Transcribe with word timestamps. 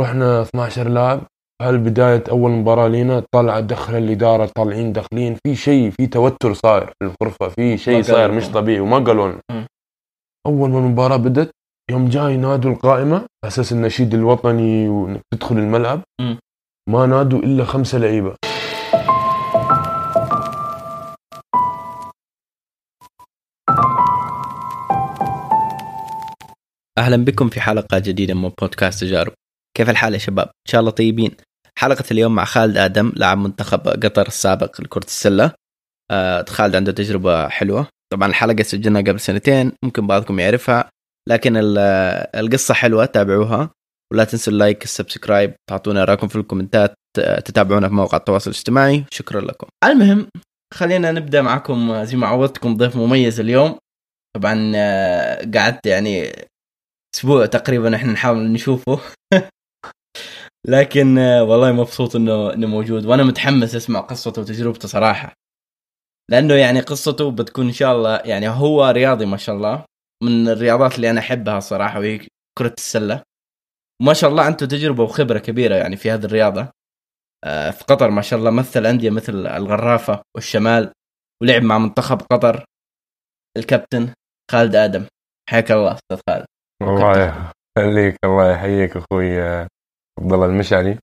رحنا 0.00 0.42
12 0.42 0.88
لاعب 0.88 1.20
هالبداية 1.62 2.24
أول 2.30 2.50
مباراة 2.50 2.88
لينا 2.88 3.22
طلع 3.34 3.60
دخل 3.60 3.94
الإدارة 3.98 4.46
طالعين 4.46 4.92
داخلين 4.92 5.36
في 5.46 5.56
شيء 5.56 5.90
في 5.90 6.06
توتر 6.06 6.52
صاير 6.54 6.86
في 6.86 7.04
الغرفة 7.22 7.48
في 7.48 7.78
شيء 7.78 8.02
صاير 8.02 8.32
مش. 8.32 8.48
طبيعي 8.48 8.80
وما 8.80 8.98
قالوا 8.98 9.28
لنا. 9.32 9.66
أول 10.46 10.70
ما 10.70 10.78
المباراة 10.78 11.16
بدت 11.16 11.50
يوم 11.90 12.08
جاي 12.08 12.36
نادوا 12.36 12.70
القائمة 12.70 13.16
على 13.16 13.26
أساس 13.44 13.72
النشيد 13.72 14.14
الوطني 14.14 14.88
وإنك 14.88 15.20
تدخل 15.34 15.58
الملعب. 15.58 16.00
ما 16.90 17.06
نادوا 17.06 17.38
إلا 17.38 17.64
خمسة 17.64 17.98
لعيبة 17.98 18.34
أهلا 26.98 27.16
بكم 27.24 27.48
في 27.48 27.60
حلقة 27.60 27.98
جديدة 27.98 28.34
من 28.34 28.48
بودكاست 28.60 29.00
تجارب 29.00 29.32
كيف 29.76 29.90
الحال 29.90 30.12
يا 30.14 30.18
شباب؟ 30.18 30.46
إن 30.46 30.70
شاء 30.70 30.80
الله 30.80 30.90
طيبين. 30.90 31.30
حلقة 31.78 32.04
اليوم 32.10 32.34
مع 32.34 32.44
خالد 32.44 32.76
آدم 32.76 33.12
لاعب 33.16 33.38
منتخب 33.38 33.80
قطر 33.88 34.26
السابق 34.26 34.80
لكرة 34.80 35.04
السلة. 35.04 35.52
آه، 36.10 36.44
خالد 36.48 36.76
عنده 36.76 36.92
تجربة 36.92 37.48
حلوة. 37.48 37.86
طبعا 38.12 38.28
الحلقة 38.28 38.62
سجلناها 38.62 39.02
قبل 39.02 39.20
سنتين 39.20 39.72
ممكن 39.84 40.06
بعضكم 40.06 40.40
يعرفها 40.40 40.90
لكن 41.28 41.56
ال- 41.56 41.78
القصة 42.36 42.74
حلوة 42.74 43.04
تابعوها 43.04 43.70
ولا 44.12 44.24
تنسوا 44.24 44.52
اللايك 44.52 44.84
ال 44.84 44.91
subscribe 44.91 45.54
تعطونا 45.70 46.04
رأيكم 46.04 46.28
في 46.28 46.36
الكومنتات 46.36 46.94
آه، 47.18 47.40
تتابعونا 47.40 47.88
في 47.88 47.94
مواقع 47.94 48.18
التواصل 48.18 48.50
الاجتماعي. 48.50 49.04
شكرا 49.10 49.40
لكم. 49.40 49.66
المهم 49.84 50.26
خلينا 50.74 51.12
نبدأ 51.12 51.42
معكم 51.42 51.90
آه، 51.90 52.04
زي 52.04 52.16
ما 52.16 52.26
عودتكم 52.26 52.76
ضيف 52.76 52.96
مميز 52.96 53.40
اليوم. 53.40 53.78
طبعا 54.36 54.72
آه، 54.76 55.50
قعدت 55.54 55.86
يعني 55.86 56.32
أسبوع 57.16 57.46
تقريبا 57.46 57.96
إحنا 57.96 58.12
نحاول 58.12 58.52
نشوفه. 58.52 59.00
لكن 60.66 61.18
آه، 61.18 61.44
والله 61.44 61.72
مبسوط 61.72 62.16
إنه 62.16 62.52
إنه 62.52 62.66
موجود. 62.66 63.06
وأنا 63.06 63.22
متحمس 63.22 63.74
أسمع 63.74 64.00
قصته 64.00 64.42
وتجربته 64.42 64.88
صراحة. 64.88 65.34
لأنه 66.30 66.54
يعني 66.54 66.80
قصته 66.80 67.30
بتكون 67.30 67.66
إن 67.66 67.72
شاء 67.72 67.96
الله 67.96 68.16
يعني 68.16 68.48
هو 68.48 68.88
رياضي 68.90 69.26
ما 69.26 69.36
شاء 69.36 69.56
الله. 69.56 69.84
من 70.22 70.48
الرياضات 70.48 70.96
اللي 70.96 71.10
أنا 71.10 71.20
أحبها 71.20 71.60
صراحة 71.60 71.98
وهي 71.98 72.26
كرة 72.58 72.74
السلة. 72.78 73.22
ما 74.02 74.12
شاء 74.12 74.30
الله 74.30 74.42
عنده 74.42 74.66
تجربة 74.66 75.02
وخبرة 75.02 75.38
كبيرة 75.38 75.74
يعني 75.74 75.96
في 75.96 76.10
هذه 76.10 76.24
الرياضة. 76.24 76.68
آه، 77.44 77.70
في 77.70 77.84
قطر 77.84 78.10
ما 78.10 78.22
شاء 78.22 78.38
الله 78.38 78.50
مثل 78.50 78.86
أندية 78.86 79.10
مثل 79.10 79.46
الغرافة 79.46 80.22
والشمال 80.34 80.92
ولعب 81.42 81.62
مع 81.62 81.78
منتخب 81.78 82.22
قطر. 82.22 82.64
الكابتن 83.56 84.14
خالد 84.50 84.76
آدم. 84.76 85.06
حياك 85.50 85.72
الله 85.72 85.92
أستاذ 85.92 86.20
خالد. 86.28 86.46
الله 86.82 87.44
يخليك 87.78 88.16
الله 88.24 88.52
يحييك 88.52 88.96
أخوي. 88.96 89.42
آه، 89.42 89.68
عبد 90.20 90.32
الله 90.32 90.46
المشعلي. 90.46 90.98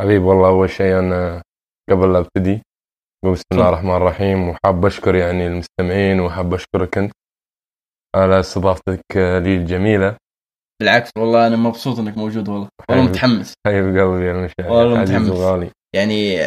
حبيب 0.00 0.22
والله 0.22 0.48
أول 0.48 0.70
شيء 0.70 0.98
أنا 0.98 1.42
قبل 1.90 2.12
لا 2.12 2.18
أبتدي 2.18 2.62
بسم 3.24 3.42
الله 3.52 3.68
الرحمن 3.68 3.96
الرحيم 3.96 4.48
وحاب 4.48 4.86
أشكر 4.86 5.14
يعني 5.14 5.46
المستمعين 5.46 6.20
وحاب 6.20 6.54
أشكرك 6.54 6.98
أنت 6.98 7.12
على 8.16 8.40
استضافتك 8.40 9.00
لي 9.16 9.56
الجميلة. 9.56 10.16
بالعكس 10.80 11.10
والله 11.18 11.46
أنا 11.46 11.56
مبسوط 11.56 11.98
إنك 11.98 12.18
موجود 12.18 12.48
والله. 12.48 12.68
والله. 12.90 13.04
متحمس. 13.04 13.54
حبيب 13.66 13.84
قلبي 13.84 14.26
يا 14.26 14.32
المشعلي. 14.32 14.68
والله 14.68 15.00
متحمس. 15.00 15.30
وغالي. 15.30 15.70
يعني 15.96 16.38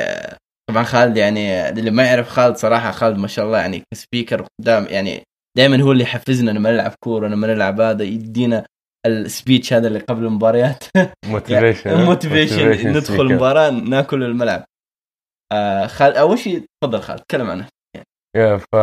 طبعا 0.69 0.83
خالد 0.83 1.17
يعني 1.17 1.69
اللي 1.69 1.91
ما 1.91 2.03
يعرف 2.03 2.29
خالد 2.29 2.55
صراحة 2.55 2.91
خالد 2.91 3.17
ما 3.17 3.27
شاء 3.27 3.45
الله 3.45 3.57
يعني 3.57 3.83
ك 3.93 4.00
speaker 4.00 4.47
قدام 4.59 4.85
يعني 4.85 5.23
دائما 5.57 5.81
هو 5.81 5.91
اللي 5.91 6.03
يحفزنا 6.03 6.51
لما 6.51 6.71
نلعب 6.71 6.93
كورة 7.03 7.27
لما 7.27 7.47
نلعب 7.47 7.81
هذا 7.81 8.03
يدينا 8.03 8.65
ال 9.05 9.15
speech 9.15 9.73
هذا 9.73 9.87
اللي 9.87 9.99
قبل 9.99 10.25
المباريات. 10.25 10.83
motivation 11.25 12.05
motivation 12.05 12.89
ندخل 12.89 13.21
المباراة 13.21 13.69
ناكل 13.69 14.23
الملعب. 14.23 14.65
آه 15.51 15.87
خالد 15.87 16.15
أول 16.15 16.39
شيء 16.39 16.65
تفضل 16.83 17.01
خالد 17.01 17.19
تكلم 17.19 17.49
عنه. 17.49 17.67
يا 18.37 18.57
ف 18.57 18.75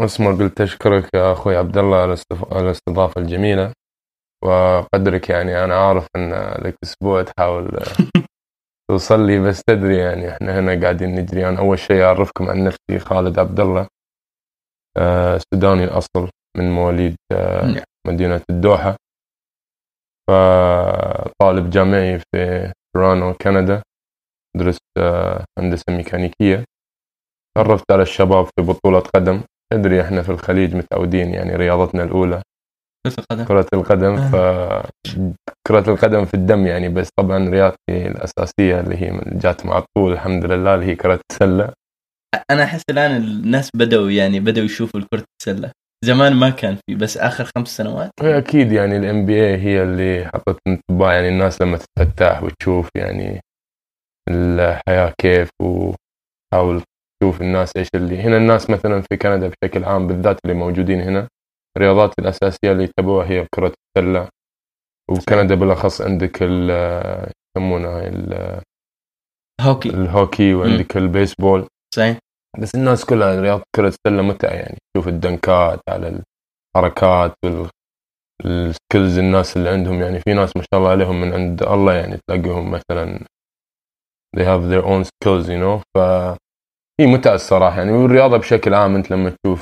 اسمه 0.00 0.38
قلت 0.38 0.60
أشكرك 0.60 1.14
يا 1.14 1.32
أخوي 1.32 1.56
عبد 1.56 1.78
الله 1.78 1.96
على 1.96 2.16
الاستضافة 2.52 3.20
الجميلة. 3.20 3.72
وقدرك 4.44 5.30
يعني 5.30 5.64
أنا 5.64 5.74
عارف 5.74 6.06
إن 6.16 6.30
لك 6.64 6.76
أسبوع 6.84 7.22
تحاول 7.22 7.70
توصل 8.90 9.26
لي 9.26 9.40
بس 9.40 9.62
تدري 9.62 9.96
يعني 9.96 10.30
إحنا 10.30 10.58
هنا 10.58 10.80
قاعدين 10.82 11.14
نجري 11.14 11.48
أنا 11.48 11.58
أول 11.58 11.78
شيء 11.78 12.02
أعرفكم 12.02 12.48
عن 12.50 12.64
نفسي 12.64 12.98
خالد 12.98 13.38
عبد 13.38 13.60
الله 13.60 13.86
آه، 14.96 15.40
سوداني 15.54 15.84
الأصل. 15.84 16.30
من 16.56 16.70
مواليد 16.70 17.16
آه، 17.32 17.66
نعم. 17.66 17.84
مدينة 18.06 18.40
الدوحة. 18.50 18.96
فطالب 20.30 21.70
جامعي 21.70 22.18
في 22.18 22.72
تورونتو 22.96 23.38
كندا 23.38 23.82
درست 24.56 24.80
آه، 24.98 25.44
هندسة 25.58 25.84
ميكانيكية. 25.88 26.64
تعرفت 27.56 27.92
على 27.92 28.02
الشباب 28.02 28.44
في 28.44 28.62
بطولة 28.62 28.98
قدم. 29.00 29.40
تدري 29.72 30.00
إحنا 30.02 30.22
في 30.22 30.28
الخليج 30.28 30.74
متعودين 30.76 31.34
يعني 31.34 31.56
رياضتنا 31.56 32.02
الأولى. 32.02 32.42
كرة 33.06 33.14
القدم. 33.18 33.44
كرة 33.44 33.66
القدم 33.74 34.16
ف 34.16 34.34
آه. 34.34 34.88
كرة 35.66 35.90
القدم 35.90 36.24
في 36.24 36.34
الدم 36.34 36.66
يعني 36.66 36.88
بس 36.88 37.08
طبعا 37.18 37.48
رياضتي 37.50 37.78
الأساسية 37.90 38.80
اللي 38.80 38.96
هي 38.96 39.20
جات 39.26 39.66
مع 39.66 39.78
الطول 39.78 40.12
الحمد 40.12 40.44
لله 40.44 40.74
اللي 40.74 40.86
هي 40.86 40.96
كرة 40.96 41.20
السلة. 41.30 41.72
أنا 42.50 42.64
أحس 42.64 42.82
الآن 42.90 43.16
الناس 43.16 43.70
بدأوا 43.74 44.10
يعني 44.10 44.40
بدأوا 44.40 44.64
يشوفوا 44.64 45.00
كرة 45.12 45.24
السلة. 45.40 45.72
زمان 46.04 46.36
ما 46.36 46.50
كان 46.50 46.76
في 46.76 46.94
بس 46.94 47.16
آخر 47.16 47.44
خمس 47.56 47.68
سنوات؟ 47.76 48.10
هي 48.22 48.38
أكيد 48.38 48.72
يعني 48.72 48.96
الام 48.96 49.26
بي 49.26 49.34
اي 49.46 49.56
هي 49.56 49.82
اللي 49.82 50.24
حطت 50.34 50.58
انطباع 50.68 51.14
يعني 51.14 51.28
الناس 51.28 51.62
لما 51.62 51.78
تتفتح 51.78 52.42
وتشوف 52.42 52.88
يعني 52.96 53.40
الحياة 54.30 55.14
كيف 55.20 55.50
وتحاول 55.62 56.82
تشوف 57.22 57.40
الناس 57.40 57.72
إيش 57.76 57.88
اللي 57.94 58.20
هنا 58.22 58.36
الناس 58.36 58.70
مثلا 58.70 59.00
في 59.00 59.16
كندا 59.16 59.48
بشكل 59.62 59.84
عام 59.84 60.06
بالذات 60.06 60.36
اللي 60.44 60.56
موجودين 60.56 61.00
هنا 61.00 61.28
الرياضات 61.76 62.12
الأساسية 62.18 62.72
اللي 62.72 62.84
يتبعوها 62.84 63.26
هي 63.30 63.46
كرة 63.54 63.72
السلة. 63.96 64.28
وكندا 65.10 65.54
بالأخص 65.54 66.02
عندك 66.02 66.38
ال 66.42 66.70
يسمونها 67.56 68.06
ال- 68.08 68.62
هوكي. 69.60 69.88
الهوكي 69.88 70.54
وعندك 70.54 70.96
البيسبول. 70.96 71.66
صحيح. 71.94 72.18
بس 72.60 72.74
الناس 72.74 73.04
كلها 73.04 73.40
رياضة 73.40 73.62
كرة 73.76 73.88
السلة 73.88 74.22
متعة 74.22 74.50
يعني. 74.50 74.78
تشوف 74.94 75.08
الدنكات 75.08 75.80
على 75.88 76.20
الحركات 76.76 77.32
وال 78.44 78.62
skills 78.62 79.18
الناس 79.18 79.56
اللي 79.56 79.68
عندهم 79.70 80.02
يعني. 80.02 80.20
في 80.20 80.34
ناس 80.34 80.56
ما 80.56 80.62
شاء 80.62 80.80
الله 80.80 80.90
عليهم 80.90 81.20
من 81.20 81.32
عند 81.32 81.62
الله 81.62 81.94
يعني 81.94 82.18
تلاقيهم 82.28 82.70
مثلا 82.70 83.18
they 84.36 84.40
have 84.44 84.62
their 84.72 84.84
own 84.84 85.04
skills 85.04 85.46
you 85.48 85.58
know. 85.62 85.82
ف 85.96 85.98
هي 87.00 87.06
متعة 87.06 87.34
الصراحة 87.34 87.78
يعني. 87.78 87.92
والرياضة 87.92 88.36
بشكل 88.36 88.74
عام 88.74 88.94
أنت 88.94 89.10
لما 89.10 89.30
تشوف 89.44 89.60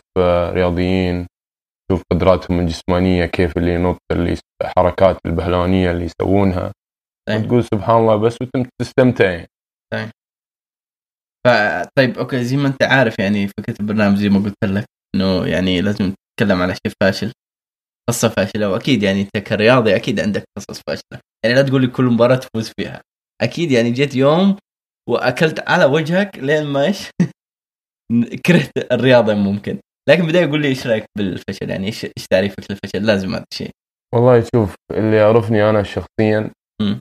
رياضيين 0.52 1.26
تشوف 1.88 2.02
قدراتهم 2.12 2.60
الجسمانية 2.60 3.26
كيف 3.26 3.56
اللي 3.56 3.74
ينط 3.74 3.98
اللي 4.12 4.36
حركات 4.78 5.16
البهلوانية 5.26 5.90
اللي 5.90 6.04
يسوونها 6.04 6.72
صحيح. 7.28 7.44
وتقول 7.44 7.64
سبحان 7.64 7.96
الله 7.96 8.16
بس 8.16 8.36
وتم 8.42 8.64
تستمتع 8.80 9.30
يعني. 9.30 10.10
ف 11.46 11.48
طيب 11.98 12.18
أوكي 12.18 12.44
زي 12.44 12.56
ما 12.56 12.68
أنت 12.68 12.82
عارف 12.82 13.18
يعني 13.18 13.48
فكره 13.48 13.74
البرنامج 13.80 14.16
زي 14.16 14.28
ما 14.28 14.38
قلت 14.38 14.64
لك 14.64 14.84
إنه 15.14 15.46
يعني 15.46 15.80
لازم 15.80 16.12
نتكلم 16.40 16.62
على 16.62 16.74
شيء 16.74 16.92
فاشل 17.02 17.32
قصة 18.08 18.28
فاشلة 18.28 18.70
وأكيد 18.70 19.02
يعني 19.02 19.20
أنت 19.22 19.46
كرياضي 19.46 19.96
أكيد 19.96 20.20
عندك 20.20 20.44
قصص 20.58 20.80
فاشلة. 20.86 21.20
يعني 21.44 21.56
لا 21.56 21.62
تقول 21.62 21.80
لي 21.82 21.86
كل 21.86 22.04
مباراة 22.04 22.36
تفوز 22.36 22.72
فيها. 22.78 23.02
أكيد 23.42 23.70
يعني 23.70 23.90
جيت 23.90 24.14
يوم 24.14 24.56
وأكلت 25.08 25.68
على 25.68 25.84
وجهك 25.84 26.38
لين 26.38 26.66
ما 26.66 26.84
إيش؟ 26.84 27.10
كرهت 28.46 28.92
الرياضة 28.92 29.34
ممكن. 29.34 29.78
لكن 30.08 30.26
بداية 30.26 30.44
يقول 30.44 30.62
لي 30.62 30.68
إيش 30.68 30.86
رأيك 30.86 31.04
بالفشل؟ 31.18 31.70
يعني 31.70 31.86
إيش 31.86 32.04
إيش 32.04 32.26
تعريفك 32.30 32.70
للفشل؟ 32.70 33.06
لازم 33.06 33.34
هذا 33.34 33.44
الشيء. 33.52 33.70
والله 34.14 34.44
شوف 34.54 34.74
اللي 34.92 35.16
يعرفني 35.16 35.70
أنا 35.70 35.82
شخصيا 35.82 36.50
مم. 36.82 37.00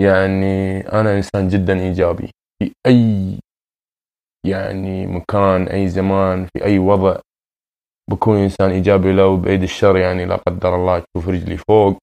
يعني 0.00 0.80
أنا 0.80 1.16
إنسان 1.16 1.48
جدا 1.48 1.80
إيجابي. 1.80 2.30
في 2.62 2.72
أي 2.86 3.38
يعني 4.46 5.06
مكان 5.06 5.68
أي 5.68 5.88
زمان 5.88 6.46
في 6.46 6.64
أي 6.64 6.78
وضع 6.78 7.20
بكون 8.10 8.36
إنسان 8.36 8.70
إيجابي 8.70 9.12
لو 9.12 9.36
بايد 9.36 9.62
الشر 9.62 9.96
يعني 9.96 10.24
لا 10.24 10.36
قدر 10.36 10.74
الله 10.74 10.98
تشوف 10.98 11.28
رجلي 11.28 11.56
فوق. 11.56 11.98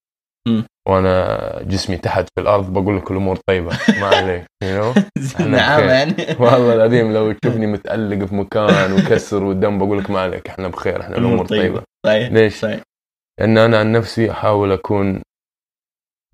وأنا 0.88 1.64
جسمي 1.64 1.98
تحت 1.98 2.28
في 2.36 2.42
الأرض 2.42 2.74
بقول 2.74 2.98
لك 2.98 3.12
الأمور 3.12 3.38
طيبة 3.48 3.78
ما 4.02 4.08
عليك 4.08 4.46
you 4.64 4.68
know? 4.68 5.02
نعم. 5.42 5.90
يعني 5.90 6.14
والله 6.40 6.74
العظيم 6.74 7.14
لو 7.14 7.32
تشوفني 7.32 7.68
متألق 7.68 8.26
في 8.26 8.36
مكان 8.36 8.94
وكسر 8.94 9.44
والدم 9.44 9.78
بقول 9.78 10.00
لك 10.00 10.10
ما 10.10 10.20
عليك 10.20 10.48
إحنا 10.48 10.68
بخير 10.68 11.02
إحنا 11.02 11.18
الأمور 11.18 11.46
طيبة 11.46 11.84
صحيح 12.06 12.32
ليش؟ 12.32 12.66
لأن 13.40 13.58
أنا 13.58 13.80
عن 13.80 13.92
نفسي 13.92 14.32
أحاول 14.32 14.72
أكون 14.72 15.22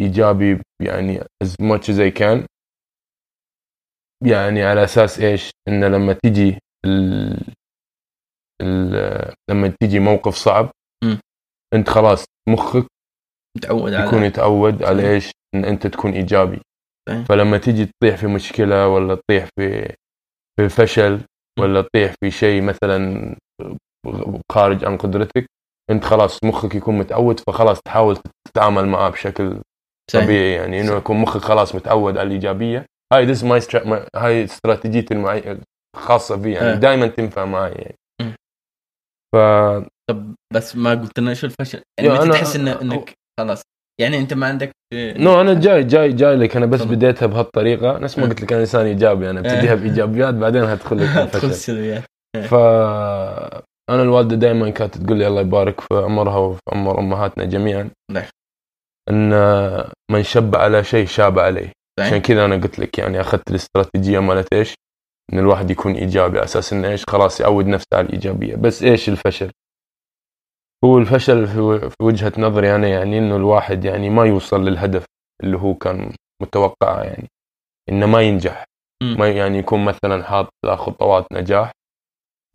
إيجابي 0.01 0.62
يعني 0.81 1.19
as 1.19 1.47
much 1.62 1.89
as 1.89 2.00
I 2.00 2.19
can 2.21 2.45
يعني 4.21 4.63
على 4.63 4.83
أساس 4.83 5.19
إيش 5.19 5.51
إن 5.68 5.83
لما 5.83 6.13
تيجي 6.13 6.57
ال... 6.85 7.38
ال... 8.62 9.33
لما 9.50 9.73
تيجي 9.81 10.00
موقف 10.00 10.35
صعب 10.35 10.69
م. 11.03 11.15
أنت 11.73 11.89
خلاص 11.89 12.25
مخك 12.50 12.85
متعود 13.57 13.94
على 13.94 14.07
يكون 14.07 14.23
يتعود. 14.23 14.83
على 14.83 15.13
إيش 15.13 15.31
إن 15.56 15.65
أنت 15.65 15.88
تكون 15.88 16.12
إيجابي 16.12 16.62
صحيح. 17.09 17.25
فلما 17.25 17.57
تيجي 17.57 17.85
تطيح 17.85 18.15
في 18.15 18.27
مشكلة 18.27 18.88
ولا 18.88 19.15
تطيح 19.15 19.47
في 19.59 19.95
في 20.59 20.69
فشل 20.69 21.21
ولا 21.59 21.81
تطيح 21.81 22.13
في 22.24 22.31
شيء 22.31 22.62
مثلا 22.62 23.35
خارج 24.51 24.85
عن 24.85 24.97
قدرتك 24.97 25.45
أنت 25.89 26.03
خلاص 26.03 26.44
مخك 26.44 26.75
يكون 26.75 26.97
متعود 26.97 27.39
فخلاص 27.39 27.79
تحاول 27.81 28.17
تتعامل 28.47 28.85
معاه 28.85 29.09
بشكل 29.09 29.62
صحيح. 30.12 30.25
طبيعي 30.25 30.51
يعني 30.51 30.81
إنه 30.81 30.97
يكون 30.97 31.17
مخك 31.17 31.41
خلاص 31.41 31.75
متعود 31.75 32.17
على 32.17 32.27
الإيجابية 32.27 32.85
هاي 33.13 33.25
this 33.25 33.43
my 33.43 33.61
هاي 34.15 34.43
استراتيجيتي 34.43 35.13
المعي... 35.13 35.59
الخاصة 35.97 36.41
في 36.41 36.51
يعني 36.51 36.71
آه. 36.71 36.75
دائما 36.75 37.07
تنفع 37.07 37.45
معي 37.45 37.71
يعني. 37.71 37.95
ف 39.35 39.37
طب 40.09 40.35
بس 40.53 40.75
ما 40.75 40.89
قلت 40.91 41.19
لنا 41.19 41.33
شو 41.33 41.47
الفشل 41.47 41.81
يعني 41.99 42.09
متى 42.13 42.29
أنا- 42.29 42.31
تحس 42.33 42.55
إن 42.55 42.67
إنك 42.67 43.13
خلاص 43.39 43.61
يعني 44.01 44.17
أنت 44.19 44.33
ما 44.33 44.47
عندك 44.47 44.71
نو 44.93 45.41
أنا 45.41 45.53
جاي 45.53 45.83
جاي 45.83 46.13
جاي 46.13 46.35
لك 46.35 46.57
أنا 46.57 46.65
بس. 46.65 46.81
بديتها 46.81 47.25
بهالطريقة 47.25 47.97
نفس 47.97 48.17
ما 48.17 48.25
آه. 48.25 48.29
قلت 48.29 48.41
لك 48.41 48.53
أنا 48.53 48.61
إنسان 48.61 48.85
إيجابي 48.85 49.29
أنا 49.29 49.39
ابتديها 49.39 49.71
آه. 49.71 49.75
بإيجابيات 49.75 50.33
بعدين 50.33 50.63
هدخل 50.63 50.97
لك 50.97 51.03
تدخل 51.09 51.23
بالفشل 51.25 51.49
السلبيات 51.49 52.03
ف 52.37 52.53
أنا 53.89 54.01
الوالدة 54.01 54.35
دائما 54.35 54.69
كانت 54.69 54.97
تقول 54.97 55.17
لي 55.17 55.27
الله 55.27 55.41
يبارك 55.41 55.81
في 55.81 55.87
عمرها 55.93 56.37
وفي 56.37 56.61
عمر 56.73 56.99
أمهاتنا 56.99 57.45
جميعا 57.45 57.89
نعم. 58.11 58.25
إن 59.09 59.29
من 60.11 60.23
شب 60.23 60.55
على 60.55 60.83
شيء 60.83 61.05
شاب 61.05 61.39
عليه. 61.39 61.71
عشان 61.99 62.17
كذا 62.17 62.45
أنا 62.45 62.55
قلت 62.55 62.79
لك 62.79 62.99
يعني 62.99 63.21
أخذت 63.21 63.49
الاستراتيجية 63.49 64.19
مالت 64.19 64.53
إيش؟ 64.53 64.73
إن 65.33 65.39
الواحد 65.39 65.71
يكون 65.71 65.93
إيجابي 65.95 66.38
على 66.38 66.45
أساس 66.45 66.73
انه 66.73 66.89
إيش؟ 66.89 67.03
خلاص 67.09 67.39
يعود 67.41 67.67
نفسه 67.67 67.88
على 67.93 68.07
الإيجابية، 68.07 68.55
بس 68.55 68.83
إيش 68.83 69.09
الفشل؟ 69.09 69.51
هو 70.85 70.97
الفشل 70.97 71.47
في 71.47 71.95
وجهة 72.01 72.33
نظري 72.38 72.75
أنا 72.75 72.88
يعني 72.88 73.17
إنه 73.17 73.35
الواحد 73.35 73.85
يعني 73.85 74.09
ما 74.09 74.25
يوصل 74.25 74.65
للهدف 74.65 75.05
اللي 75.43 75.57
هو 75.57 75.73
كان 75.73 76.13
متوقعه 76.41 77.03
يعني 77.03 77.27
إنه 77.89 78.05
ما 78.05 78.21
ينجح. 78.21 78.65
ما 79.03 79.29
يعني 79.29 79.57
يكون 79.57 79.85
مثلا 79.85 80.23
حاط 80.23 80.49
خطوات 80.65 81.25
نجاح 81.33 81.71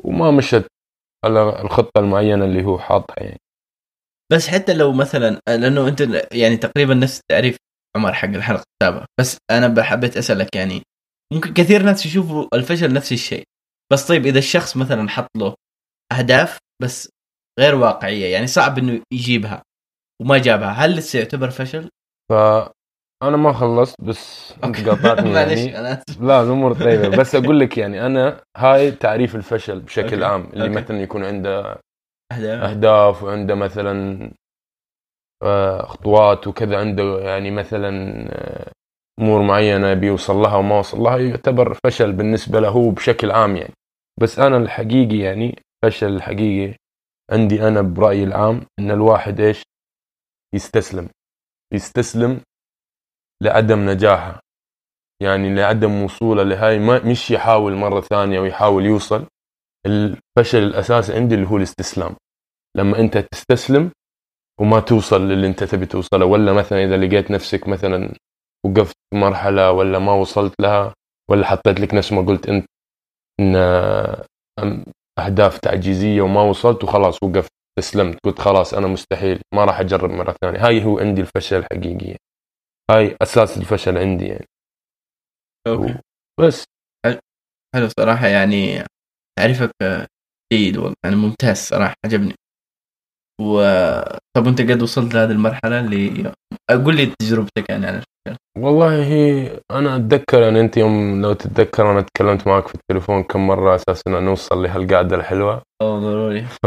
وما 0.05 0.31
مشت 0.31 0.67
على 1.25 1.63
الخطة 1.63 1.99
المعينة 1.99 2.45
اللي 2.45 2.65
هو 2.65 2.79
حاطها 2.79 3.23
يعني 3.23 3.41
بس 4.33 4.49
حتى 4.49 4.75
لو 4.75 4.93
مثلا 4.93 5.41
لأنه 5.49 5.89
أنت 5.89 6.01
يعني 6.33 6.57
تقريبا 6.57 6.95
نفس 6.95 7.21
تعريف 7.31 7.57
عمر 7.97 8.13
حق 8.13 8.29
الحلقة 8.29 8.63
السابقه 8.83 9.07
بس 9.21 9.37
أنا 9.51 9.83
حبيت 9.83 10.17
أسألك 10.17 10.57
يعني 10.57 10.83
ممكن 11.33 11.53
كثير 11.53 11.83
ناس 11.83 12.07
يشوفوا 12.07 12.47
الفشل 12.55 12.93
نفس 12.93 13.13
الشيء. 13.13 13.45
بس 13.93 14.09
طيب 14.09 14.27
إذا 14.27 14.39
الشخص 14.39 14.77
مثلا 14.77 15.09
حط 15.09 15.29
له 15.37 15.55
أهداف 16.13 16.59
بس 16.83 17.09
غير 17.61 17.75
واقعية 17.75 18.33
يعني 18.33 18.47
صعب 18.47 18.79
إنه 18.79 19.01
يجيبها 19.13 19.63
وما 20.23 20.39
جابها 20.39 20.69
هل 20.71 20.97
لسه 20.97 21.19
يعتبر 21.19 21.51
فشل؟ 21.51 21.89
فانا 22.31 23.37
ما 23.37 23.53
خلصت 23.53 24.01
بس 24.01 24.53
أنت 24.65 24.89
قاطعتني 24.89 25.33
يعني. 25.41 25.79
أنا 25.79 25.93
آسف. 25.93 26.21
لا 26.21 26.43
الأمور 26.43 26.75
طيبة. 26.75 27.09
بس 27.17 27.35
أقول 27.35 27.61
لك 27.61 27.79
يعني 27.79 28.07
أنا 28.07 28.43
هاي 28.57 28.91
تعريف 28.91 29.37
الفشل 29.37 29.81
بشكل 29.81 30.23
okay. 30.23 30.25
عام 30.25 30.51
اللي 30.53 30.69
أوكي. 30.69 30.75
مثلا 30.75 31.01
يكون 31.01 31.25
عنده 31.25 31.81
أهداف. 32.33 32.63
أهداف 32.63 33.23
وعنده 33.23 33.55
مثلا 33.55 34.31
خطوات 35.83 36.47
وكذا 36.47 36.81
عنده 36.81 37.21
يعني 37.21 37.51
مثلا 37.51 37.91
آه، 38.31 38.73
أمور 39.21 39.43
معينة 39.43 39.95
بيوصل 39.95 40.37
لها 40.37 40.57
وما 40.57 40.79
وصل 40.79 40.99
لها 40.99 41.19
يعتبر 41.19 41.75
فشل 41.85 42.13
بالنسبة 42.13 42.61
له 42.61 42.93
بشكل 42.93 43.31
عام 43.31 43.57
يعني. 43.57 43.75
بس 44.21 44.39
أنا 44.39 44.57
الحقيقي 44.57 45.19
يعني 45.19 45.59
فشل 45.85 46.07
الحقيقي 46.07 46.77
عندي 47.33 47.69
أنا 47.69 47.83
برأيي 47.83 48.25
العام 48.25 48.67
إن 48.79 48.91
الواحد 48.91 49.41
إيش؟ 49.41 49.63
يستسلم. 50.55 51.09
يستسلم 51.75 52.41
لعدم 53.43 53.91
نجاحه. 53.91 54.41
يعني 55.23 55.55
لعدم 55.55 56.03
وصوله 56.03 56.43
لهاي 56.43 56.79
ما 56.79 57.05
مش 57.05 57.31
يحاول 57.31 57.75
مرة 57.75 58.01
ثانية 58.01 58.41
ويحاول 58.41 58.87
يوصل. 58.87 59.27
الفشل 59.87 60.59
الأساسي 60.63 61.15
عندي 61.15 61.35
اللي 61.35 61.47
هو 61.47 61.57
الاستسلام. 61.57 62.17
لما 62.77 62.99
أنت 62.99 63.19
تستسلم 63.19 63.91
وما 64.61 64.81
توصل 64.81 65.29
للي 65.29 65.47
انت 65.47 65.65
تبي 65.65 65.87
توصله 65.87 66.27
ولا 66.27 66.53
مثلا 66.53 66.85
إذا 66.85 66.97
لقيت 66.97 67.31
نفسك 67.31 67.69
مثلا 67.69 68.15
وقفت 68.67 68.97
في 69.11 69.17
مرحلة 69.19 69.73
ولا 69.73 69.99
ما 69.99 70.13
وصلت 70.13 70.55
لها 70.61 70.95
ولا 71.31 71.47
حطيت 71.47 71.81
لك 71.81 71.95
نفس 71.95 72.13
ما 72.13 72.23
قلت 72.23 72.49
أنت 72.49 72.67
إن 73.41 73.57
أهداف 75.19 75.59
تعجيزية 75.59 76.23
وما 76.23 76.43
وصلت 76.43 76.85
وخلاص 76.85 77.23
وقفت 77.23 77.51
استسلمت 77.79 78.19
قلت 78.25 78.39
خلاص 78.41 78.75
أنا 78.75 78.87
مستحيل 78.87 79.41
ما 79.55 79.65
راح 79.65 79.81
أجرب 79.81 80.11
مرة 80.11 80.35
ثانية. 80.41 80.67
هاي 80.67 80.85
هو 80.85 80.99
عندي 80.99 81.21
الفشل 81.21 81.57
الحقيقي 81.57 82.17
هاي 82.91 83.17
أساس 83.23 83.59
الفشل 83.59 83.99
عندي 83.99 84.27
يعني. 84.27 84.47
أوكي. 85.67 85.99
بس 86.41 86.65
حلو. 87.75 87.89
صراحة 88.01 88.27
يعني 88.27 88.85
تعريفك 89.39 89.71
جيد 90.53 90.77
والله 90.77 90.95
يعني 91.05 91.17
ممتاز 91.17 91.57
صراحة 91.57 91.95
عجبني. 92.05 92.35
و 93.41 93.61
طب 94.37 94.47
انت 94.47 94.61
قد 94.61 94.83
وصلت 94.83 95.15
لهذه 95.15 95.31
المرحلة 95.31 95.81
اللي 95.81 96.33
قول 96.85 96.97
لي 96.97 97.07
تجربتك 97.07 97.71
يعني 97.71 97.87
عن 97.87 97.95
الفشل 97.95 98.39
والله 98.59 99.05
هي 99.05 99.51
أنا 99.71 99.97
أتذكر 99.97 100.43
يعني 100.43 100.61
أنت 100.61 100.77
يوم 100.77 101.23
لو 101.23 101.33
تتذكر 101.33 101.91
أنا 101.91 102.01
تكلمت 102.01 102.47
معك 102.47 102.69
في 102.69 102.75
التليفون 102.75 103.23
كم 103.23 103.47
مرة 103.47 103.75
أساس 103.75 104.03
ان 104.09 104.25
نوصل 104.25 104.63
لهالقعده 104.63 105.17
الحلوة. 105.17 105.63
أو 105.83 105.99
ضروري. 105.99 106.43
ف 106.43 106.67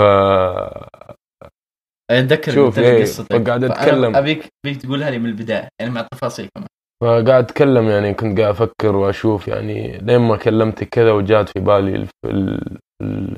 أتذكر 2.12 2.51
شوف، 2.51 2.80
إيه، 2.80 3.01
قصتك. 3.01 3.44
فقاعد 3.44 3.62
فأنا 3.66 3.81
أتكلم. 3.83 4.16
أبيك 4.16 4.45
أبيك 4.66 4.81
تقولها 4.81 5.10
لي 5.10 5.19
من 5.19 5.25
البداية 5.25 5.68
يعني 5.81 5.92
مع 5.94 6.01
التفاصيل 6.01 6.50
كمان. 6.56 6.68
فقاعد 7.04 7.44
أتكلم 7.44 7.89
يعني 7.89 8.13
كنت 8.13 8.39
قاعد 8.39 8.50
أفكر 8.54 8.95
وأشوف 8.95 9.48
يعني 9.48 9.98
لين 9.98 10.18
ما 10.21 10.38
كلمتك 10.38 10.89
كذا 10.89 11.12
وجات 11.12 11.50
في 11.50 11.60
بالي 11.60 11.95
ال 11.95 12.07
ال 12.25 12.60
ال 13.01 13.38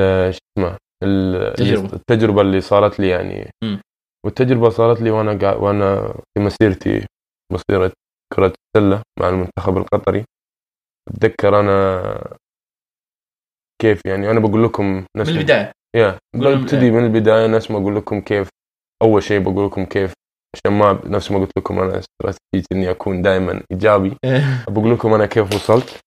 ال 0.00 0.34
شو 0.34 0.38
اسمه 0.58 0.76
ال- 1.04 1.54
تجربة. 1.54 1.92
التجربة 1.92 2.40
اللي 2.40 2.60
صارت 2.60 3.00
لي 3.00 3.08
يعني 3.08 3.50
مم. 3.64 3.80
والتجربة 4.26 4.68
صارت 4.68 5.00
لي 5.00 5.10
وأنا 5.10 5.54
وأنا 5.54 6.08
في 6.34 6.40
مسيرتي 6.44 7.06
مسيرة 7.52 7.92
كرة 8.34 8.52
السلة 8.76 9.02
مع 9.20 9.28
المنتخب 9.28 9.76
القطري 9.76 10.24
أتذكر 11.08 11.60
أنا 11.60 12.02
كيف 13.82 14.00
يعني 14.06 14.30
أنا 14.30 14.40
بقول 14.40 14.64
لكم 14.64 15.04
نفس 15.16 15.30
من 15.30 15.36
البداية 15.38 15.72
يا 15.96 16.18
قول 16.34 16.58
من 16.92 17.04
البداية 17.04 17.46
نفس 17.46 17.70
ما 17.70 17.78
أقول 17.78 17.96
لكم 17.96 18.20
كيف 18.20 18.48
أول 19.02 19.22
شيء 19.22 19.40
بقول 19.40 19.66
لكم 19.66 19.84
كيف 19.84 20.12
عشان 20.54 20.78
ما 20.78 21.00
نفس 21.04 21.30
ما 21.32 21.38
قلت 21.38 21.50
لكم 21.58 21.78
أنا 21.80 21.98
استراتيجيتي 21.98 22.74
إني 22.74 22.90
أكون 22.90 23.22
دائما 23.22 23.62
إيجابي 23.72 24.16
بقول 24.68 24.92
لكم 24.94 25.14
أنا 25.14 25.26
كيف 25.26 25.54
وصلت. 25.54 26.00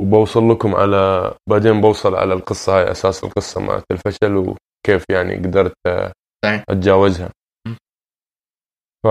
وبوصل 0.00 0.50
لكم 0.50 0.74
على 0.74 1.34
بعدين 1.48 1.80
بوصل 1.80 2.14
على 2.14 2.34
القصة 2.34 2.78
هاي 2.78 2.90
أساس 2.90 3.24
القصة 3.24 3.60
مالت 3.60 3.84
الفشل 3.90 4.36
وكيف 4.36 5.04
يعني 5.10 5.36
قدرت 5.36 5.74
م. 7.66 7.74
ف 9.04 9.06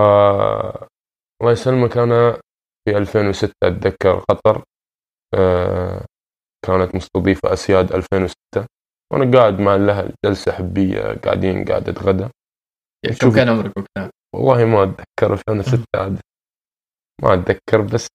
الله 1.41 1.51
يسلمك 1.51 1.97
أنا 1.97 2.39
في 2.87 2.97
2006 2.97 3.53
أتذكر 3.63 4.19
قطر 4.19 4.63
آه، 5.33 6.05
كانت 6.65 6.95
مستضيفة 6.95 7.53
أسياد 7.53 7.91
2006 7.91 8.35
وأنا 9.13 9.37
قاعد 9.37 9.59
مع 9.59 9.75
الأهل 9.75 10.13
جلسة 10.25 10.51
حبية 10.51 11.01
قاعدين 11.13 11.65
قاعد 11.65 11.89
أتغدى 11.89 12.27
كم. 13.21 13.31
كان 13.35 13.49
عمرك 13.49 13.77
وقتها؟ 13.77 14.11
والله 14.35 14.65
ما 14.65 14.83
أتذكر 14.83 15.33
2006 15.33 15.83
عاد 15.95 16.19
ما 17.23 17.33
أتذكر 17.33 17.81
بس 17.81 18.07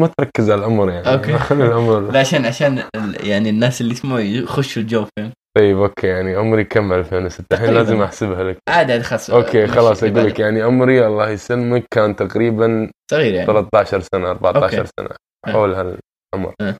ما 0.00 0.10
تركز 0.18 0.50
على 0.50 0.58
العمر 0.58 0.90
يعني 0.90 1.12
okay. 1.12 1.38
خلي 1.48 1.64
العمر 1.64 2.00
لا 2.00 2.20
عشان 2.20 2.44
عشان 2.46 2.82
يعني 3.20 3.50
الناس 3.50 3.80
اللي 3.80 3.92
يسمعوا 3.92 4.20
يخشوا 4.20 4.82
الجو 4.82 5.04
فين 5.18 5.32
طيب 5.56 5.78
okay 5.78 6.06
يعني 6.06 6.34
عمري 6.34 6.64
كم 6.64 6.92
2006 6.92 7.44
الحين. 7.52 7.74
لازم 7.74 8.02
أحسبها 8.02 8.44
لك 8.44 8.58
عادي 8.68 8.92
عادي 8.92 9.04
خلاص 9.04 9.30
okay 9.30 9.66
خلاص 9.66 10.04
أقول 10.04 10.26
لك. 10.26 10.40
يعني 10.40 10.62
عمري 10.62 11.06
الله 11.06 11.30
يسلمك 11.30 11.84
كان 11.90 12.16
تقريبا 12.16 12.90
صغير 13.10 13.34
يعني 13.34 13.46
13 13.46 14.00
سنة 14.00 14.30
14 14.30 14.78
okay. 14.78 14.90
سنة 15.00 15.10
أه. 15.46 15.50
حول 15.52 15.74
هالعمر 15.74 16.54
أه. 16.60 16.76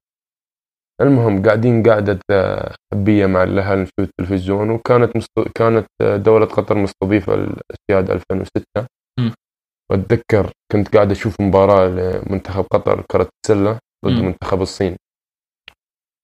المهم 1.01 1.43
قاعدين 1.43 1.83
قعدة 1.83 2.19
آه، 2.31 2.75
حبية 2.95 3.27
مع 3.27 3.43
الأهل 3.43 3.79
نشوف 3.79 3.93
التلفزيون 3.99 4.71
وكانت 4.71 5.17
مست... 5.17 5.31
كانت 5.55 5.87
آه، 6.03 6.17
دولة 6.17 6.47
قطر 6.47 6.75
مستضيفة 6.75 7.35
الأسياد 7.35 8.11
2006 8.11 8.87
مم. 9.91 9.99
وأتذكر 9.99 10.53
كنت 10.73 10.95
قاعد 10.95 11.11
أشوف 11.11 11.41
مباراة 11.41 11.89
لمنتخب 11.89 12.65
قطر 12.73 13.03
كرة 13.11 13.29
السلة 13.45 13.79
ضد. 14.07 14.13
منتخب 14.13 14.63
الصين 14.63 14.97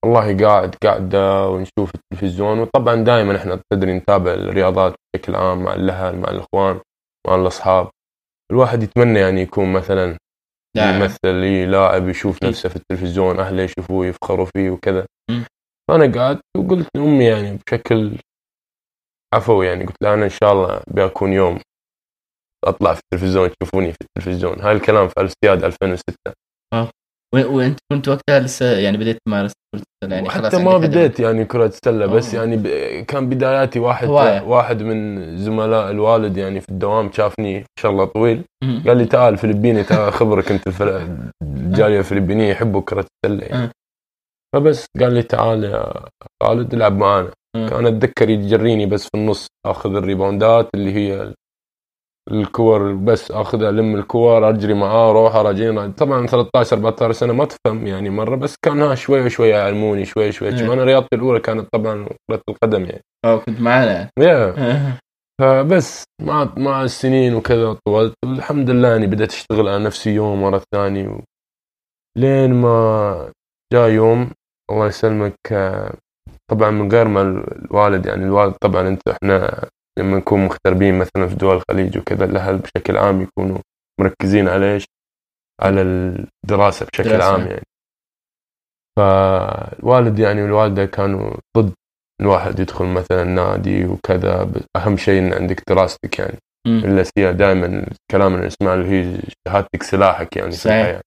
والله 0.04 0.46
قاعد 0.46 0.74
قاعدة 0.74 1.48
ونشوف 1.48 1.90
التلفزيون 1.94 2.58
وطبعا 2.58 2.94
دائما 2.94 3.36
إحنا 3.36 3.60
تدري 3.72 3.92
نتابع 3.94 4.32
الرياضات 4.32 4.94
بشكل 5.14 5.34
عام 5.34 5.62
مع 5.64 5.74
الأهل 5.74 6.16
مع 6.16 6.30
الإخوان 6.30 6.80
مع 7.26 7.34
الأصحاب 7.34 7.90
الواحد 8.52 8.82
يتمنى 8.82 9.18
يعني 9.18 9.40
يكون 9.40 9.72
مثلا 9.72 10.16
لاعب. 10.76 10.94
يمثل 10.94 11.42
إيه، 11.42 11.66
لاعب 11.66 12.08
يشوف. 12.08 12.44
نفسه 12.44 12.68
في 12.68 12.76
التلفزيون 12.76 13.40
أهله 13.40 13.62
يشوفوه 13.62 14.06
يفخروا 14.06 14.46
فيه 14.46 14.70
وكذا. 14.70 15.06
فانا 15.90 16.12
قاعد 16.14 16.40
وقلت 16.56 16.88
لأمي 16.96 17.24
يعني 17.24 17.58
بشكل 17.66 18.18
عفوا 19.34 19.64
يعني 19.64 19.84
قلت 19.84 19.96
له 20.02 20.14
أنا 20.14 20.24
إن 20.24 20.30
شاء 20.30 20.52
الله 20.52 20.82
بيكون 20.90 21.32
يوم 21.32 21.58
أطلع 22.64 22.94
في 22.94 23.00
التلفزيون 23.00 23.50
تشوفوني 23.60 23.92
في 23.92 23.98
التلفزيون 24.02 24.60
هاي 24.60 24.72
الكلام 24.72 25.08
في 25.08 25.14
السياد 25.20 25.64
2006 25.64 26.14
و- 27.34 27.56
وأنت 27.56 27.78
كنت 27.92 28.08
وقتها 28.08 28.40
لسه 28.40 28.66
يعني 28.78 28.96
بديت 28.96 29.18
تمارس 29.26 29.52
كرة 29.74 29.82
السلة 30.02 30.16
يعني 30.16 30.30
حتى 30.30 30.58
ما 30.64 30.78
بديت 30.78 31.20
يعني 31.20 31.44
كرة 31.44 31.66
السلة 31.66 32.06
بس 32.06 32.34
أوه. 32.34 32.44
يعني 32.44 32.56
ب... 32.56 32.66
كان 33.04 33.28
بداياتي 33.28 33.78
واحد 33.78 34.06
هواية. 34.08 34.40
واحد 34.42 34.82
من 34.82 35.36
زملاء 35.36 35.90
الوالد 35.90 36.36
يعني 36.36 36.60
في 36.60 36.68
الدوام 36.68 37.12
شافني 37.12 37.58
ما 37.58 37.64
شاء 37.80 37.92
الله 37.92 38.04
طويل 38.04 38.44
مم. 38.64 38.82
قال 38.86 38.96
لي 38.96 39.04
تعال 39.04 39.36
فلبيني 39.38 39.84
تعال 39.84 40.12
خبرك 40.12 40.52
أنت 40.52 40.66
الفل... 40.66 41.16
الجاليه 41.42 41.98
الفلبينيه 41.98 42.50
يحبوا 42.50 42.80
كرة 42.82 43.06
السلة 43.24 43.44
يعني 43.46 43.64
أه. 43.64 43.70
فبس 44.56 44.86
قال 45.00 45.12
لي 45.14 45.22
تعال 45.22 45.64
يا 45.64 45.92
خالد 46.42 46.74
العب 46.74 46.96
معانا 46.96 47.30
أه. 47.56 47.68
كان 47.68 47.86
أتذكر 47.86 48.30
يجريني 48.30 48.86
بس 48.86 49.02
في 49.02 49.10
النص 49.14 49.46
آخذ 49.66 49.94
الريباوندات 49.96 50.68
اللي 50.74 50.92
هي 50.94 51.34
الكور 52.32 52.92
بس 52.92 53.30
اخذها 53.30 53.70
ألم 53.70 53.94
الكور 53.94 54.48
أجري 54.48 54.74
معاه 54.74 55.10
أروح 55.10 55.34
اراجع 55.34 55.88
طبعا 55.88 56.26
13 56.26 56.76
14 56.76 57.12
سنة 57.12 57.32
ما 57.32 57.44
تفهم 57.44 57.86
يعني 57.86 58.10
مرة 58.10 58.36
بس 58.36 58.54
كان 58.64 58.82
ها 58.82 58.94
شوي 58.94 59.30
شوي 59.30 59.48
يعلموني 59.48 60.04
شوي 60.04 60.32
شوي 60.32 60.48
إيه. 60.48 60.72
أنا 60.72 60.84
رياضتي 60.84 61.16
الأولى 61.16 61.40
كانت 61.40 61.68
طبعا 61.72 62.08
كرة 62.30 62.42
القدم 62.48 62.84
يعني. 62.84 63.02
آه 63.24 63.36
كنت 63.36 63.60
معانا 63.60 63.92
يعني. 63.92 64.10
يا. 64.18 64.54
فبس 65.40 66.04
مع 66.22 66.48
مع 66.56 66.82
السنين 66.82 67.34
وكذا 67.34 67.76
طولت 67.86 68.14
الحمد 68.24 68.70
لله 68.70 68.88
يعني 68.88 69.06
بدأت 69.06 69.32
أشتغل 69.32 69.68
على 69.68 69.84
نفسي 69.84 70.10
يوم 70.10 70.42
ورا 70.42 70.56
الثاني. 70.56 71.08
و... 71.08 71.20
لين 72.18 72.54
ما 72.54 73.32
جاء 73.72 73.88
يوم 73.88 74.30
الله 74.70 74.86
يسلمك 74.86 75.34
آه، 75.52 75.94
طبعا 76.50 76.70
من 76.70 76.92
غير 76.92 77.08
ما 77.08 77.22
الوالد 77.22 78.06
يعني 78.06 78.24
الوالد 78.24 78.54
طبعا 78.60 78.88
أنت 78.88 79.08
إحنا 79.08 79.68
لما 79.98 80.16
نكون 80.18 80.44
مغتربين 80.44 80.98
مثلا 80.98 81.28
في 81.28 81.34
دول 81.34 81.56
الخليج 81.56 81.98
وكذا 81.98 82.24
الأهل 82.24 82.58
بشكل 82.58 82.96
عام 82.96 83.22
يكونوا 83.22 83.58
مركزين 84.00 84.48
على 84.48 84.74
إيش؟ 84.74 84.84
على 85.60 85.82
الدراسة 85.82 86.86
بشكل 86.86 87.08
دراسة. 87.08 87.32
عام 87.32 87.46
يعني 87.46 87.66
فالوالد 88.98 90.18
يعني 90.18 90.42
والوالدة 90.42 90.84
كانوا 90.86 91.34
ضد 91.58 91.72
الواحد 92.20 92.60
يدخل 92.60 92.84
مثلا 92.84 93.24
نادي 93.24 93.84
وكذا 93.84 94.52
أهم 94.76 94.96
شيء 94.96 95.18
إن 95.18 95.32
عندك 95.32 95.62
دراستك 95.68 96.18
يعني. 96.18 96.38
إلا 96.66 97.04
هي 97.18 97.32
دائما 97.32 97.66
الكلام 97.66 98.34
اللي 98.34 98.46
نسمعه 98.46 98.74
اللي 98.74 98.86
هي 98.86 99.22
شهادتك 99.48 99.82
سلاحك 99.82 100.36
يعني 100.36 100.50
في 100.50 100.56
صحيح. 100.56 100.76
الحياة 100.76 101.00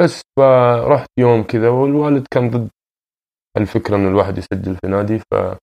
بس 0.00 0.22
فرحت 0.38 1.08
يوم 1.18 1.42
كذا 1.42 1.68
والوالد 1.68 2.26
كان 2.30 2.50
ضد 2.50 2.68
الفكرة 3.56 3.96
إن 3.96 4.08
الواحد 4.08 4.38
يسجل 4.38 4.76
في 4.76 4.86
نادي 4.86 5.18
فتذكر 5.18 5.58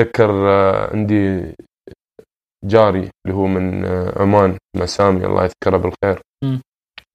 آه، 0.00 0.90
عندي 0.96 1.54
جاري 2.64 3.10
اللي 3.26 3.36
هو 3.36 3.46
من 3.46 3.84
آه، 3.84 4.22
عمان 4.22 4.58
اسمه 4.76 4.86
سامي 4.86 5.26
الله 5.26 5.44
يذكره 5.44 5.76
بالخير. 5.76 6.22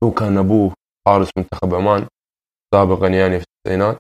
هو 0.03 0.11
كان 0.11 0.37
أبوه 0.37 0.73
حارس 1.07 1.29
منتخب 1.37 1.75
عمان 1.75 2.07
سابقا 2.73 3.07
يعني 3.07 3.39
في 3.39 3.45
التسعينات 3.45 3.97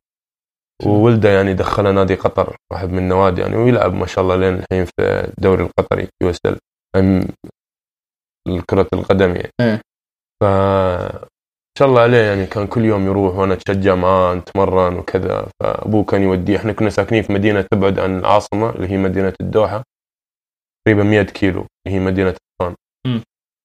وولده 0.85 1.29
يعني 1.29 1.53
دخله 1.53 1.91
نادي 1.91 2.15
قطر 2.15 2.55
واحد 2.71 2.89
من 2.89 2.97
النوادي 2.97 3.41
يعني 3.41 3.55
ويلعب 3.55 3.93
ما 3.93 4.05
شاء 4.05 4.23
الله 4.23 4.35
لين 4.35 4.53
الحين 4.53 4.85
في 4.85 5.01
الدوري 5.37 5.63
القطري 5.63 6.07
QSL 6.23 8.61
كرة 8.69 8.87
القدم 8.93 9.35
يعني 9.35 9.51
إيه. 9.61 9.81
ف 10.41 10.43
ما 10.43 10.45
شاء 11.79 11.87
الله 11.87 12.01
عليه 12.01 12.17
يعني 12.17 12.45
كان 12.45 12.67
كل 12.67 12.85
يوم 12.85 13.05
يروح 13.05 13.35
وأنا 13.35 13.53
اتشجع 13.53 13.95
معاه 13.95 14.33
نتمرن 14.35 14.97
وكذا. 14.97 15.47
فأبوه 15.63 16.03
كان 16.03 16.21
يوديه 16.21 16.57
إحنا 16.57 16.73
كنا 16.73 16.89
ساكنين 16.89 17.23
في 17.23 17.33
مدينة 17.33 17.61
تبعد 17.71 17.99
عن 17.99 18.19
العاصمة 18.19 18.69
اللي 18.69 18.87
هي 18.91 18.97
مدينة 18.97 19.33
الدوحة 19.41 19.83
تقريبا 20.87 21.03
100 21.03 21.21
كيلو 21.23 21.65
اللي 21.87 21.97
هي 21.97 21.99
مدينة 21.99 22.35
مم. 23.07 23.21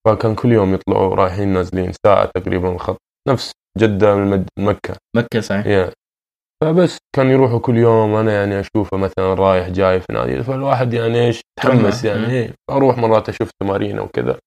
فكان 0.07 0.35
كل 0.35 0.53
يوم 0.53 0.75
يطلعوا 0.75 1.15
رايحين 1.15 1.49
نازلين 1.49 1.93
ساعة 2.07 2.31
تقريبا 2.35 2.73
الخط. 2.73 2.99
نفس 3.29 3.53
جدة 3.79 4.15
من 4.17 4.31
مد- 4.31 4.49
مكة. 4.59 4.97
مكة 5.17 5.41
صحيح. 5.41 5.67
yeah. 5.67 5.93
فبس 6.65 6.99
كان 7.17 7.27
يروحوا 7.31 7.59
كل 7.59 7.77
يوم 7.77 8.15
أنا 8.15 8.33
يعني 8.33 8.61
أشوفه 8.61 8.97
مثلا 8.97 9.35
رايح 9.35 9.69
جاي 9.69 10.01
في 10.01 10.07
نادي. 10.13 10.43
فالواحد 10.43 10.95
يعني 10.95 11.27
إيش؟ 11.27 11.41
تحمس. 11.61 12.05
يعني. 12.05 12.53
أروح 12.71 12.99
مرات 12.99 13.29
أشوف 13.29 13.51
تمارين 13.63 13.99
وكذا. 14.01 14.39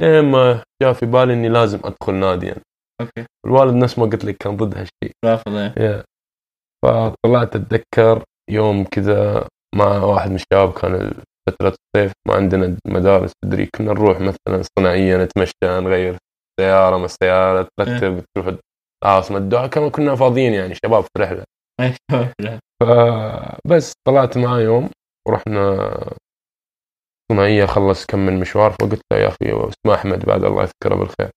لين 0.00 0.24
ما 0.24 0.62
جاء 0.82 0.92
في 0.92 1.06
بالي 1.06 1.32
إني 1.32 1.48
لازم 1.48 1.78
أدخل 1.84 2.14
نادي 2.14 2.46
يعني. 2.46 2.60
أوكي. 3.00 3.26
الوالد 3.46 3.74
نفس 3.74 3.98
ما 3.98 4.04
قلت 4.04 4.24
لك 4.24 4.36
كان 4.36 4.56
ضد 4.56 4.74
هالشيء. 4.74 5.12
رافض 5.24 5.54
إيه. 5.54 5.74
يا. 5.76 6.04
فطلعت 6.84 7.56
أتذكر 7.56 8.24
يوم 8.50 8.84
كذا 8.84 9.48
مع 9.74 10.04
واحد 10.04 10.30
من 10.30 10.36
الشباب 10.36 10.72
كان 10.72 11.22
فترة 11.48 11.74
الصيف 11.96 12.12
ما 12.28 12.34
عندنا 12.34 12.76
مدارس 12.86 13.32
تدري 13.44 13.66
كنا 13.66 13.92
نروح 13.92 14.20
مثلا 14.20 14.62
صناعية 14.78 15.16
نتمشى 15.16 15.52
نغير 15.64 16.18
سيارة 16.60 16.96
ما 16.98 17.04
السيارة 17.04 17.68
ترتب 17.80 18.24
تروح 18.36 18.56
العاصمة 19.04 19.38
الدوحة 19.38 19.66
كما 19.66 19.88
كنا 19.88 20.14
فاضيين 20.14 20.52
يعني 20.52 20.74
شباب 20.74 21.02
في 21.02 21.08
رحلة. 21.18 21.44
إيه. 21.80 21.96
فبس 22.82 23.92
طلعت 24.06 24.38
معاه 24.38 24.60
يوم 24.60 24.90
ورحنا 25.28 25.88
صناعية 27.32 27.66
خلص 27.66 28.06
كم 28.06 28.18
من 28.18 28.40
مشوار 28.40 28.70
فقلت 28.70 29.00
له 29.12 29.18
يا 29.18 29.28
أخي 29.28 29.36
اسمه 29.52 29.94
أحمد 29.94 30.24
بعد 30.24 30.44
الله 30.44 30.62
يذكره 30.62 30.94
بالخير. 30.94 31.30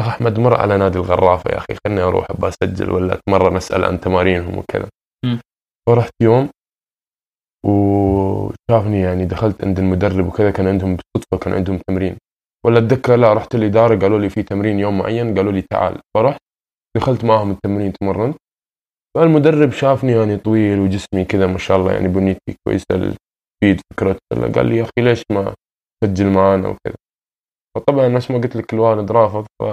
أخي 0.00 0.08
أحمد 0.08 0.38
مر 0.40 0.54
على 0.60 0.78
نادي 0.78 0.98
الغرافة 0.98 1.50
يا 1.50 1.58
أخي 1.58 1.74
خلني 1.86 2.00
أروح 2.00 2.30
أبغى 2.30 2.48
أسجل 2.48 2.90
ولا 2.90 3.14
أتمرن 3.14 3.56
أسأل 3.56 3.84
عن 3.84 4.00
تمارينهم 4.00 4.58
وكذا. 4.58 4.88
مم. 5.24 5.40
فرحت 5.88 6.12
يوم 6.22 6.48
وشافني 7.66 9.00
يعني 9.00 9.24
دخلت 9.24 9.64
عند 9.64 9.78
المدرب 9.78 10.26
وكذا 10.26 10.50
كان 10.50 10.66
عندهم 10.68 10.96
بالصدفة 10.96 11.38
كان 11.38 11.54
عندهم 11.54 11.78
تمرين. 11.88 12.16
ولا 12.66 12.78
أتذكر 12.78 13.16
لا 13.16 13.32
رحت 13.32 13.54
الإدارة 13.54 13.98
قالوا 13.98 14.18
لي 14.18 14.28
في 14.28 14.42
تمرين 14.42 14.78
يوم 14.78 14.98
معين 14.98 15.34
قالوا 15.34 15.52
لي 15.52 15.62
تعال. 15.70 16.00
فرحت 16.16 16.40
دخلت 16.96 17.24
معهم 17.24 17.50
التمرين 17.50 17.92
تمرنت. 17.92 18.36
فالمدرب 19.16 19.72
شافني 19.72 20.12
يعني 20.12 20.36
طويل 20.36 20.80
وجسمي 20.80 21.24
كذا 21.24 21.46
ما 21.46 21.58
شاء 21.58 21.76
الله 21.76 21.92
يعني 21.92 22.08
بنيتي 22.08 22.56
كويسة 22.66 22.86
الفيد 22.92 23.80
فكرة 23.92 24.18
قال 24.54 24.66
لي 24.66 24.76
يا 24.76 24.82
أخي 24.82 24.90
ليش 24.98 25.22
ما 25.32 25.54
تسجل 26.04 26.26
معانا 26.26 26.68
وكذا. 26.68 26.96
فطبعا 27.74 28.08
نفس 28.08 28.30
ما 28.30 28.38
قلت 28.38 28.56
لك 28.56 28.74
الوالد 28.74 29.12
رافض 29.12 29.46
ف 29.62 29.64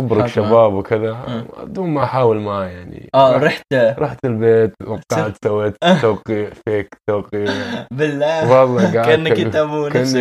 خبرك. 0.00 0.26
شباب 0.26 0.72
وكذا. 0.74 1.44
بدون 1.62 1.88
ما 1.90 2.04
احاول 2.04 2.40
معاه 2.40 2.64
يعني. 2.64 3.08
آه 3.14 3.36
رحت, 3.36 3.62
رحت. 3.74 4.24
البيت 4.24 4.72
وقعت 4.86 5.32
سويت 5.44 5.76
توقيع 6.02 6.50
فيك 6.68 6.88
توقيع. 7.10 7.52
بالله. 7.98 8.60
والله 8.60 8.82
قاعد 8.82 9.06
كأنك 9.06 9.40
أنت 9.40 9.56
أبو 9.56 9.88
نفسك. 9.88 10.16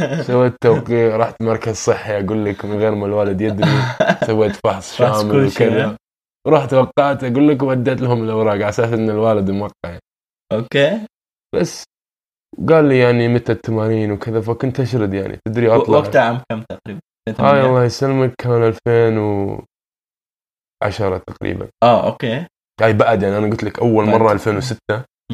سويت 0.28 0.54
توقيع 0.60 1.16
رحت 1.16 1.42
مركز 1.42 1.74
صحي 1.74 2.20
أقول 2.20 2.44
لك 2.44 2.64
من 2.64 2.78
غير 2.78 2.94
ما 2.94 3.06
الوالد 3.06 3.40
يدري. 3.40 3.70
سويت 4.26 4.56
فحص 4.64 4.96
شامل 4.96 5.46
وكذا. 5.46 5.86
ها؟ 5.86 5.96
رحت 6.48 6.74
وقعت 6.74 7.24
أقول 7.24 7.48
لك 7.48 7.62
وديت 7.62 8.00
لهم 8.00 8.24
الأوراق 8.24 8.54
على 8.54 8.68
أساس 8.68 8.92
إن 8.92 9.10
الوالد 9.10 9.50
موقع. 9.50 9.98
okay. 10.52 11.00
بس. 11.54 11.84
قال 12.68 12.84
لي 12.84 12.98
يعني 12.98 13.28
متى 13.28 13.52
التمارين 13.52 14.12
وكذا 14.12 14.40
فكنت 14.40 14.80
أشرد 14.80 15.14
يعني 15.14 15.38
تدري 15.48 15.68
أطلع 15.76 15.98
وقتها 15.98 16.22
عام 16.22 16.40
كم 16.50 16.62
تقريبا؟ 16.62 17.00
هاي 17.38 17.66
الله 17.66 17.84
يسلمك 17.84 18.34
كان 18.38 18.62
2010 20.82 21.18
تقريبا 21.26 21.68
آه 21.82 22.06
okay 22.06 22.46
هاي 22.80 22.92
بعد 22.92 23.22
يعني 23.22 23.38
أنا 23.38 23.46
قلت 23.50 23.64
لك 23.64 23.78
أول 23.78 24.06
بعد. 24.06 24.14
مرة 24.14 24.32
2006 24.32 24.78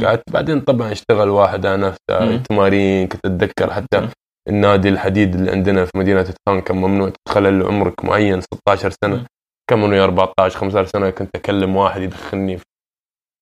قعدت 0.02 0.22
بعدين 0.32 0.60
طبعا 0.60 0.92
اشتغل 0.92 1.28
واحد 1.28 1.66
مم. 1.66 2.42
تمارين 2.48 3.08
كنت 3.08 3.26
أتذكر 3.26 3.72
حتى 3.72 4.00
مم. 4.00 4.08
النادي 4.48 4.88
الحديد 4.88 5.34
اللي 5.34 5.50
عندنا 5.50 5.84
في 5.84 5.90
مدينة 5.96 6.22
تتخان 6.22 6.60
كان 6.60 6.76
ممنوع 6.76 7.10
تدخل 7.26 7.62
عمرك 7.62 8.04
معين 8.04 8.40
16 8.40 8.90
سنة 9.04 9.16
مم. 9.16 9.26
كم 9.70 9.82
من 9.82 9.98
14 9.98 10.58
15 10.58 10.86
سنة 10.90 11.10
كنت 11.10 11.30
أكلم 11.36 11.76
واحد 11.76 12.02
يدخلني 12.02 12.58
في- 12.58 12.64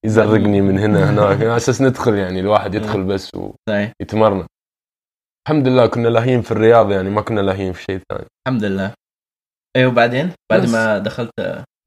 يزرقني 0.04 0.60
من 0.60 0.78
هنا 0.78 1.04
هناك 1.10 1.40
على 1.42 1.56
أساس 1.56 1.82
ندخل 1.82 2.14
يعني 2.14 2.40
الواحد 2.40 2.74
يدخل 2.74 3.04
بس 3.04 3.30
ويتمرن 3.34 4.46
الحمد 5.48 5.68
لله 5.68 5.86
كنا 5.86 6.08
لاهين 6.08 6.42
في 6.42 6.50
الرياض 6.52 6.90
يعني 6.92 7.10
ما 7.10 7.20
كنا 7.20 7.40
لاهين 7.40 7.72
في 7.72 7.82
شيء 7.82 8.00
ثاني 8.12 8.26
الحمد 8.48 8.64
لله 8.64 8.94
أيوه 9.76 9.92
بعدين 9.92 10.32
بعد 10.52 10.62
بس. 10.62 10.68
ما 10.70 10.98
دخلت 10.98 11.30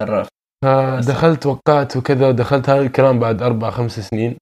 صراف 0.04 0.28
فدخلت 0.66 1.46
وقعت 1.46 1.98
وكذا 1.98 2.28
ودخلت 2.28 2.70
هذا 2.70 2.82
الكلام 2.82 3.20
بعد 3.20 3.42
أربع 3.42 3.70
خمس 3.70 4.00
سنين. 4.00 4.38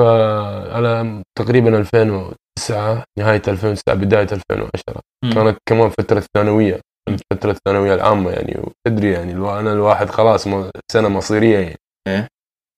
فعلى 0.00 1.22
تقريبا 1.38 1.78
2009 1.78 3.04
نهاية 3.18 3.42
2009 3.48 3.94
بداية 3.94 4.28
2010 4.32 5.00
م. 5.24 5.34
كانت 5.34 5.58
كمان 5.68 5.88
فترة 5.88 6.18
الثانوية 6.18 6.80
م. 7.10 7.16
فترة 7.32 7.50
الثانوية 7.50 7.94
العامة 7.94 8.30
يعني 8.30 8.60
وتدري 8.60 9.12
يعني 9.12 9.32
أنا 9.32 9.72
الواحد 9.72 10.08
خلاص 10.10 10.46
م- 10.46 10.70
سنة 10.92 11.08
مصيرية 11.08 11.58
يعني 11.58 11.76
إيه. 12.08 12.28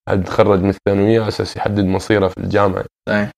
حد 0.09 0.23
تخرج 0.23 0.59
من 0.59 0.69
الثانوية 0.69 1.27
أساس 1.27 1.57
يحدد 1.57 1.85
مصيره 1.85 2.27
في 2.27 2.37
الجامعة. 2.37 2.85
صحيح. 3.09 3.31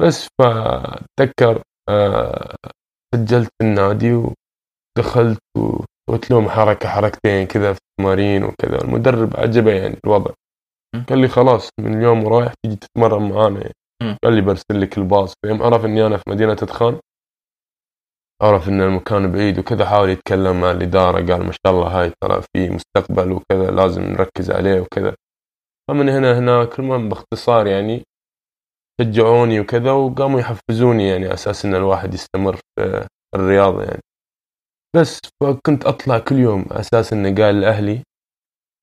بس 0.00 0.28
فأتذكر 0.40 1.62
آه، 1.88 2.54
سجلت 3.14 3.48
في 3.48 3.66
النادي 3.66 4.12
ودخلت 4.12 5.38
وسويت 5.56 6.30
لهم 6.30 6.48
حركة 6.48 6.88
حركتين 6.88 7.46
كذا 7.46 7.72
في 7.72 7.80
التمارين 7.90 8.44
وكذا. 8.44 8.84
المدرب 8.84 9.36
عجبه 9.36 9.72
يعني 9.72 9.96
الوضع. 10.04 10.30
قال 11.08 11.18
لي 11.18 11.28
خلاص 11.28 11.70
من 11.80 11.98
اليوم 11.98 12.24
ورايح 12.24 12.52
تيجي 12.62 12.76
تتمرن 12.76 13.28
معانا 13.28 13.60
يعني. 13.60 13.74
قال 14.24 14.32
لي 14.32 14.40
برسل 14.40 14.80
لك 14.80 14.98
الباص. 14.98 15.34
يوم 15.46 15.62
عرف 15.62 15.84
إني 15.84 16.06
أنا 16.06 16.16
في 16.16 16.24
مدينة 16.28 16.52
ادخان 16.52 17.00
عرف 18.42 18.68
إن 18.68 18.80
المكان 18.80 19.32
بعيد 19.32 19.58
وكذا 19.58 19.86
حاول 19.86 20.10
يتكلم 20.10 20.60
مع 20.60 20.70
الإدارة. 20.70 21.32
قال 21.32 21.46
ما 21.46 21.52
شاء 21.52 21.72
الله 21.74 22.00
هاي 22.00 22.12
ترى 22.22 22.42
في 22.42 22.70
مستقبل 22.70 23.32
وكذا 23.32 23.70
لازم 23.70 24.02
نركز 24.02 24.50
عليه 24.50 24.80
وكذا. 24.80 25.14
فمن 25.88 26.08
هنا 26.08 26.38
هناك 26.38 26.78
المهم 26.78 27.08
باختصار 27.08 27.66
يعني 27.66 28.02
شجعوني 29.00 29.60
وكذا 29.60 29.90
وقاموا 29.90 30.40
يحفزوني 30.40 31.08
يعني 31.08 31.24
على 31.24 31.34
أساس 31.34 31.64
إن 31.64 31.74
الواحد 31.74 32.14
يستمر 32.14 32.56
في 32.56 33.06
الرياضة 33.34 33.82
يعني. 33.82 34.02
بس 34.96 35.20
فكنت 35.42 35.86
أطلع 35.86 36.18
كل 36.18 36.36
يوم 36.36 36.64
على 36.70 36.80
أساس 36.80 37.12
انه 37.12 37.44
قال 37.44 37.60
لأهلي 37.60 38.02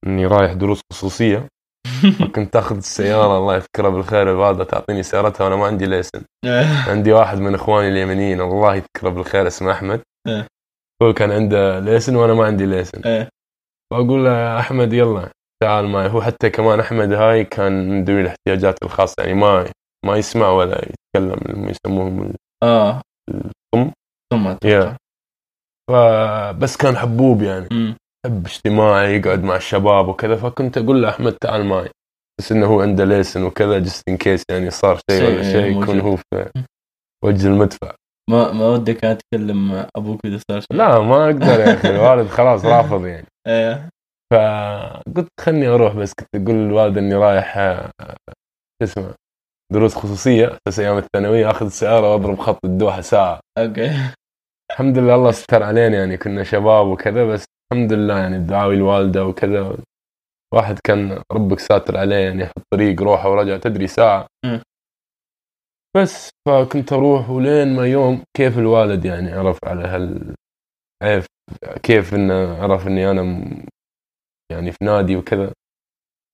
إني 0.07 0.25
رايح 0.25 0.53
دروس 0.53 0.81
خصوصية. 0.93 1.47
فكنت 2.19 2.53
تاخذ 2.53 2.77
السيارة 2.77 3.37
الله 3.37 3.55
يذكره 3.55 3.89
بالخير 3.89 4.31
الوالده 4.31 4.63
تعطيني 4.63 5.03
سيارتها 5.03 5.43
وأنا 5.43 5.55
ما 5.55 5.65
عندي 5.65 5.85
ليسن. 5.85 6.25
عندي 6.91 7.11
واحد 7.11 7.37
من 7.37 7.55
إخواني 7.55 7.87
اليمنيين 7.87 8.41
الله 8.41 8.75
يذكره 8.75 9.09
بالخير 9.09 9.47
اسمه 9.47 9.71
أحمد. 9.71 10.01
إيه. 10.27 10.47
هو 11.03 11.13
كان 11.13 11.31
عنده 11.31 11.79
ليسن 11.79 12.15
وأنا 12.15 12.33
ما 12.33 12.45
عندي 12.45 12.65
ليسن. 12.65 13.01
إيه. 13.05 13.29
فأقول 13.91 14.25
له 14.25 14.31
يا 14.31 14.59
أحمد 14.59 14.93
يلا. 14.93 15.34
تعال 15.63 15.87
معي. 15.87 16.09
هو 16.09 16.21
حتى 16.21 16.49
كمان 16.49 16.79
أحمد 16.79 17.13
هاي 17.13 17.45
كان 17.45 17.89
من 17.89 18.03
ذوي 18.03 18.21
الاحتياجات 18.21 18.83
الخاصة. 18.83 19.23
يعني 19.23 19.33
ما 19.33 19.65
ما 20.05 20.17
يسمع 20.17 20.49
ولا 20.49 20.77
يتكلم 20.77 21.39
اللي 21.45 21.71
يسموهم 21.71 22.33
آه. 22.63 23.01
ثم؟ 23.75 23.89
ثم 24.33 24.55
يا 24.65 24.97
فبس 25.91 26.77
كان 26.77 26.97
حبوب 26.97 27.41
يعني. 27.41 27.95
حب 28.25 28.45
اجتماعي 28.45 29.15
يقعد 29.15 29.43
مع 29.43 29.55
الشباب 29.55 30.07
وكذا. 30.07 30.35
فكنت 30.35 30.77
أقول 30.77 31.01
له 31.01 31.09
أحمد 31.09 31.33
تعال 31.33 31.65
معي. 31.65 31.89
بس 32.39 32.51
إنه 32.51 32.65
هو 32.65 32.81
عنده 32.81 33.05
license 33.05 33.43
وكذا 33.43 33.79
just 33.79 34.03
in 34.09 34.17
case 34.17 34.43
يعني 34.51 34.69
صار 34.69 34.99
شيء 35.11 35.23
ولا 35.23 35.43
شيء 35.43 35.81
يكون. 35.81 35.99
هو 35.99 36.15
في 36.15 36.51
وجه 37.23 37.47
المدفع. 37.47 37.95
ما 38.29 38.51
ما 38.51 38.69
ودك 38.69 38.99
تكلم 38.99 39.87
أبوك 39.97 40.25
إذا 40.25 40.39
صار 40.51 40.59
شيء. 40.59 40.77
لا 40.77 40.99
ما 40.99 41.25
أقدر 41.25 41.59
يا 41.59 41.73
أخي. 41.73 41.89
الوالد 41.95 42.27
خلاص 42.27 42.65
رافض 42.65 43.05
يعني. 43.05 43.27
إيه 43.47 43.89
فقلت 44.33 45.27
خلني 45.39 45.67
أروح 45.67 45.93
بس 45.95 46.13
كنت 46.13 46.29
أقول 46.35 46.55
للوالد 46.55 46.97
إني 46.97 47.15
رايح 47.15 47.57
آه، 47.57 47.91
شو 48.83 48.83
اسمه 48.83 49.13
دروس 49.73 49.95
خصوصية 49.95 50.57
أساس 50.67 50.79
أيام 50.79 50.97
الثانوية 50.97 51.51
أخذ 51.51 51.65
السياره 51.65 52.11
وأضرب 52.13 52.39
خط 52.39 52.65
الدوحة 52.65 53.01
ساعة. 53.01 53.39
okay. 53.57 53.91
الحمد 54.71 54.97
لله 54.97 55.15
الله 55.15 55.31
ستر 55.31 55.63
علينا 55.63 55.97
يعني 55.97 56.17
كنا 56.17 56.43
شباب 56.43 56.87
وكذا 56.87 57.25
بس 57.25 57.45
الحمد 57.73 57.93
لله 57.93 58.17
يعني 58.19 58.39
دعاوي 58.47 58.75
الوالدة 58.75 59.25
وكذا 59.25 59.77
واحد 60.53 60.79
كان 60.83 61.21
ربك 61.31 61.59
ساتر 61.59 61.97
عليه 61.97 62.15
يعني 62.15 62.45
في 62.45 62.51
الطريق 62.57 63.01
روحه 63.01 63.29
ورجع 63.29 63.57
تدري 63.57 63.87
ساعة. 63.87 64.27
مم. 64.45 64.61
بس 65.97 66.29
فكنت 66.47 66.93
أروح 66.93 67.29
ولين 67.29 67.75
ما 67.75 67.87
يوم 67.87 68.23
كيف 68.37 68.57
الوالد 68.57 69.05
يعني 69.05 69.31
عرف 69.31 69.59
على 69.65 69.83
هال 69.87 70.35
كيف 71.83 72.13
إنه 72.13 72.63
عرف 72.63 72.87
إني 72.87 73.11
أنا 73.11 73.21
م- 73.21 73.65
يعني 74.51 74.71
في 74.71 74.77
نادي 74.85 75.15
وكذا. 75.15 75.51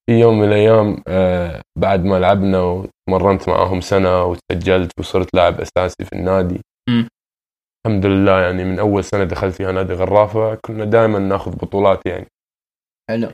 في 0.10 0.20
يوم 0.20 0.40
من 0.40 0.48
الأيام 0.48 1.04
آه 1.08 1.62
بعد 1.80 2.04
ما 2.04 2.20
لعبنا 2.20 2.62
وتمرنت 2.62 3.50
معاهم 3.50 3.82
سنة 3.82 4.26
وسجلت 4.26 4.92
وصرت 5.00 5.36
لاعب 5.36 5.62
أساسي 5.62 6.06
في 6.06 6.14
النادي. 6.14 6.62
مم. 6.90 7.08
الحمد 7.88 8.06
لله 8.06 8.42
يعني 8.42 8.64
من 8.64 8.80
أول 8.80 9.04
سنة 9.04 9.24
دخلت 9.24 9.56
فيها 9.56 9.72
نادي 9.72 9.94
غرافة 9.94 10.56
كنا 10.56 10.86
دائما 10.86 11.20
ناخذ 11.20 11.56
بطولات 11.56 12.06
يعني. 12.06 12.28
حلو. 13.10 13.28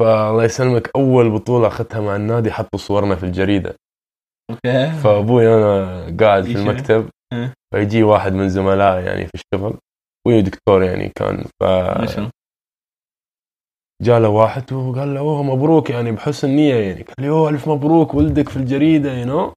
فالله 0.00 0.44
يسلمك 0.44 0.90
أول 0.96 1.30
بطولة 1.30 1.66
أخذتها 1.66 2.00
مع 2.00 2.16
النادي 2.16 2.50
حطوا 2.50 2.78
صورنا 2.78 3.14
في 3.16 3.22
الجريدة. 3.26 3.74
okay. 4.50 4.90
فأبوي 5.02 5.54
أنا 5.54 6.16
قاعد 6.20 6.44
في 6.44 6.50
يشوف. 6.50 6.68
المكتب. 6.68 7.08
أه. 7.32 7.52
فيجي 7.74 8.02
واحد 8.02 8.32
من 8.32 8.48
زملائي 8.48 9.04
يعني 9.04 9.26
في 9.26 9.34
الشغل. 9.34 9.78
أبوي 10.26 10.42
دكتور 10.42 10.82
يعني 10.82 11.12
كان. 11.16 11.44
ف 11.62 11.64
ما 14.00 14.06
شاء 14.06 14.16
الله 14.16 14.20
جاء 14.20 14.20
له 14.20 14.28
واحد 14.28 14.72
وقال 14.72 15.14
له 15.14 15.20
أوه 15.20 15.42
مبروك 15.42 15.90
يعني 15.90 16.12
بحسن 16.12 16.50
نية 16.50 16.74
يعني 16.74 17.02
قال 17.02 17.14
لي 17.18 17.28
أوه 17.28 17.50
ألف 17.50 17.68
مبروك 17.68 18.14
ولدك 18.14 18.48
في 18.48 18.56
الجريدة 18.56 19.12
you 19.12 19.26
know. 19.26 19.52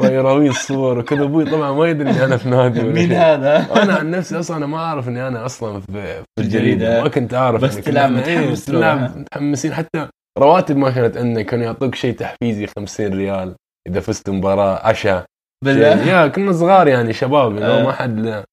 ويراوي 0.00 0.48
الصور 0.48 0.98
وكذا 0.98 1.22
أبوي 1.22 1.44
طبعا 1.44 1.72
ما 1.72 1.86
يدري 1.86 2.10
إني 2.10 2.24
أنا 2.24 2.36
في 2.36 2.48
نادي 2.48 2.80
ولا 2.80 2.92
مين. 2.92 3.12
هذا؟ 3.12 3.82
أنا 3.82 3.94
عن 3.94 4.10
نفسي 4.10 4.38
أصلا 4.38 4.56
أنا 4.56 4.66
ما 4.66 4.78
أعرف 4.78 5.08
إني 5.08 5.28
أنا 5.28 5.46
أصلا 5.46 5.80
في. 5.80 6.22
الجريدة 6.38 7.02
ما 7.02 7.08
كنت 7.08 7.34
أعرف 7.34 7.62
بس 7.62 7.72
يعني 7.72 7.84
تلعب 7.84 8.10
متحمس. 8.10 8.70
متحمسين 8.70 9.74
حتى 9.74 10.08
رواتب 10.38 10.76
ما 10.76 10.90
كانت 10.90 11.16
عندنا 11.16 11.42
كانوا 11.42 11.64
يعطوك 11.64 11.94
شيء 11.94 12.14
تحفيزي 12.14 12.66
50 12.66 13.06
ريال 13.06 13.54
إذا 13.88 14.00
فزت 14.00 14.30
مباراة 14.30 14.86
عشاء 14.86 15.24
بالله 15.64 15.86
يا 15.86 16.28
كنا 16.28 16.52
صغار 16.52 16.88
يعني 16.88 17.12
شباب 17.12 17.52
يعني 17.56 17.80
آه. 17.80 17.82
ما 17.84 17.92
حد 17.92 18.44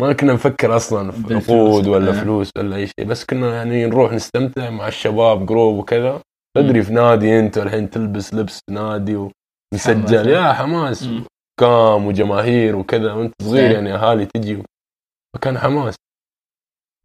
ما 0.00 0.12
كنا 0.12 0.32
نفكر 0.32 0.76
أصلا 0.76 1.10
في. 1.12 1.34
نقود 1.34 1.86
ولا 1.86 2.08
آه. 2.08 2.22
فلوس 2.22 2.50
ولا 2.58 2.76
أي 2.76 2.86
شيء 2.86 3.04
بس 3.06 3.24
كنا 3.24 3.56
يعني 3.56 3.86
نروح 3.86 4.12
نستمتع 4.12 4.70
مع 4.70 4.88
الشباب 4.88 5.46
جروب 5.46 5.76
وكذا 5.78 6.20
تدري 6.56 6.82
في 6.82 6.92
نادي 6.92 7.38
انت 7.38 7.58
الحين 7.58 7.90
تلبس 7.90 8.34
لبس 8.34 8.60
نادي. 8.70 9.16
ونسجل 9.74 10.28
يا 10.28 10.52
حماس 10.52 11.02
مم. 11.02 11.24
كام 11.60 12.06
وجماهير 12.06 12.76
وكذا 12.76 13.12
وأنت 13.12 13.32
صغير 13.42 13.66
إيه. 13.70 13.74
يعني 13.74 13.94
أهالي 13.94 14.26
تجي 14.26 14.62
فكان 15.36 15.58
حماس 15.58 15.94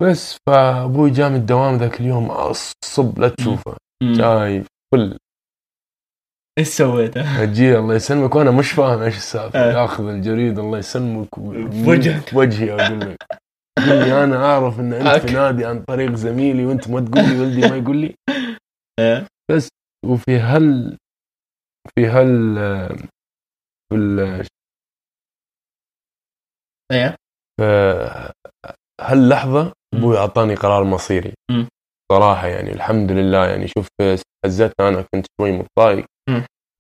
بس 0.03 0.37
فأبوي 0.49 1.09
جاء 1.09 1.29
من 1.29 1.35
الدوام 1.35 1.77
ذاك 1.77 1.99
اليوم 2.01 2.31
الصب 2.31 3.19
لا 3.19 3.29
تشوفه. 3.29 3.75
جاي 4.03 4.63
فل 4.93 5.17
إيش 6.57 6.67
سويت؟ 6.67 7.17
أجي 7.17 7.77
الله 7.77 7.95
يسلمك 7.95 8.35
وأنا 8.35 8.51
مش 8.51 8.71
فاهم 8.71 9.01
إيش 9.01 9.17
السالفة 9.17 9.59
آه. 9.59 9.81
ياخذ 9.81 10.07
الجريده 10.07 10.61
الله 10.61 10.77
يسلمك 10.77 11.37
وجهك. 11.37 12.31
وجهي 12.33 12.71
أقول 12.73 12.99
لك 13.01 13.17
يقول 13.79 13.99
لي 13.99 14.23
أنا 14.23 14.45
أعرف 14.45 14.79
إن 14.79 14.93
أنت 14.93 15.25
في. 15.27 15.33
نادي 15.33 15.65
عن 15.65 15.83
طريق 15.83 16.11
زميلي 16.15 16.65
وأنت 16.65 16.89
ما 16.89 16.99
تقول 17.01 17.23
لي 17.29 17.39
ولدي 17.39 17.61
ما 17.69 17.75
يقول 17.77 17.97
لي 17.97 18.15
إيه. 18.99 19.27
وفي 20.05 20.37
هال 20.39 20.97
في 21.95 22.05
هال 22.05 22.55
في 23.89 23.95
ال- 23.95 24.47
إيه 26.91 27.15
في 27.59 27.63
هاللحظة 29.01 29.73
أبوي 29.95 30.17
أعطاني 30.17 30.55
قرار 30.55 30.83
مصيري. 30.83 31.33
صراحة 32.11 32.47
يعني 32.47 32.71
الحمد 32.73 33.11
لله 33.11 33.47
يعني 33.47 33.67
شوف 33.67 33.87
هزتنا 34.45 34.89
أنا 34.89 35.01
كنت 35.13 35.25
شوي 35.41 35.51
متضايق 35.51 36.05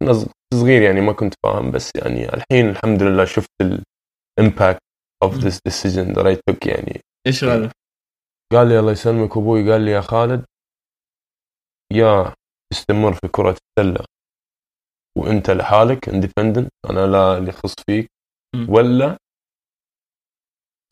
ص- 0.03 0.27
صغير 0.53 0.81
يعني 0.81 1.01
ما 1.01 1.13
كنت 1.13 1.33
فاهم 1.43 1.71
بس 1.71 1.91
يعني 1.95 2.25
الحين 2.33 2.69
الحمد 2.69 3.03
لله 3.03 3.25
شفت 3.25 3.49
ال 4.39 4.45
impact 4.45 4.79
of. 5.23 5.33
this 5.35 5.59
decision 5.69 6.13
that 6.15 6.23
I 6.25 6.35
took 6.49 6.67
يعني 6.67 7.01
إيش 7.27 7.43
غلط؟ 7.43 7.71
قال 8.53 8.67
لي 8.69 8.79
الله 8.79 8.91
يسلمك 8.91 9.37
أبوي 9.37 9.71
قال 9.71 9.81
لي 9.81 9.91
يا 9.91 10.01
خالد 10.01 10.45
يا 11.93 12.33
تستمر 12.73 13.13
في 13.13 13.27
كرة 13.27 13.55
السلة 13.79 14.05
وأنت 15.17 15.49
لحالك 15.49 16.09
اندبندنت 16.09 16.69
أنا 16.89 17.05
لا 17.07 17.37
اللي 17.37 17.49
يخص 17.49 17.73
فيك. 17.89 18.07
ولا 18.69 19.17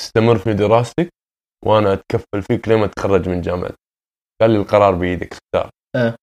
تستمر 0.01 0.37
في 0.37 0.53
دراستك 0.53 1.09
وأنا 1.65 1.93
أتكفل 1.93 2.41
فيك 2.47 2.67
لما 2.69 2.87
تخرج 2.87 3.29
من 3.29 3.41
جامعتك 3.41 3.75
قال 4.41 4.51
لي 4.51 4.57
القرار 4.57 4.95
بيدك 4.95 5.31
اختار 5.33 5.69
أه. 5.95 6.15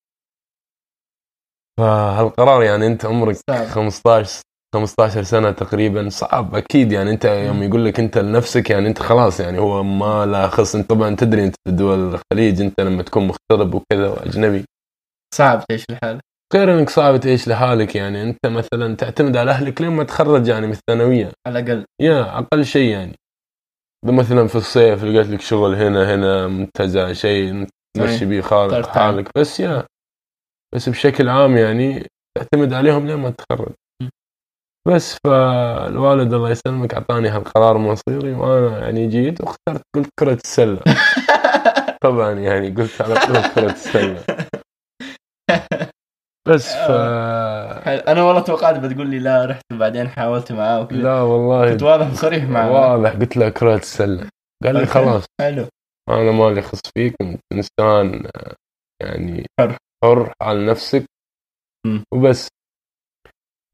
فهالقرار 1.80 2.62
يعني 2.62 2.87
انت 2.87 3.04
عمرك 3.04 3.37
صعب. 3.50 3.64
15 3.66 4.40
15 4.74 5.22
سنة 5.22 5.50
تقريبا 5.50 6.08
صعب 6.08 6.54
أكيد 6.54 6.92
يعني 6.92 7.11
انت 7.11 7.24
يوم. 7.24 7.62
يقول 7.62 7.85
لك 7.85 8.00
انت 8.00 8.18
لنفسك 8.18 8.70
يعني 8.70 8.88
انت 8.88 8.98
خلاص 9.02 9.40
يعني 9.40 9.58
هو 9.58 9.82
ما 9.82 10.26
لا 10.26 10.48
خص 10.48 10.74
انت 10.74 10.90
طبعا 10.90 11.16
تدري 11.16 11.44
انت 11.44 11.54
في 11.68 11.74
دول 11.74 11.98
الخليج 12.14 12.61
انت 12.61 12.80
لما 12.80 13.02
تكون 13.02 13.26
مغترب 13.26 13.74
وكذا 13.74 14.08
وأجنبي 14.08 14.64
صعب 15.35 15.64
تعيش 15.68 15.85
لحالك 15.90 16.20
غير 16.54 16.78
انك 16.78 16.90
صعب 16.90 17.16
تعيش 17.20 17.48
لحالك 17.48 17.96
يعني 17.96 18.22
انت 18.22 18.38
مثلا 18.46 18.96
تعتمد 18.96 19.37
على 19.37 19.50
أهلك 19.50 19.82
لما 19.82 20.04
تخرج 20.04 20.48
يعني 20.48 20.66
من 20.66 20.72
الثانوية 20.72 21.30
على 21.46 21.58
الأقل 21.58 21.85
يا 22.02 22.38
أقل 22.38 22.64
شيء 22.64 22.90
يعني 22.90 23.14
مثلا 24.04 24.46
في 24.46 24.56
الصيف 24.56 25.04
لقيت 25.04 25.26
لك 25.26 25.40
شغل 25.40 25.74
هنا 25.74 26.14
هنا 26.14 26.46
منتزه 26.46 27.12
شيء 27.12 27.66
تمشي. 27.96 28.24
بيه 28.24 28.40
ترتاح. 28.42 28.94
حالك 28.94 29.28
بس 29.38 29.61
يا 29.61 29.85
بس 30.74 30.88
بشكل 30.88 31.28
عام 31.28 31.56
يعني 31.56 32.06
تعتمد 32.38 32.72
عليهم 32.72 33.06
لما 33.06 33.30
تتخرج 33.30 33.72
م. 34.02 34.08
بس 34.88 35.18
فالوالد 35.26 36.35
الله 36.35 36.50
يسلمك 36.50 36.94
أعطاني 36.94 37.28
هالقرار 37.28 37.78
مصيري 37.78 38.32
وأنا 38.32 38.78
يعني 38.78 39.06
جيت 39.06 39.40
واخترت 39.40 39.82
قلت 39.96 40.08
كرة 40.20 40.38
السلة. 40.44 40.80
طبعا 42.02 42.32
يعني 42.32 42.70
قلت 42.70 43.02
على 43.02 43.14
طول 43.14 43.42
كرة 43.54 43.70
السلة. 43.70 44.24
بس 46.48 46.72
ف 46.72 46.90
أنا 48.08 48.22
والله 48.22 48.40
توقعت 48.40 48.78
بتقول 48.78 49.06
لي 49.11 49.18
لا 49.18 49.44
رحت 49.44 49.62
وبعدين 49.72 50.08
حاولت 50.08 50.52
معاه 50.52 50.80
وكذا. 50.80 51.02
لا 51.02 51.20
والله. 51.20 51.72
كنت 51.72 51.82
واضح 51.82 52.11
وصريح 52.11 52.44
معاه. 52.44 52.72
واضح. 52.72 53.12
قلت 53.12 53.37
له 53.37 53.48
كرة 53.48 53.76
السلة. 53.76 54.28
قال 54.64 54.74
لي. 54.74 54.87
خلاص. 54.87 55.24
حلو. 55.40 55.66
أنا 56.08 56.32
ما 56.32 56.50
لي 56.50 56.62
خص 56.62 56.80
فيك 56.94 57.14
أنت 57.20 57.40
إنسان 57.52 58.28
يعني 59.02 59.46
حر. 59.61 59.76
حر 60.04 60.32
على 60.42 60.66
نفسك. 60.66 61.04
وبس. 62.14 62.48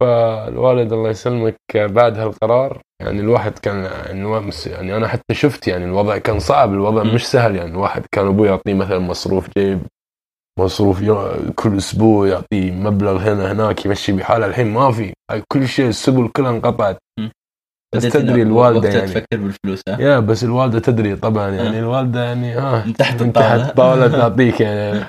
فالوالد 0.02 0.92
الله 0.92 1.10
يسلمك 1.10 1.56
بعد 1.74 2.18
هالقرار 2.18 2.80
يعني 3.02 3.20
الواحد 3.20 3.58
كان 3.58 3.84
يعني 3.84 4.50
يعني 4.66 4.96
أنا 4.96 5.08
حتى 5.08 5.34
شفت 5.34 5.68
يعني 5.68 5.84
الوضع 5.84 6.18
كان 6.18 6.38
صعب 6.38 6.72
الوضع. 6.72 7.02
مش 7.02 7.26
سهل. 7.26 7.56
يعني 7.56 7.70
الواحد 7.70 8.06
كان 8.12 8.26
أبوي 8.26 8.48
يعطيه 8.48 8.74
مثلا 8.74 8.98
مصروف 8.98 9.48
جيب 9.58 9.80
مصروف 10.60 11.02
كل 11.56 11.76
أسبوع 11.76 12.28
يعطيه 12.28 12.70
مبلغ 12.70 13.16
هنا 13.18 13.52
هناك 13.52 13.86
يمشي 13.86 14.12
بحاله. 14.12 14.46
الحين 14.46 14.72
ما 14.72 14.92
في. 14.92 15.12
كل 15.52 15.68
شيء 15.68 15.88
السبل 15.88 16.28
كلها 16.28 16.50
انقطعت. 16.50 16.98
بس 17.94 18.02
تدري 18.02 18.42
الوالدة 18.42 18.88
يعني. 18.88 19.06
تفكر 19.06 19.36
بالفلوس 19.36 19.80
ها؟ 19.88 20.00
يا 20.00 20.20
بس 20.20 20.44
الوالدة 20.44 20.78
تدري 20.78 21.16
طبعا. 21.16 21.50
يعني 21.50 21.76
آه. 21.76 21.80
الوالدة 21.80 22.24
يعني 22.24 22.52
ها 22.52 22.86
من 22.86 22.92
تحت 22.94 23.22
من. 23.22 23.32
تحت 23.32 23.60
الطاولة 23.60 24.08
تعطيك 24.18 24.60
يعني. 24.60 25.06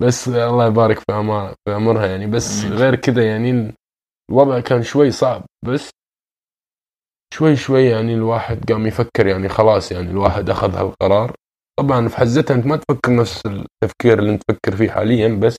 بس 0.00 0.28
الله 0.28 0.66
يبارك 0.66 0.98
في 0.98 1.12
عمرها 1.12 1.54
في 1.68 1.74
عمرها 1.74 2.06
يعني. 2.06 2.26
بس. 2.26 2.64
غير 2.64 2.94
كذا 2.94 3.26
يعني 3.26 3.74
الوضع 4.30 4.60
كان 4.60 4.82
شوي 4.82 5.10
صعب. 5.10 5.44
بس 5.64 5.90
شوي 7.34 7.56
شوي 7.56 7.84
يعني 7.84 8.14
الواحد 8.14 8.72
قام 8.72 8.86
يفكر 8.86 9.26
يعني 9.26 9.48
خلاص 9.48 9.92
يعني 9.92 10.10
الواحد 10.10 10.50
أخذ 10.50 10.74
هالقرار. 10.74 11.34
طبعا 11.78 12.08
في 12.08 12.16
حزتها 12.16 12.54
أنت 12.54 12.66
ما 12.66 12.76
تفكر 12.76 13.16
نفس 13.16 13.42
التفكير 13.46 14.18
اللي 14.18 14.32
أنت 14.32 14.42
تفكر 14.48 14.76
فيه 14.76 14.90
حاليا. 14.90 15.28
بس 15.42 15.56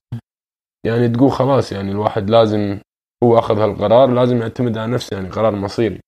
يعني 0.86 1.10
تقول 1.10 1.32
خلاص 1.32 1.72
يعني 1.72 1.92
الواحد 1.92 2.30
لازم 2.30 2.80
هو 3.24 3.40
أخذ 3.40 3.60
هالقرار 3.60 4.10
لازم 4.10 4.42
يعتمد 4.42 4.78
على 4.78 4.92
نفسه 4.92 5.16
يعني 5.18 5.30
قرار 5.30 5.56
مصيري. 5.56 6.00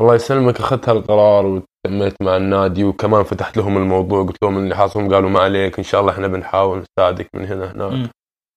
الله 0.00 0.14
يسلمك 0.14 0.56
أخذت 0.60 0.88
هالقرار 0.88 1.62
وتميت 1.86 2.22
مع 2.22 2.36
النادي 2.36 2.84
وكمان 2.84 3.22
فتحت 3.24 3.56
لهم 3.56 3.76
الموضوع 3.76 4.24
قلت 4.24 4.36
لهم 4.42 4.58
اللي 4.58 4.76
حاصلهم 4.76 5.14
قالوا 5.14 5.30
ما 5.30 5.40
عليك 5.40 5.78
إن 5.78 5.84
شاء 5.84 6.00
الله 6.00 6.12
إحنا 6.12 6.26
بنحاول 6.28 6.84
نساعدك 6.98 7.28
من 7.34 7.44
هنا 7.46 7.72
هنا 7.72 7.88
مم. 7.88 8.08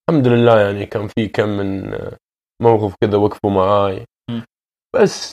الحمد 0.09 0.27
لله 0.27 0.59
يعني 0.59 0.85
كان 0.85 1.07
في 1.07 1.27
كم 1.27 1.49
من 1.49 1.93
موقف 2.61 2.95
كذا 3.03 3.17
وقفوا 3.17 3.51
معاي 3.51 4.05
مم. 4.31 4.43
بس 4.95 5.31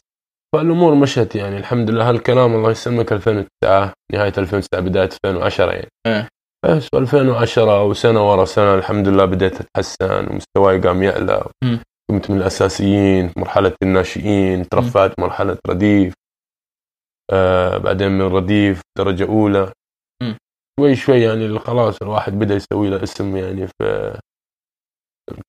فالأمور 0.54 0.94
مشت 0.94 1.34
يعني 1.36 1.56
الحمد 1.56 1.90
لله 1.90 2.08
هالكلام 2.08 2.54
الله 2.54 2.70
يسلمك 2.70 3.12
2009 3.12 3.92
نهاية 4.12 4.32
2009 4.38 4.80
بداية 4.80 5.10
2010 5.24 5.72
يعني 5.72 5.88
إيه. 6.06 6.28
بس 6.64 6.88
2010 6.94 7.84
وسنة 7.84 8.30
ورا 8.30 8.44
سنة 8.44 8.74
الحمد 8.74 9.08
لله 9.08 9.24
بديت 9.24 9.60
أتحسن 9.60 10.26
ومستواي 10.30 10.80
قام 10.80 11.02
يعلى. 11.02 11.44
كنت 12.10 12.30
من 12.30 12.36
الأساسيين 12.36 13.28
في 13.28 13.40
مرحلة 13.40 13.72
الناشئين 13.82 14.68
ترفعت 14.68 15.20
مرحلة 15.20 15.58
رديف 15.68 16.14
آه 17.32 17.76
بعدين 17.78 18.08
من 18.08 18.22
رديف 18.22 18.80
درجة 18.98 19.24
أولى. 19.28 19.72
مم. 20.22 20.36
شوي 20.80 20.96
شوي 20.96 21.20
يعني 21.22 21.58
خلاص 21.58 22.02
الواحد 22.02 22.32
بدأ 22.32 22.54
يسوي 22.54 22.90
له 22.90 23.02
اسم 23.02 23.36
يعني 23.36 23.66
في 23.66 24.18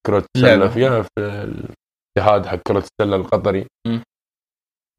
كرة 0.08 0.26
السلة 0.36 0.68
في 1.02 1.08
الاتحاد 1.18 2.46
حق 2.46 2.56
كرة 2.68 2.78
السلة 3.02 3.16
القطري. 3.16 3.68
مم. 3.88 4.04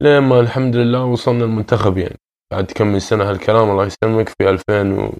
لين 0.02 0.18
ما 0.22 0.40
الحمد 0.40 0.76
لله 0.76 1.04
وصلنا 1.04 1.44
المنتخب 1.44 1.98
يعني. 1.98 2.16
بعد 2.52 2.64
كم 2.72 2.86
من 2.86 3.00
سنة 3.00 3.30
هالكلام 3.30 3.70
الله 3.70 3.86
يسلمك 3.86 4.28
في 4.28 4.50
2000 4.50 4.92
و 4.98 5.12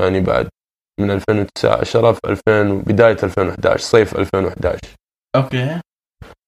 يعني 0.00 0.20
بعد 0.20 0.48
من 1.00 1.10
2009 1.10 1.80
10 1.80 2.12
في 2.12 2.20
2000 2.24 2.70
و- 2.70 2.80
بداية 2.80 3.16
2011 3.22 3.78
صيف 3.78 4.18
2011 4.18 4.94
أوكي. 5.36 5.80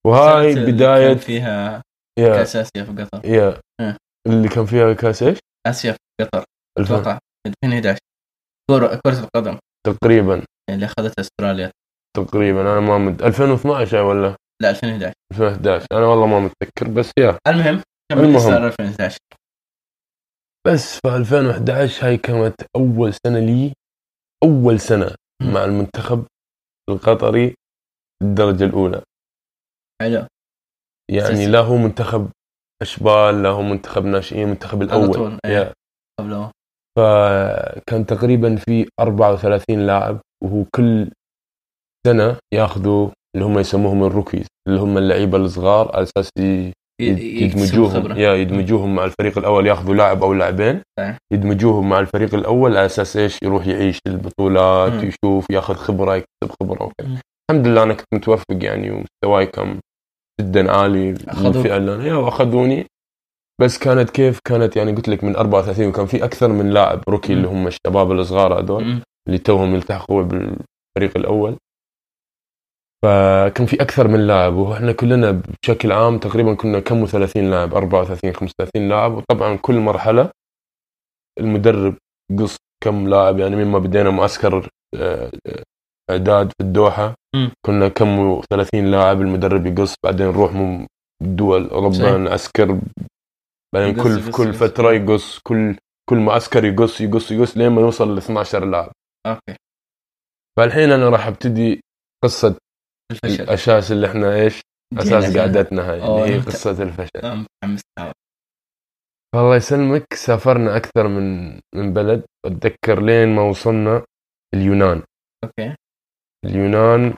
وهاي 0.07 0.55
بداية 0.55 1.15
فيها 1.15 1.83
كأس 2.19 2.57
آسيا 2.57 2.85
في 2.85 2.93
قطر. 3.03 3.21
يا. 3.29 3.61
اللي 4.27 4.49
كان 4.49 4.67
فيها 4.67 4.93
كاس 4.93 5.23
إيش؟ 5.23 5.39
آسيا 5.67 5.93
في 5.93 6.25
قطر. 6.25 6.45
2000 6.79 6.95
أتوقع 6.95 7.19
2011 7.47 7.99
كرة 8.71 9.01
كرة 9.07 9.21
القدم. 9.25 9.59
تقريبا. 9.87 10.45
اللي 10.71 10.87
أخذتها 10.87 11.21
أستراليا. 11.21 11.71
تقريبا. 12.17 12.61
أنا 12.61 12.81
ما 12.81 12.99
مد 12.99 13.23
2012 13.23 14.03
ولا؟ 14.03 14.37
لا 14.63 14.71
2011 14.71 15.13
2011 15.33 15.87
أنا 15.93 16.07
والله 16.07 16.27
ما 16.27 16.41
متذكر 16.41 16.89
بس 16.89 17.11
يا. 17.19 17.39
المهم 17.49 17.83
كم 18.13 18.19
المهم. 18.19 18.39
صار 18.39 18.67
2011 18.67 19.19
بس 20.67 20.99
في 21.01 21.17
2011 21.17 22.07
هاي 22.07 22.17
كانت 22.17 22.55
أول 22.77 23.15
سنة 23.27 23.39
لي 23.39 23.73
أول 24.45 24.81
سنة 24.81 25.15
مم. 25.43 25.55
مع 25.55 25.65
المنتخب 25.65 26.27
القطري 26.91 27.55
الدرجة 28.23 28.65
الأولى. 28.65 29.03
حلو. 30.03 30.27
يعني. 31.11 31.47
لا 31.47 31.59
هو 31.59 31.77
منتخب 31.77 32.31
أشبال 32.83 33.43
لا 33.43 33.49
هو 33.49 33.63
منتخب 33.63 34.05
ناشئين 34.05 34.49
منتخب 34.49 34.83
الأول 34.83 35.15
طول، 35.15 35.39
إيه. 35.45 35.73
فكان 36.99 38.07
تقريبا 38.07 38.57
في 38.57 38.89
34 39.01 39.87
لاعب 39.87 40.21
وهو 40.45 40.65
كل 40.75 41.11
سنة 42.07 42.37
ياخذوا 42.55 43.11
اللي 43.35 43.47
هم 43.47 43.59
يسموهم 43.59 44.05
الروكيز 44.05 44.47
اللي 44.69 44.81
هم 44.81 44.99
اللعيبة 44.99 45.39
الصغار 45.39 45.97
على 45.97 46.03
أساس 46.03 46.31
يدمجوهم. 47.01 48.17
يا 48.17 48.35
يدمجوهم 48.35 48.95
مع 48.95 49.05
الفريق 49.05 49.39
الأول 49.39 49.67
ياخذوا 49.67 49.95
لاعب 49.95 50.23
أو 50.23 50.35
لاعبين. 50.35 50.83
يدمجوهم 51.33 51.89
مع 51.89 51.99
الفريق 52.01 52.35
الأول 52.35 52.77
على 52.77 52.87
أساس 52.87 53.17
إيش 53.17 53.39
يروح 53.43 53.67
يعيش 53.67 53.99
البطولات. 54.07 54.93
يشوف 54.93 55.47
ياخذ 55.51 55.75
خبرة 55.75 56.17
يكتسب 56.17 56.57
خبرة 56.63 56.83
وكذا. 56.83 57.21
الحمد 57.51 57.67
لله 57.67 57.83
أنا 57.83 57.95
كنت 57.95 58.15
متوفق 58.15 58.65
يعني 58.65 58.91
ومستواي 58.91 59.47
كان 59.47 59.81
جدا 60.41 60.73
عالي 60.73 61.15
أخذوك. 61.29 61.57
الفئه 61.57 61.77
اللي 61.77 61.95
أنا 61.95 62.17
وأخذوني 62.17 62.87
بس 63.61 63.79
كانت 63.79 64.11
كيف 64.11 64.41
كانت 64.45 64.77
يعني 64.77 64.93
قلت 64.93 65.09
لك 65.09 65.25
من 65.25 65.37
34 65.37 65.89
وكان 65.89 66.07
في 66.07 66.25
أكثر 66.25 66.49
من 66.53 66.71
لاعب 66.71 67.03
روكي. 67.09 67.33
اللي 67.33 67.49
هم 67.49 67.67
الشباب 67.67 68.13
الصغار 68.13 68.61
هذول. 68.61 69.03
اللي 69.29 69.39
توهم 69.39 69.75
يلتحقوا 69.75 70.23
بالفريق 70.23 71.17
الأول 71.17 71.57
فكان 73.05 73.67
في 73.67 73.83
أكثر 73.83 74.09
من 74.09 74.27
لاعب 74.27 74.55
وإحنا 74.55 74.93
كلنا 74.93 75.43
بشكل 75.63 75.93
عام 75.93 76.19
تقريبا 76.19 76.55
كنا 76.55 76.81
كم 76.81 77.05
30 77.05 77.51
لاعب 77.51 77.75
34 77.75 78.33
35 78.33 78.89
لاعب 78.89 79.13
وطبعا 79.13 79.57
كل 79.57 79.75
مرحلة 79.75 80.31
المدرب 81.41 81.97
قص 82.39 82.57
كم 82.85 83.09
لاعب 83.09 83.39
يعني 83.39 83.57
مما 83.65 83.79
بدينا 83.79 84.11
معسكر 84.11 84.69
آه، 84.97 85.31
آه، 85.47 85.63
إعداد 86.11 86.49
في 86.49 86.61
الدوحة 86.61 87.15
مم. 87.37 87.51
كنا 87.67 87.89
كم 87.89 88.41
30 88.51 88.91
لاعب 88.91 89.21
المدرب 89.21 89.67
يقص 89.67 89.95
بعدين 90.05 90.27
نروح 90.27 90.53
من 90.53 90.87
دول. 91.23 91.69
أوروبا 91.71 92.17
نعسكر 92.17 92.81
بعدين 93.75 93.95
كل 94.03 94.11
يقص- 94.19 94.37
كل. 94.37 94.53
فترة 94.53 94.93
يقص 94.93 95.39
كل 95.39 95.77
كل 96.11 96.17
معسكر 96.17 96.65
يقص 96.65 97.01
يقص 97.01 97.31
يقص 97.33 97.57
لين 97.57 97.69
ما 97.73 97.81
نوصل 97.83 98.15
ل 98.15 98.19
12 98.19 98.65
لاعب 98.65 98.93
أوكي 99.27 99.57
فالحين 100.59 100.91
أنا 100.93 101.09
راح 101.09 101.27
أبتدي 101.27 101.81
قصة 102.25 102.57
الفشل 103.13 103.43
الاساس 103.43 103.93
اللي 103.93 104.07
إحنا 104.07 104.35
إيش 104.35 104.61
أساس. 104.99 105.37
قعدتنا 105.37 105.91
هاي 105.91 105.99
اللي 105.99 106.35
هي 106.35 106.39
قصة 106.41 106.83
الفشل. 106.83 107.45
الله 109.35 109.57
يسلمك 109.57 110.15
سافرنا 110.15 110.77
أكثر 110.77 111.09
من 111.09 111.53
من 111.75 111.93
بلد 111.93 112.25
أتذكر 112.47 113.03
لين 113.03 113.29
ما 113.35 113.43
وصلنا 113.43 114.05
اليونان 114.55 115.03
أوكي 115.45 115.75
اليونان 116.45 117.15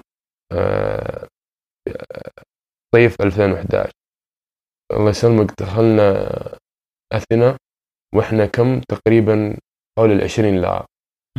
آه، 0.52 1.28
آه، 1.88 2.42
صيف 2.94 3.22
2011 3.22 3.92
الله 4.92 5.10
يسلمك 5.10 5.60
دخلنا 5.60 6.28
أثينا 7.12 7.56
وإحنا 8.14 8.46
كم؟ 8.46 8.80
تقريبا 8.80 9.56
حول 9.98 10.12
ال 10.12 10.24
20 10.24 10.56
لاعب 10.56 10.86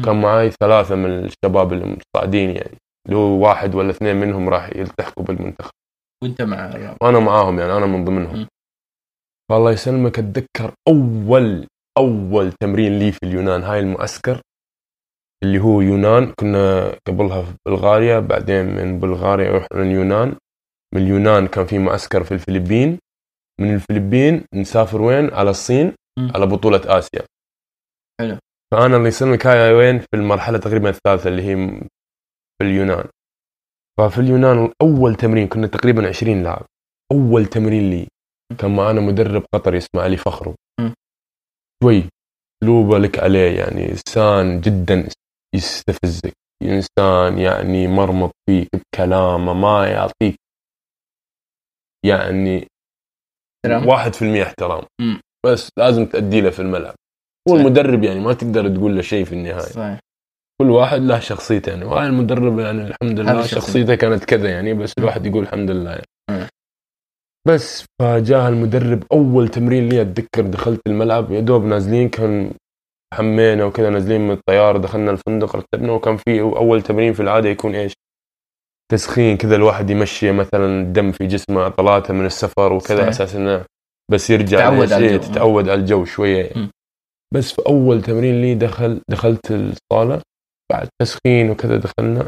كان 0.06 0.22
معاي 0.22 0.52
ثلاثة 0.52 0.96
من 0.96 1.10
الشباب 1.10 1.74
المصاعدين 1.74 2.50
يعني. 2.50 2.78
هو 3.12 3.44
واحد 3.48 3.76
ولا 3.76 3.90
اثنين 3.90 4.16
منهم 4.16 4.50
راح 4.50 4.70
يلتحقوا 4.70 5.24
بالمنتخب. 5.24 5.72
وأنت 6.24 6.42
مع 6.42 6.96
وأنا 7.02 7.20
معاهم 7.20 7.60
يعني 7.60 7.78
أنا 7.78 7.86
من 7.86 8.06
ضمنهم. 8.06 8.42
م. 8.42 8.48
فالله 9.52 9.72
يسلمك 9.72 10.20
أتذكر 10.20 10.74
أول 10.88 11.68
أول 11.98 12.52
تمرين 12.52 13.00
لي 13.00 13.12
في 13.12 13.20
اليونان 13.24 13.64
هاي 13.64 13.80
المعسكر. 13.80 14.42
اللي 15.44 15.60
هو 15.60 15.82
يونان. 15.82 16.34
كنا 16.40 16.90
قبلها 17.08 17.42
في 17.42 17.54
بلغاريا 17.68 18.20
بعدين 18.20 18.66
من 18.66 19.00
بلغاريا 19.00 19.52
رحنا 19.52 19.82
اليونان. 19.82 20.36
من 20.96 21.02
اليونان 21.02 21.48
كان 21.48 21.66
في 21.66 21.80
معسكر 21.80 22.24
في 22.24 22.32
الفلبين. 22.34 23.00
من 23.62 23.74
الفلبين 23.74 24.46
نسافر 24.54 25.02
وين؟ 25.02 25.34
على 25.34 25.50
الصين 25.50 25.94
م. 26.20 26.32
على 26.36 26.46
بطولة 26.46 26.82
آسيا. 26.86 27.22
حلو. 28.22 28.38
فأنا 28.74 28.98
الله 28.98 29.08
يسلمك 29.08 29.48
هاي 29.48 29.74
وين؟ 29.74 30.00
في 30.00 30.08
المرحلة 30.14 30.58
تقريبا 30.58 30.90
الثالثة 30.90 31.30
اللي 31.30 31.42
هي 31.42 31.56
في 32.58 32.62
اليونان. 32.68 33.06
ففي 34.00 34.18
اليونان 34.22 34.72
أول 34.82 35.16
تمرين 35.16 35.48
كنا 35.48 35.68
تقريبا 35.68 36.08
20 36.08 36.44
لاعب. 36.44 36.66
أول 37.12 37.46
تمرين 37.46 37.90
لي 37.90 38.08
كان 38.58 38.76
معنا 38.76 39.02
مدرب 39.02 39.46
قطري 39.54 39.78
اسمه 39.78 40.02
علي 40.02 40.18
فخرو. 40.18 40.56
شوي 41.84 42.04
أسلوبه 42.64 42.98
لك 42.98 43.20
عليه 43.20 43.60
يعني 43.60 43.92
إنسان 43.92 44.62
جدا 44.62 45.08
يستفزك 45.56 46.34
انسان 46.64 47.38
يعني 47.40 47.88
مرمط 47.88 48.32
فيك 48.50 48.68
بكلامه 48.76 49.54
ما 49.54 49.88
يعطيك 49.88 50.36
يعني 52.06 52.68
احترام. 53.66 53.88
واحد 53.88 54.14
في 54.14 54.22
المية 54.22 54.44
احترام 54.44 54.84
م. 55.02 55.16
بس 55.46 55.70
لازم 55.78 56.06
تأدي 56.06 56.42
له 56.42 56.50
في 56.50 56.60
الملعب 56.62 56.96
هو 57.50 57.54
صحيح. 57.56 57.66
المدرب 57.66 58.04
يعني 58.04 58.20
ما 58.20 58.34
تقدر 58.34 58.76
تقول 58.76 58.96
له 58.96 59.02
شيء 59.02 59.26
في 59.26 59.32
النهاية 59.34 59.60
صحيح 59.60 60.00
كل 60.62 60.70
واحد 60.70 61.00
له 61.02 61.20
شخصيته 61.20 61.70
يعني 61.70 61.86
وهاي 61.86 62.08
المدرب 62.08 62.60
يعني 62.60 62.82
الحمد 62.88 63.20
لله. 63.20 63.46
شخصيته 63.46 63.96
كانت 63.96 64.26
كذا 64.26 64.50
يعني 64.50 64.74
بس 64.74 64.94
الواحد 64.98 65.26
يقول 65.26 65.44
الحمد 65.44 65.72
لله 65.72 65.92
يعني. 65.92 66.48
بس 67.48 67.86
فجاء 68.02 68.50
المدرب 68.50 69.04
أول 69.14 69.48
تمرين 69.48 69.90
لي 69.90 70.02
أتذكر 70.02 70.42
دخلت 70.42 70.82
الملعب 70.88 71.32
يا 71.32 71.40
دوب 71.40 71.64
نازلين 71.66 72.10
كان 72.10 72.52
حمينا 73.14 73.66
وكذا 73.66 73.90
نازلين 73.90 74.22
من 74.22 74.32
الطيارة 74.32 74.78
دخلنا 74.78 75.12
الفندق 75.12 75.56
رتبنا 75.56 75.92
وكان 75.92 76.18
في 76.18 76.42
أول 76.42 76.82
تمرين 76.82 77.14
في 77.14 77.22
العادة 77.22 77.50
يكون 77.50 77.76
إيش؟ 77.76 77.94
تسخين 78.92 79.38
كذا 79.38 79.56
الواحد 79.56 79.90
يمشي 79.90 80.32
مثلا 80.32 80.82
الدم 80.82 81.12
في 81.12 81.28
جسمه 81.28 81.62
عضلاته 81.62 82.14
من 82.14 82.26
السفر 82.26 82.74
وكذا. 82.74 83.10
أساس 83.10 83.36
إنه 83.36 83.66
بس 84.12 84.30
يرجع 84.30 84.58
تتعود 84.58 84.82
إيش؟ 84.82 84.94
على 84.94 85.06
إيه، 85.06 85.16
الجو. 85.16 85.32
تتعود 85.32 85.70
على 85.70 85.80
الجو 85.80 86.06
شوية 86.06 86.44
يعني. 86.46 86.70
بس 87.34 87.52
في 87.52 87.62
أول 87.68 88.02
تمرين 88.02 88.42
لي 88.42 88.56
دخل 88.56 89.02
دخلت 89.10 89.52
الصالة 89.52 90.22
بعد 90.72 90.90
تسخين 91.02 91.50
وكذا 91.50 91.78
دخلنا 91.78 92.28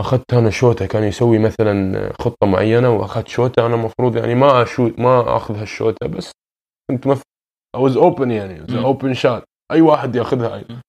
أخذت 0.00 0.34
أنا 0.34 0.50
شوطه 0.50 0.86
كان 0.86 1.02
يسوي 1.04 1.38
مثلا 1.38 2.12
خطة 2.20 2.46
معينة 2.46 2.90
وأخذت 2.90 3.28
شوطه 3.28 3.66
أنا 3.66 3.74
المفروض 3.74 4.16
يعني 4.16 4.34
ما 4.34 4.62
اشوت 4.62 4.98
ما 4.98 5.36
أخذ 5.36 5.56
هالشوطه 5.56 6.06
بس 6.06 6.32
كنت 6.90 7.06
مف 7.06 7.22
I 7.76 7.80
was 7.80 7.96
open 7.96 8.30
يعني 8.30 8.66
مم. 8.68 8.84
open 8.84 9.14
shot 9.14 9.44
أي 9.72 9.80
واحد 9.80 10.16
يأخذها 10.16 10.56
أي. 10.56 10.64
مم. 10.70 10.80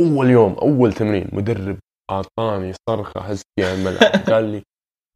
أول 0.00 0.30
يوم 0.30 0.52
أول 0.52 0.92
تمرين 0.92 1.28
مدرب 1.32 1.78
أعطاني 2.10 2.72
صرخة 2.88 3.20
هزتي 3.20 3.44
على 3.58 3.74
الملعب 3.74 4.12
قال 4.32 4.44
لي 4.44 4.62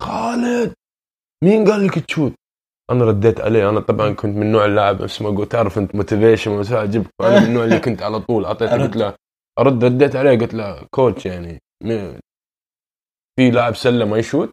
خالد 0.02 0.74
مين 1.44 1.70
قال 1.70 1.86
لك 1.86 1.98
تشوت؟ 1.98 2.32
أنا 2.90 3.04
رديت 3.04 3.40
عليه 3.40 3.68
أنا 3.68 3.80
طبعا 3.80 4.10
كنت 4.12 4.36
من 4.36 4.52
نوع 4.52 4.64
اللاعب 4.64 5.02
اسمه 5.02 5.36
قلت 5.36 5.52
تعرف 5.52 5.78
أنت 5.78 5.94
motivation 5.94 6.74
اجيبك 6.74 7.10
أنا 7.20 7.40
من 7.40 7.46
النوع 7.46 7.64
اللي 7.64 7.78
كنت 7.78 8.02
على 8.02 8.20
طول 8.20 8.44
أعطيته 8.44 8.82
قلت 8.82 8.96
له 8.96 9.14
أرد 9.58 9.84
رديت 9.84 10.16
عليه 10.16 10.38
قلت 10.38 10.54
له 10.54 10.86
كوتش 10.94 11.26
يعني 11.26 11.58
في 13.36 13.50
لاعب 13.50 13.74
سله 13.74 14.04
ما 14.04 14.18
يشوت. 14.18 14.50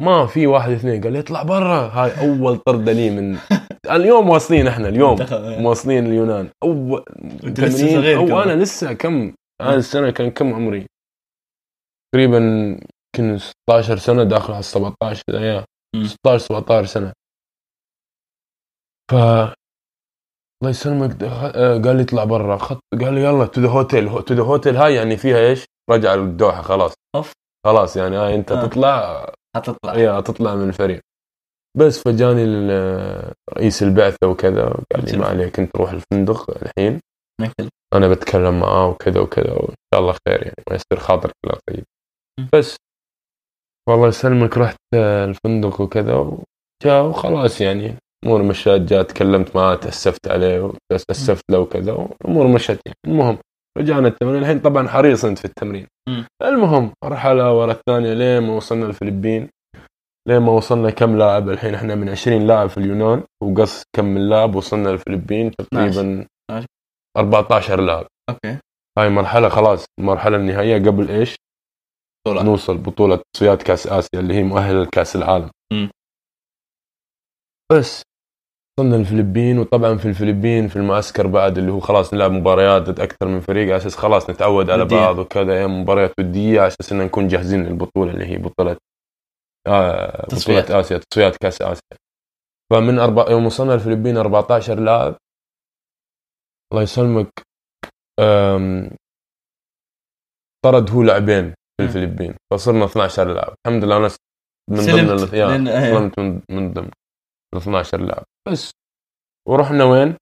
ما 0.00 0.26
في 0.26 0.46
واحد 0.46 0.70
اثنين 0.70 1.02
قال 1.02 1.12
لي 1.12 1.20
اطلع 1.20 1.42
برا 1.42 1.88
هاي 1.88 2.10
أول 2.20 2.58
طرده 2.58 2.92
لي 2.92 3.10
من 3.10 3.38
اليوم 3.96 4.28
واصلين 4.28 4.66
إحنا 4.66 4.88
اليوم 4.88 5.18
مواصلين 5.62 6.06
اليونان. 6.06 6.50
أول 6.62 7.04
وأنت 7.44 7.60
لسه 7.60 7.86
صغير 7.88 8.18
أو 8.18 8.26
كمان. 8.26 8.48
أنا 8.48 8.62
لسه 8.62 8.92
كم 8.92 9.34
أنا 9.60 9.74
السنة 9.74 10.10
كان 10.10 10.30
كم 10.30 10.54
عمري؟ 10.54 10.86
تقريبا 12.14 12.38
يمكن 12.38 13.38
16 13.38 13.96
سنة 13.96 14.24
داخل 14.24 14.52
على 14.52 14.62
17 14.62 15.22
يا 15.28 15.64
مم. 15.96 16.04
16 16.04 16.38
17 16.38 16.86
سنة. 16.86 17.12
ف 19.10 19.14
الله 19.14 20.70
يسلمك 20.70 21.22
آه، 21.22 21.78
قال 21.78 21.96
لي 21.96 22.02
اطلع 22.02 22.24
برا. 22.24 22.56
خط 22.56 22.80
قال 23.00 23.14
لي 23.14 23.24
يلا 23.24 23.46
to 23.46 23.60
the 23.60 23.68
hotel 23.68 24.22
to 24.24 24.34
the 24.34 24.42
hotel 24.42 24.76
هاي 24.76 24.94
يعني 24.94 25.16
فيها 25.16 25.38
إيش؟ 25.38 25.64
رجع 25.90 26.14
للدوحة 26.14 26.62
خلاص. 26.62 26.94
أوف. 27.16 27.32
خلاص 27.66 27.96
يعني 27.96 28.16
هاي 28.16 28.34
أنت 28.34 28.52
آه. 28.52 28.66
تطلع. 28.66 29.26
حتطلع 29.56 29.94
يا 29.94 30.20
تطلع 30.20 30.54
من 30.54 30.68
الفريق. 30.68 31.00
بس 31.78 32.02
فجاني 32.02 32.44
رئيس 33.54 33.82
البعثة 33.82 34.26
وكذا 34.28 34.64
قال 34.94 35.04
لي 35.04 35.18
ما 35.18 35.26
عليك 35.26 35.60
انت 35.60 35.76
روح 35.76 35.90
الفندق 35.90 36.50
الحين. 36.62 37.00
مثل 37.40 37.68
أنا 37.94 38.08
بتكلم 38.08 38.60
معاه 38.60 38.88
وكذا 38.88 39.20
وكذا 39.20 39.52
وإن 39.52 39.74
شاء 39.94 40.00
الله 40.00 40.12
خير 40.12 40.42
يعني 40.42 40.62
ما 40.70 40.76
يصير 40.76 40.98
خاطرك 40.98 41.34
لا 41.46 41.58
طيب. 41.68 41.84
بس. 42.54 42.76
والله 43.88 44.08
يسلمك 44.08 44.58
رحت 44.58 44.76
الفندق 44.94 45.80
وكذا 45.80 46.14
وجاء 46.14 47.04
وخلاص 47.04 47.60
يعني. 47.60 47.94
امور 48.26 48.42
مشات 48.42 48.80
جاء 48.80 49.02
تكلمت 49.02 49.56
معاه 49.56 49.74
تأسفت 49.74 50.28
عليه 50.28 50.72
تأسفت 51.08 51.44
له 51.50 51.58
وكذا 51.58 51.92
والأمور 51.92 52.46
مشت 52.46 52.80
يعني. 52.86 52.98
المهم 53.06 53.38
رجعنا 53.78 54.08
التمرين. 54.08 54.42
الحين 54.42 54.60
طبعا 54.60 54.88
حريص 54.88 55.24
أنت 55.24 55.38
في 55.38 55.44
التمرين. 55.44 55.86
المهم 56.42 56.92
مرحله 57.04 57.52
ورا 57.54 57.72
الثانية 57.72 58.14
لين 58.14 58.42
ما 58.42 58.56
وصلنا 58.56 58.86
الفلبين. 58.86 59.48
لين 60.28 60.38
ما 60.38 60.52
وصلنا 60.52 60.90
كم 60.90 61.18
لاعب 61.18 61.48
الحين 61.48 61.74
إحنا 61.74 61.94
من 61.94 62.08
20 62.08 62.46
لاعب 62.46 62.68
في 62.68 62.78
اليونان 62.78 63.22
وقص 63.42 63.82
كم 63.96 64.04
من 64.04 64.28
لاعب 64.28 64.54
وصلنا 64.54 64.90
الفلبين 64.90 65.50
تقريبا 65.50 66.26
12. 66.50 66.66
14 67.16 67.80
لاعب 67.80 68.06
أوكي 68.30 68.58
هاي 68.98 69.08
مرحلة 69.08 69.48
خلاص 69.48 69.84
المرحلة 70.00 70.36
النهائية 70.36 70.76
قبل 70.76 71.10
إيش؟ 71.10 71.36
بطولة. 72.26 72.42
نوصل 72.42 72.78
بطولة 72.78 73.22
تصفيات 73.34 73.62
كأس 73.62 73.86
آسيا 73.86 74.20
اللي 74.20 74.34
هي 74.34 74.42
مؤهلة 74.42 74.82
لكأس 74.82 75.16
العالم. 75.16 75.50
مم. 75.72 75.90
بس 77.72 78.02
وصلنا 78.78 78.96
الفلبين 78.96 79.58
وطبعا 79.58 79.96
في 79.96 80.08
الفلبين 80.08 80.68
في 80.68 80.76
المعسكر 80.76 81.26
بعد 81.26 81.58
اللي 81.58 81.72
هو 81.72 81.80
خلاص 81.80 82.14
نلعب 82.14 82.30
مباريات 82.30 82.82
ضد 82.82 83.00
أكثر 83.00 83.28
من 83.28 83.40
فريق 83.40 83.64
على 83.64 83.76
أساس 83.76 83.96
خلاص 83.96 84.30
نتعود 84.30 84.70
على. 84.70 84.84
بعض 84.84 85.18
وكذا 85.18 85.66
مباريات 85.66 86.12
ودية 86.18 86.60
على 86.60 86.66
أساس 86.68 86.92
إن 86.92 86.98
نكون 86.98 87.28
جاهزين 87.28 87.64
للبطولة 87.64 88.12
اللي 88.12 88.26
هي 88.26 88.36
بطولة 88.38 88.76
آه 89.66 90.26
تصفيات. 90.26 90.64
بطولة 90.64 90.80
آسيا 90.80 90.98
تصفيات 90.98 91.36
كأس 91.36 91.62
آسيا. 91.62 91.96
فمن 92.72 92.98
أربع 92.98 93.30
يوم 93.30 93.46
وصلنا 93.46 93.74
الفلبين 93.74 94.16
14 94.16 94.80
لاعب 94.80 95.16
الله 96.72 96.82
يسلمك 96.82 97.30
أم... 98.20 98.90
طرد 100.64 100.90
هو 100.90 101.02
لاعبين 101.02 101.54
في. 101.80 101.84
الفلبين 101.84 102.34
فصرنا 102.52 102.84
12 102.84 103.34
لاعب 103.34 103.54
الحمد 103.66 103.84
لله 103.84 103.96
أنا 103.96 104.10
من 104.70 104.76
ضمن 104.76 105.18
سلمت 105.18 105.34
إيه. 105.34 105.94
سلمت 105.94 106.18
من, 106.18 106.42
من 106.50 106.72
ضمن 106.72 106.90
ال 107.54 107.58
12 107.58 108.00
لاعب 108.00 108.24
بس 108.48 108.70
ورحنا 109.48 109.84
وين؟ 109.84 110.16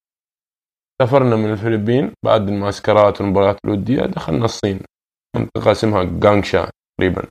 سافرنا 1.02 1.36
من 1.36 1.52
الفلبين 1.52 2.12
بعد 2.24 2.48
المعسكرات 2.48 3.20
والمباريات 3.20 3.56
الودية 3.64 4.00
دخلنا 4.02 4.44
الصين 4.44 4.80
منطقة 5.36 5.72
اسمها 5.72 6.04
جانغشا 6.04 6.70
تقريبا. 6.98 7.28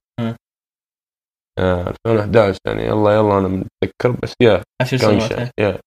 آه 1.57 1.89
2011 1.89 2.59
يعني 2.67 2.83
يلا 2.85 3.11
يلا 3.11 3.37
أنا 3.37 3.47
متذكر 3.47 4.11
بس 4.23 4.33
يا 4.41 4.63
عشر 4.81 4.97
سنوات 4.97 5.51
يا 5.59 5.79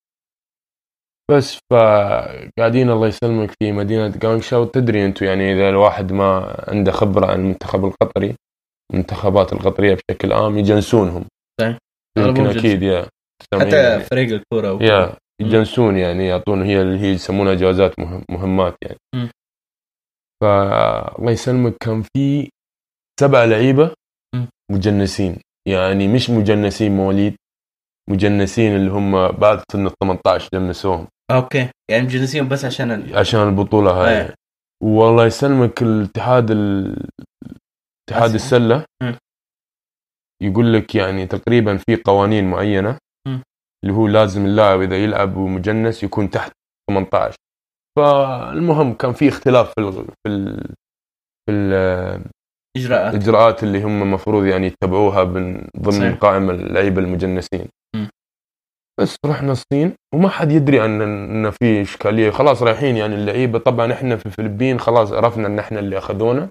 بس 1.30 1.58
فقاعدين 1.72 2.90
الله 2.90 3.06
يسلمك 3.06 3.50
في 3.50 3.72
مدينة 3.72 4.08
جانغشا 4.08 4.56
وتدري 4.56 5.06
أنتم 5.06 5.26
يعني 5.26 5.52
إذا 5.52 5.68
الواحد 5.68 6.12
ما 6.12 6.56
عنده 6.68 6.92
خبرة 6.92 7.26
عن 7.26 7.40
المنتخب 7.40 7.84
القطري 7.84 8.34
المنتخبات 8.92 9.52
القطرية 9.52 9.94
بشكل 9.94 10.32
عام 10.32 10.58
يجنسونهم 10.58 11.24
صحيح. 11.60 11.78
يمكن 12.18 12.46
أكيد 12.46 12.82
يا 12.82 13.06
حتى 13.54 13.76
يعني. 13.76 14.04
فريق 14.04 14.32
الكورة 14.32 14.72
وكذا. 14.72 14.88
يا 14.88 15.16
يجنسون 15.40 15.96
يعني 15.96 16.26
يعطون 16.26 16.62
هي 16.62 16.82
اللي 16.82 16.98
هي 16.98 17.12
يسمونها 17.12 17.54
جوازات 17.54 17.98
مهم 17.98 18.24
مهمات 18.30 18.76
يعني. 18.82 19.30
فالله 20.42 21.30
يسلمك 21.32 21.76
كان 21.80 22.02
في 22.02 22.50
سبع 23.20 23.44
لعيبة 23.44 23.94
مم. 24.34 24.48
مجنسين 24.72 25.40
يعني 25.68 26.08
مش 26.08 26.30
مجنسين 26.30 26.96
مواليد 26.96 27.36
مجنسين 28.10 28.76
اللي 28.76 28.90
هم 28.90 29.28
بعد 29.28 29.62
سن 29.72 29.86
ال 29.86 29.92
18 30.02 30.48
جنسوهم 30.54 31.08
أوكي 31.30 31.70
يعني 31.90 32.02
مجلسين 32.02 32.48
بس 32.48 32.64
عشان 32.64 32.90
ال... 32.90 33.18
عشان 33.18 33.48
البطولة 33.48 33.90
هاي 33.90 34.20
أيه. 34.20 34.34
والله 34.82 35.26
يسلمك 35.26 35.82
الاتحاد 35.82 36.50
ال... 36.50 36.96
اتحاد. 38.10 38.34
السلة 38.34 38.84
مم. 39.02 39.16
يقول 40.42 40.72
لك 40.74 40.94
يعني 40.94 41.26
تقريبا 41.26 41.76
في 41.76 41.96
قوانين 42.04 42.50
معينة 42.50 42.98
مم. 43.28 43.42
اللي 43.84 43.94
هو 43.94 44.06
لازم 44.06 44.46
اللاعب 44.46 44.80
إذا 44.80 44.96
يلعب 44.96 45.36
ومجنس 45.36 46.02
يكون 46.02 46.30
تحت 46.30 46.52
18 46.90 47.36
فالمهم 47.98 48.94
كان 48.94 49.12
في 49.12 49.28
اختلاف 49.28 49.72
في 49.74 49.80
ال... 49.80 50.04
في 50.04 50.28
ال... 50.28 50.70
في 51.46 51.52
إجراءات. 52.76 53.14
الاجراءات 53.14 53.62
اللي 53.62 53.82
هم 53.82 54.02
المفروض 54.02 54.44
يعني 54.44 54.66
يتبعوها 54.66 55.24
من 55.24 55.66
ضمن 55.78 55.92
صحيح. 55.92 56.14
قائمة 56.14 56.52
اللعيبة 56.52 57.00
المجنسين. 57.00 57.66
مم. 57.96 58.08
بس 59.00 59.16
رحنا 59.26 59.52
الصين 59.52 59.92
وما 60.14 60.28
حد 60.28 60.52
يدري 60.52 60.84
إن 60.84 61.00
إن 61.02 61.50
في 61.50 61.82
إشكالية. 61.82 62.30
خلاص 62.30 62.62
رايحين 62.62 62.96
يعني 62.96 63.14
اللعيبة 63.14 63.58
طبعا 63.58 63.92
إحنا 63.92 64.16
في 64.16 64.26
الفلبين 64.26 64.80
خلاص 64.80 65.12
عرفنا 65.12 65.46
إن 65.46 65.58
إحنا 65.58 65.78
اللي 65.80 65.98
أخذونا. 65.98 66.48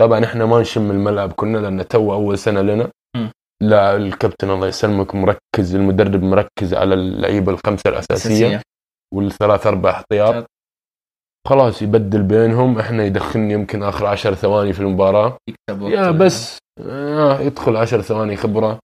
طبعا 0.00 0.24
إحنا 0.24 0.46
ما 0.46 0.60
نشم 0.60 0.90
الملعب 0.90 1.32
كنا 1.32 1.58
لأن 1.58 1.88
تو 1.88 2.12
أول 2.12 2.38
سنة 2.38 2.60
لنا. 2.62 2.90
مم. 3.16 3.30
لا 3.62 3.96
الكابتن 3.96 4.50
الله 4.50 4.68
يسلمك 4.68 5.14
مركز 5.14 5.74
المدرب 5.74 6.22
مركز 6.22 6.74
على 6.74 6.94
اللعيبة 6.94 7.52
الخمسة 7.52 7.90
الأساسية 7.90 8.46
اساسيه 8.46 8.62
والثلاث 9.14 9.66
أربع 9.66 9.90
احتياط. 9.90 10.46
خلاص 11.46 11.82
يبدل 11.82 12.22
بينهم 12.22 12.78
إحنا 12.78 13.04
يدخلني 13.04 13.52
يمكن 13.52 13.82
آخر 13.82 14.06
عشر 14.06 14.34
ثواني 14.34 14.72
في 14.72 14.80
المباراة 14.80 15.36
يا 15.80 16.10
بس 16.10 16.58
آه 16.80 17.40
يدخل 17.40 17.76
عشر 17.76 18.00
ثواني 18.02 18.36
خبرة. 18.36 18.78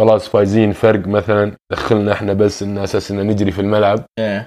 خلاص 0.00 0.28
فايزين 0.28 0.72
فرق 0.72 1.06
مثلا 1.06 1.56
دخلنا 1.72 2.12
إحنا 2.12 2.32
بس 2.32 2.62
إن 2.62 2.78
أساس 2.78 3.10
ان 3.10 3.26
نجري 3.26 3.50
في 3.50 3.60
الملعب 3.60 4.04
إيه. 4.18 4.46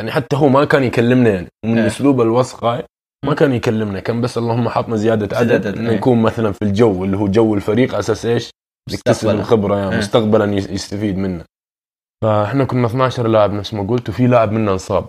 يعني 0.00 0.10
حتى 0.10 0.36
هو 0.36 0.48
ما 0.48 0.64
كان 0.64 0.82
يكلمنا 0.84 1.30
يعني 1.30 1.48
ومن 1.64 1.78
إيه. 1.78 1.86
اسلوب 1.86 2.20
الوسخ 2.20 2.64
هاي 2.64 2.84
ما. 3.26 3.34
كان 3.34 3.52
يكلمنا 3.52 4.00
كان 4.00 4.20
بس 4.20 4.38
اللهم 4.38 4.68
حطنا 4.68 4.96
زيادة 4.96 5.36
عدد 5.36 5.48
زيادة، 5.48 5.70
انه 5.80 5.90
إيه. 5.90 5.96
نكون 5.96 6.22
مثلا 6.22 6.52
في 6.52 6.62
الجو 6.62 7.04
اللي 7.04 7.16
هو 7.16 7.28
جو 7.28 7.54
الفريق 7.54 7.94
أساس 7.94 8.26
إيش؟ 8.26 8.50
مستقبلاً. 8.90 9.32
الخبرة 9.40 9.76
يعني. 9.78 9.96
مستقبلا 9.98 10.44
يس- 10.54 10.70
يستفيد 10.70 11.18
منه 11.18 11.44
فإحنا 12.24 12.64
كنا 12.64 12.86
12 12.86 13.26
لاعب 13.28 13.52
نفس 13.52 13.74
ما 13.74 13.82
قلت 13.82 14.08
وفي 14.08 14.26
لاعب 14.26 14.52
منا 14.52 14.72
انصاب. 14.72 15.04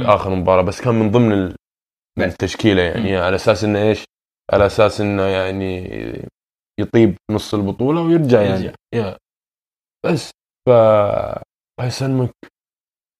آخر 0.00 0.30
مباراة 0.30 0.62
بس 0.62 0.80
كان 0.80 0.94
من 0.94 1.10
ضمن. 1.10 1.54
التشكيله 2.18 2.82
يعني 2.82 3.16
على 3.16 3.36
أساس 3.36 3.64
إنه 3.64 3.82
إيش؟ 3.82 4.04
على 4.52 4.66
أساس 4.66 5.00
إنه 5.00 5.22
يعني 5.22 5.88
يطيب 6.80 7.16
نص 7.30 7.54
البطولة 7.54 8.00
ويرجع 8.02 8.42
يعني 8.42 8.64
يرجع. 8.64 8.74
يا 8.94 9.16
بس 10.06 10.30
ف 10.68 10.70
الله 10.70 11.86
يسلمك 11.88 12.30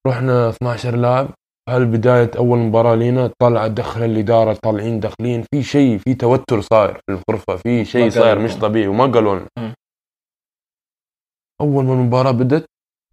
رحنا 0.06 0.48
12 0.48 0.96
لاعب 0.96 1.28
هالبداية 1.68 2.30
أول 2.38 2.58
مباراة 2.58 2.94
لينا 2.94 3.30
طلع 3.42 3.66
دخل 3.66 4.02
الإدارة 4.04 4.52
طالعين 4.54 5.00
داخلين 5.00 5.44
في 5.54 5.62
شيء 5.62 5.98
في 5.98 6.14
توتر 6.14 6.60
صاير 6.60 6.94
في 6.94 7.02
الغرفة 7.12 7.56
في 7.56 7.84
شيء 7.84 8.10
صاير. 8.10 8.38
مش 8.38 8.54
طبيعي 8.56 8.88
وما 8.88 9.06
قالوا 9.06 9.38
لنا. 9.38 9.74
أول 11.60 11.84
ما 11.84 11.92
المباراة 11.92 12.30
بدت 12.30 12.64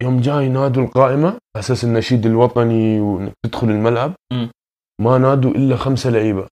يوم 0.02 0.20
جاي 0.20 0.48
نادوا 0.48 0.82
القائمة 0.84 1.28
على 1.28 1.38
أساس 1.56 1.84
النشيد 1.84 2.26
الوطني 2.26 3.00
وإنك 3.00 3.32
تدخل 3.46 3.70
الملعب 3.70 4.12
مم. 4.32 4.50
ما 5.00 5.18
نادوا 5.18 5.50
إلا 5.50 5.76
خمسة 5.76 6.10
لعيبة 6.10 6.48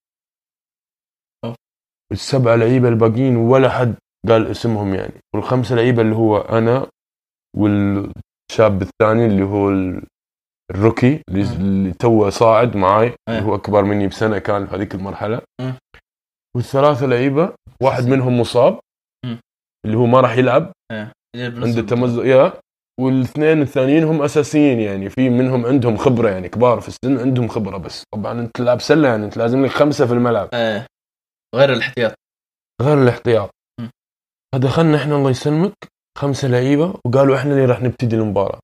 أوف. 1.45 1.55
السبعة 2.13 2.57
لعيبة 2.57 2.89
الباقيين 2.89 3.37
ولا 3.37 3.71
حد 3.71 3.95
قال 4.29 4.47
اسمهم 4.47 4.95
يعني 4.95 5.13
والخمسة 5.35 5.75
لعيبة 5.77 6.03
اللي 6.03 6.15
هو 6.17 6.39
أنا 6.39 6.87
والشاب 7.57 8.83
الثاني 8.83 9.27
اللي 9.27 9.45
هو 9.45 9.71
ال- 9.71 10.07
الروكي 10.71 11.23
اللي, 11.29 11.93
توه 11.93 12.31
صاعد 12.31 12.77
معاي 12.77 13.07
أيه. 13.07 13.17
اللي 13.29 13.43
هو 13.43 13.55
أكبر 13.55 13.85
مني 13.85 14.09
بسنة 14.09 14.39
كان 14.39 14.67
في 14.67 14.77
هذيك 14.77 14.95
المرحلة 14.95 15.41
مم. 15.61 15.75
والثلاثة 16.57 17.07
لعيبة 17.07 17.53
واحد 17.83 18.05
منهم 18.05 18.41
مصاب. 18.41 18.81
اللي 19.87 19.97
هو 19.97 20.07
ما 20.07 20.21
راح 20.21 20.37
يلعب 20.37 20.73
بنص 21.37 21.77
عنده. 21.77 21.83
تمزق 21.83 22.25
يا 22.25 22.53
والاثنين 23.01 23.63
الثانيين 23.63 24.05
هم 24.05 24.23
أساسيين 24.23 24.81
يعني 24.81 25.11
في 25.11 25.29
منهم 25.29 25.67
عندهم 25.67 25.97
خبرة 25.97 26.29
يعني 26.31 26.49
كبار 26.49 26.81
في 26.81 26.89
السن 26.89 27.19
عندهم 27.19 27.49
خبرة 27.49 27.77
بس. 27.77 28.05
طبعا 28.15 28.41
أنت 28.41 28.51
تلعب 28.57 28.81
سلة 28.81 29.09
يعني 29.09 29.25
أنت 29.25 29.37
لازم 29.37 29.65
لك 29.65 29.71
خمسة 29.71 30.07
في 30.07 30.13
الملعب. 30.13 30.49
إيه 30.55 30.87
غير 31.57 31.73
الاحتياط. 31.73 32.15
غير 32.83 33.03
الاحتياط. 33.03 33.51
فدخلنا 34.55 34.97
إحنا 34.97 35.17
الله 35.17 35.31
يسلمك 35.31 35.75
خمسة 36.19 36.49
لعيبة 36.49 36.95
وقالوا 37.07 37.37
إحنا 37.37 37.53
اللي 37.53 37.65
راح 37.65 37.83
نبتدي 37.83 38.17
المباراة. 38.17 38.59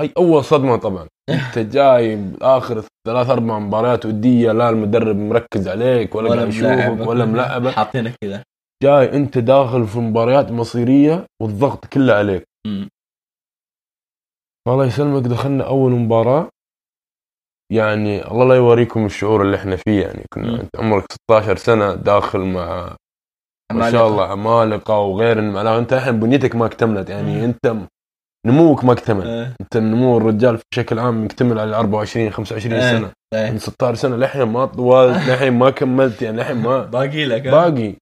هاي 0.00 0.12
أول 0.16 0.44
صدمة 0.44 0.76
طبعا. 0.76 1.08
أنت 1.30 1.58
جاي 1.58 2.32
آخر 2.42 2.84
ثلاث 3.06 3.30
أربع 3.30 3.58
مباريات 3.58 4.06
ودية 4.06 4.52
لا 4.52 4.70
المدرب 4.70 5.16
مركز 5.16 5.68
عليك 5.68 6.14
ولا, 6.14 6.34
قاعد 6.34 6.48
يشوفك 6.48 7.08
ولا 7.08 7.24
ملعبك. 7.24 7.72
حاطينك 7.72 8.14
كذا 8.20 8.42
جاي 8.82 9.16
أنت 9.16 9.38
داخل 9.38 9.86
في 9.86 9.98
مباريات 9.98 10.50
مصيرية 10.50 11.26
والضغط 11.42 11.86
كله 11.86 12.14
عليك. 12.14 12.44
الله 14.68 14.86
يسلمك 14.86 15.22
دخلنا 15.22 15.66
أول 15.66 15.92
مباراة 15.92 16.48
يعني 17.72 18.26
الله 18.30 18.44
لا 18.44 18.54
يوريكم 18.54 19.06
الشعور 19.06 19.42
اللي 19.42 19.56
إحنا 19.56 19.76
فيه 19.76 20.02
يعني 20.02 20.24
كنا. 20.32 20.60
أنت 20.60 20.76
عمرك 20.76 21.04
16 21.12 21.56
سنة 21.56 21.94
داخل 21.94 22.40
مع 22.40 22.96
ما 23.72 23.90
شاء 23.90 24.08
الله 24.08 24.24
عمالقه 24.24 24.98
وغير 24.98 25.38
المعلقه 25.38 25.78
أنت 25.78 25.92
الحين 25.92 26.20
بنيتك 26.20 26.56
ما 26.56 26.66
اكتملت 26.66 27.10
يعني 27.10 27.38
مم. 27.38 27.44
أنت 27.44 27.76
نموك 28.46 28.84
ما 28.84 28.92
اكتمل 28.92 29.26
إيه 29.26 29.56
أنت 29.60 29.76
نمو 29.76 30.16
الرجال 30.16 30.60
بشكل 30.72 30.98
عام 30.98 31.24
مكتمل 31.24 31.58
على 31.58 31.76
24 31.76 32.30
25 32.30 32.74
إيه. 32.74 32.98
سنة 32.98 33.12
إيه 33.34 33.50
من 33.50 33.58
16 33.58 33.94
سنة 33.94 34.16
للحين 34.16 34.42
ما 34.42 34.64
طولت 34.66 35.28
للحين 35.28 35.52
ما 35.58 35.70
كملت 35.70 36.22
يعني 36.22 36.36
للحين 36.36 36.56
ما 36.56 36.84
باقي 36.84 37.24
لك 37.24 37.46
ها؟ 37.46 37.50
باقي 37.50 37.94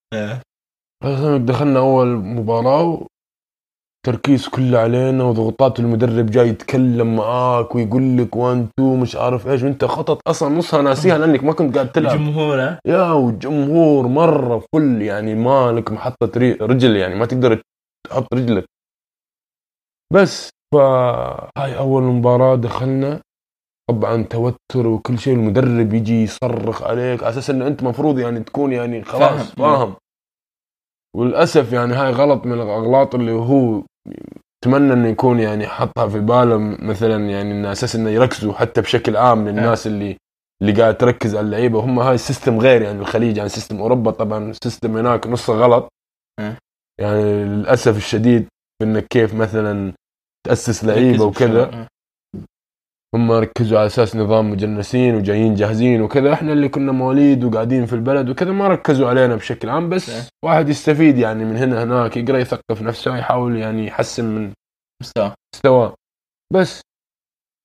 يسلمك 1.05 1.41
دخلنا 1.47 1.79
أول 1.79 2.07
مباراة 2.09 3.07
تركيز 4.07 4.49
كله 4.49 4.79
علينا 4.79 5.25
وضغوطات 5.25 5.81
المدرب 5.81 6.27
جاي 6.27 6.49
يتكلم 6.49 7.17
معاك 7.17 7.75
ويقول 7.75 8.19
لك 8.19 8.37
وان 8.37 8.69
تو 8.79 8.97
مش 8.97 9.17
عارف 9.17 9.49
إيش 9.49 9.63
وأنت 9.63 9.85
خطط 9.85 10.29
أصلا 10.29 10.49
نصها 10.49 10.83
ناسيها 10.83 11.19
لأنك 11.19 11.45
ما 11.45 11.53
كنت 11.53 11.75
قاعد 11.75 11.93
تلعب 11.93 12.15
الجمهور 12.15 12.61
ها؟ 12.61 12.79
يا 12.87 13.13
والجمهور 13.13 14.09
مرة 14.09 14.65
فل 14.75 15.03
يعني 15.03 15.35
مالك 15.35 15.93
محطة 15.93 16.57
رجل 16.61 16.97
يعني 16.97 17.15
ما 17.15 17.27
تقدر 17.27 17.63
تحط 18.11 18.35
رجلك 18.35 18.65
بس 20.15 20.51
فهاي 20.75 21.79
أول 21.79 22.03
مباراة 22.03 22.57
دخلنا 22.57 23.21
طبعا 23.91 24.23
توتر 24.23 24.87
وكل 24.87 25.19
شيء 25.19 25.35
المدرب 25.35 25.95
يجي 25.95 26.23
يصرخ 26.23 26.83
عليك 26.83 27.23
على 27.23 27.31
أساس 27.31 27.51
ان 27.51 27.63
أنت 27.63 27.83
مفروض 27.83 28.19
يعني 28.19 28.41
تكون 28.41 28.73
يعني 28.73 29.05
خلاص 29.05 29.53
فاهم. 29.53 29.77
فاهم 29.77 29.95
وللأسف 31.17 31.73
يعني 31.73 31.95
هاي 31.95 32.11
غلط 32.13 32.47
من 32.47 32.53
الأغلاط 32.53 33.15
اللي 33.15 33.33
هو 33.33 33.83
أتمنى 34.63 34.93
انه 34.93 35.09
يكون 35.09 35.41
يعني 35.41 35.67
حطها 35.67 36.09
في 36.09 36.21
باله 36.21 36.59
مثلا 36.59 37.31
يعني 37.31 37.53
انه 37.53 37.73
أساس 37.73 37.97
إنه 37.97 38.11
يركزوا 38.11 38.53
حتى 38.53 38.81
بشكل 38.81 39.17
عام 39.17 39.49
للناس 39.49 39.87
اللي 39.87 40.17
اللي 40.63 40.73
قاعد 40.73 40.97
تركز 40.97 41.35
على 41.37 41.45
اللعيبة. 41.47 41.81
هم 41.81 41.99
هاي 41.99 42.15
ال 42.15 42.21
system 42.21 42.59
غير 42.59 42.83
يعني 42.83 42.99
الخليج 42.99 43.37
يعني 43.37 43.49
system 43.49 43.81
أوروبا. 43.81 44.11
طبعا 44.11 44.51
ال 44.51 44.57
system 44.57 44.97
هناك 44.97 45.27
نصه 45.27 45.55
غلط. 45.55 45.89
يعني 47.01 47.45
للأسف 47.45 47.97
الشديد 47.97 48.47
في 48.79 48.85
إنك 48.89 49.07
كيف 49.11 49.35
مثلا 49.35 49.93
تأسس 50.47 50.85
لعيبة 50.85 51.25
وكذا. 51.25 51.89
هم 53.15 53.33
ركزوا 53.33 53.79
على 53.79 53.87
أساس 53.87 54.17
نظام 54.17 54.51
مجنسين 54.51 55.15
وجايين 55.15 55.55
جاهزين 55.55 56.03
وكذا. 56.03 56.33
إحنا 56.33 56.53
اللي 56.53 56.69
كنا 56.69 56.93
مواليد 56.93 57.45
وقاعدين 57.45 57.87
في 57.87 57.93
البلد 57.93 58.29
وكذا 58.29 58.53
ما 58.53 58.69
ركزوا 58.69 59.09
علينا 59.09 59.37
بشكل 59.37 59.69
عام 59.69 59.89
بس 59.89 60.07
صحيح. 60.07 60.29
واحد 60.45 60.69
يستفيد 60.69 61.19
يعني 61.19 61.45
من 61.45 61.57
هنا 61.57 61.83
هناك 61.83 62.17
يقرأ 62.17 62.39
يثقف 62.39 62.83
نفسه 62.83 63.17
يحاول 63.17 63.57
يعني 63.57 63.87
يحسن 63.87 64.25
من 64.25 64.53
مستوى. 65.03 65.35
مستواه. 65.55 65.95
بس 66.55 66.81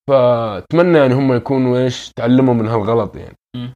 فأتمنى 0.10 0.98
يعني 0.98 1.14
هم 1.14 1.34
يكونوا 1.34 1.78
إيش 1.78 2.12
تعلموا 2.16 2.54
من 2.54 2.68
هالغلط 2.68 3.16
يعني. 3.16 3.36
مم. 3.56 3.74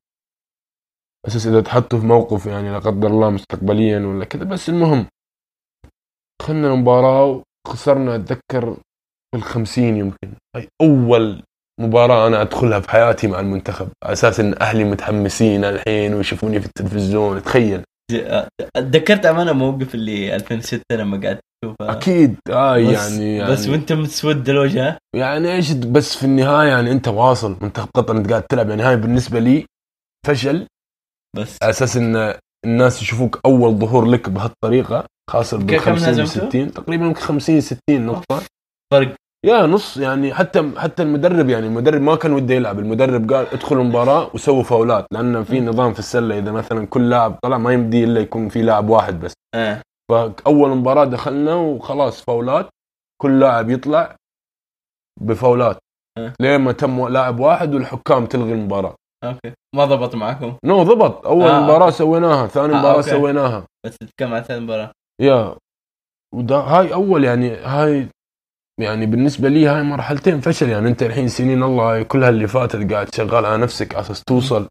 أساس 1.28 1.48
إذا 1.48 1.62
تحطوا 1.62 2.00
في 2.00 2.06
موقف 2.06 2.46
يعني 2.46 2.72
لا 2.72 2.80
قدر 2.80 3.08
الله 3.08 3.30
مستقبليا 3.30 4.00
ولا 4.00 4.26
كذا 4.26 4.44
بس 4.44 4.70
المهم 4.70 5.06
دخلنا 6.42 6.74
المباراة 6.74 7.44
وخسرنا 7.68 8.16
أتذكر 8.16 8.74
في 9.32 9.38
الخمسين 9.38 9.98
يمكن. 9.98 10.34
هاي 10.56 10.68
أول 10.82 11.44
مباراة 11.80 12.28
أنا 12.28 12.42
أدخلها 12.42 12.80
في 12.80 12.90
حياتي 12.90 13.28
مع 13.28 13.40
المنتخب. 13.40 13.90
على 14.04 14.14
أساس 14.14 14.40
إن 14.40 14.56
أهلي 14.62 14.84
متحمسين 14.84 15.64
الحين 15.64 16.14
ويشوفوني 16.14 16.60
في 16.60 16.66
التلفزيون. 16.66 17.44
تخيل. 17.44 17.84
تذكرت 18.78 19.26
أمانة 19.26 19.54
موقف 19.54 19.96
اللي 19.96 20.36
2006 20.36 20.82
لما 20.92 21.28
قعدت 21.28 21.40
تشوفها 21.64 21.92
أكيد. 21.92 22.36
آه 22.50 22.78
بس 22.78 23.12
يعني, 23.12 23.38
يعني 23.38 23.52
بس 23.52 23.68
وأنت 23.68 23.94
متسود 23.94 24.50
الوجه؟ 24.50 24.98
يعني 25.16 25.54
إيش 25.54 25.72
بس 25.72 26.16
في 26.16 26.24
النهاية 26.24 26.70
يعني 26.70 26.92
أنت 26.92 27.08
واصل. 27.08 27.58
منتخب 27.62 27.90
قطر 27.96 28.18
أنت 28.18 28.30
قاعد 28.30 28.44
تلعب. 28.44 28.70
يعني 28.70 28.84
هاي 28.84 28.96
بالنسبة 28.98 29.40
لي 29.40 29.66
فشل. 30.28 30.68
بس. 31.38 31.58
على 31.64 31.70
أساس 31.70 31.98
إن 31.98 32.34
الناس 32.66 33.02
يشوفوك 33.02 33.40
أول 33.46 33.76
ظهور 33.76 34.06
لك 34.06 34.30
بهالطريقة 34.30 35.06
خاصه 35.30 35.58
بال 35.58 35.78
كم 35.78 35.80
50 35.96 36.10
هزمتوا؟ 36.10 36.50
60 36.50 36.72
تقريبا 36.74 37.06
يمكن 37.06 37.20
50 37.22 37.62
60 37.62 37.80
نقطة. 37.90 38.42
فرق. 38.94 39.16
يا 39.46 39.66
نص 39.66 39.98
يعني 39.98 40.34
حتى 40.34 40.72
حتى 40.78 41.04
المدرب 41.04 41.50
يعني 41.50 41.68
المدرب 41.68 42.02
ما 42.02 42.16
كان 42.16 42.34
وده 42.34 42.54
يلعب. 42.54 42.80
المدرب 42.80 43.34
قال 43.34 43.48
ادخل 43.48 43.76
المباراة 43.76 44.30
وسووا 44.34 44.64
فاولات 44.64 45.06
لأن 45.12 45.44
في 45.44 45.60
نظام 45.60 45.94
في 45.94 46.00
السلة 46.00 46.38
إذا 46.38 46.52
مثلا 46.52 46.88
كل 46.88 47.10
لاعب 47.10 47.40
طلع 47.44 47.58
ما 47.58 47.74
يمدي 47.74 48.04
إلا 48.04 48.20
يكون 48.22 48.50
في 48.50 48.62
لاعب 48.62 48.90
واحد 48.90 49.20
بس. 49.20 49.34
إيه 49.56 49.82
فأول 50.12 50.70
مباراة 50.70 51.06
دخلنا 51.06 51.54
وخلاص 51.56 52.22
فاولات 52.22 52.70
كل 53.22 53.40
لاعب 53.40 53.70
يطلع 53.70 54.16
بفاولات. 55.22 55.78
أه. 56.18 56.34
لين 56.40 56.62
ما 56.62 56.72
تم 56.72 57.08
لاعب 57.08 57.40
واحد 57.40 57.74
والحكام 57.76 58.26
تلغي 58.26 58.54
المباراة. 58.54 58.96
okay. 59.24 59.54
ما 59.76 59.86
ضبط 59.86 60.16
معكم؟ 60.16 60.56
no 60.66 60.84
ضبط. 60.84 61.28
أول 61.28 61.44
آه. 61.48 61.58
آه. 61.58 61.64
مباراه 61.64 61.90
سويناها 61.90 62.48
ثاني 62.48 62.74
آه، 62.74 62.80
مباراة 62.80 62.96
okay. 62.98 63.10
سويناها. 63.10 63.64
بس 63.86 63.98
تتكلم 63.98 64.34
عن 64.34 64.44
المباراه 64.50 64.92
يا 65.22 65.56
وده 66.36 66.58
هاي 66.58 66.94
أول 66.94 67.24
يعني 67.24 67.56
هاي 67.56 68.08
يعني 68.80 69.06
بالنسبة 69.06 69.50
لي 69.50 69.68
هاي 69.68 69.84
مرحلتين 69.84 70.42
فشل. 70.42 70.70
يعني 70.70 70.90
انت 70.90 71.04
الحين 71.04 71.28
سنين 71.28 71.64
الله 71.64 72.04
كلها 72.04 72.30
اللي 72.30 72.48
فاتت 72.48 72.94
قاعد 72.94 73.16
شغال 73.16 73.46
على 73.46 73.58
نفسك 73.58 73.96
على 73.96 74.02
أساس 74.02 74.24
توصل. 74.24 74.68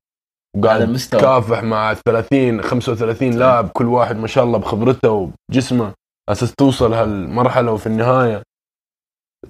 وقاعد 0.56 0.96
تكافح 0.96 1.62
مع 1.62 1.94
30 1.94 2.62
35 2.62 3.38
لاعب 3.38 3.68
كل 3.68 3.86
واحد 3.86 4.16
ما 4.16 4.26
شاء 4.26 4.44
الله 4.44 4.58
بخبرته 4.58 5.10
وبجسمه 5.10 5.84
على 5.84 5.94
أساس 6.28 6.54
توصل 6.54 6.92
هالمرحلة. 6.92 7.72
وفي 7.72 7.86
النهاية 7.86 8.42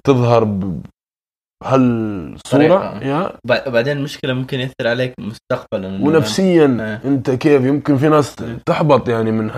تظهر 0.03 0.43
بهالصورة. 1.63 3.03
يا. 3.03 3.37
وبعدين 3.67 3.97
المشكلة 3.97 4.33
ممكن 4.33 4.59
يأثر 4.59 4.87
عليك 4.87 5.13
مستقبلا. 5.19 5.87
ونفسيا 5.87 6.65
إيه. 6.65 7.09
انت 7.09 7.31
كيف؟ 7.31 7.63
يمكن 7.63 7.97
في 7.97 8.09
ناس 8.09 8.35
تحبط 8.65 9.09
يعني 9.09 9.31
من 9.31 9.51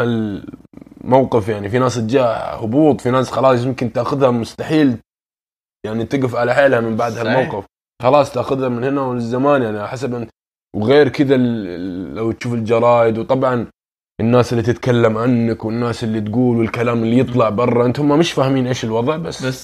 هالموقف 1.03 1.49
يعني. 1.49 1.69
في 1.69 1.79
ناس 1.79 1.95
تجاه 1.95 2.33
هبوط 2.33 3.01
في 3.01 3.11
ناس 3.11 3.31
خلاص 3.31 3.65
يمكن 3.65 3.93
تأخذها 3.93 4.31
مستحيل. 4.31 4.97
يعني 5.85 6.05
تقف 6.05 6.35
على 6.35 6.53
حيلها 6.53 6.79
من 6.79 6.95
بعد 6.95 7.11
صحيح. 7.11 7.25
هالموقف. 7.25 7.65
خلاص 8.01 8.33
تأخذها 8.33 8.69
من 8.69 8.83
هنا 8.83 9.01
وللزمان 9.01 9.61
يعني. 9.61 9.87
حسب 9.87 10.15
أنت. 10.15 10.29
وغير 10.75 11.09
كذا 11.09 11.37
لو 12.13 12.31
تشوف 12.31 12.53
الجرايد 12.53 13.17
وطبعا 13.17 13.67
الناس 14.21 14.53
اللي 14.53 14.63
تتكلم 14.63 15.17
عنك 15.17 15.65
والناس 15.65 16.03
اللي 16.03 16.21
تقول 16.21 16.57
والكلام 16.57 17.03
اللي 17.03 17.17
يطلع 17.17 17.49
برا 17.49 17.85
انت 17.85 17.99
هم 17.99 18.19
مش 18.19 18.31
فاهمين 18.31 18.67
إيش 18.67 18.83
الوضع 18.83 19.17
بس, 19.17 19.45
بس 19.45 19.63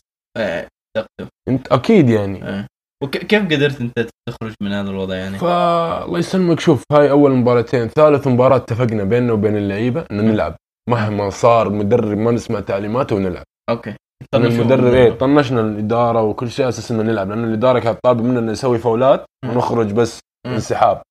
تقدم 0.97 1.29
انت 1.49 1.67
أكيد 1.67 2.09
يعني. 2.09 2.49
إيه 2.49 2.67
وكيف 3.03 3.45
قدرت 3.45 3.81
أنت 3.81 4.09
تخرج 4.29 4.53
من 4.61 4.73
هذا 4.73 4.89
الوضع 4.89 5.15
يعني؟ 5.15 5.37
فالله 5.37 6.19
يسلمك. 6.19 6.59
شوف 6.59 6.83
هاي 6.91 7.11
أول 7.11 7.31
مباراتين. 7.31 7.87
ثالث 7.87 8.27
مباراة 8.27 8.55
اتفقنا 8.57 9.03
بيننا 9.03 9.33
وبين 9.33 9.57
اللعيبة 9.57 10.05
إنه 10.11 10.23
نلعب. 10.23 10.55
مهما 10.89 11.29
صار 11.29 11.69
مدرب 11.69 12.17
ما 12.17 12.31
نسمع 12.31 12.59
تعليماته 12.59 13.15
ونلعب 13.15 13.43
okay 13.69 13.95
لأن 14.33 14.43
طنشوا 14.43 14.61
المدرب 14.61 14.93
إيه 14.93 15.11
طنشنا 15.11 15.61
الإدارة 15.61 16.23
وكل 16.23 16.49
شيء 16.51 16.69
أساس 16.69 16.91
إنه 16.91 17.03
نلعب 17.03 17.29
لأن 17.29 17.43
الإدارة 17.43 17.79
كانت 17.79 17.99
طالبة 18.03 18.23
منا 18.23 18.39
إنه 18.39 18.51
نسوي 18.51 18.77
فاولات. 18.77 19.25
ونخرج 19.45 19.91
بس. 19.91 20.19
انسحاب. 20.45 21.01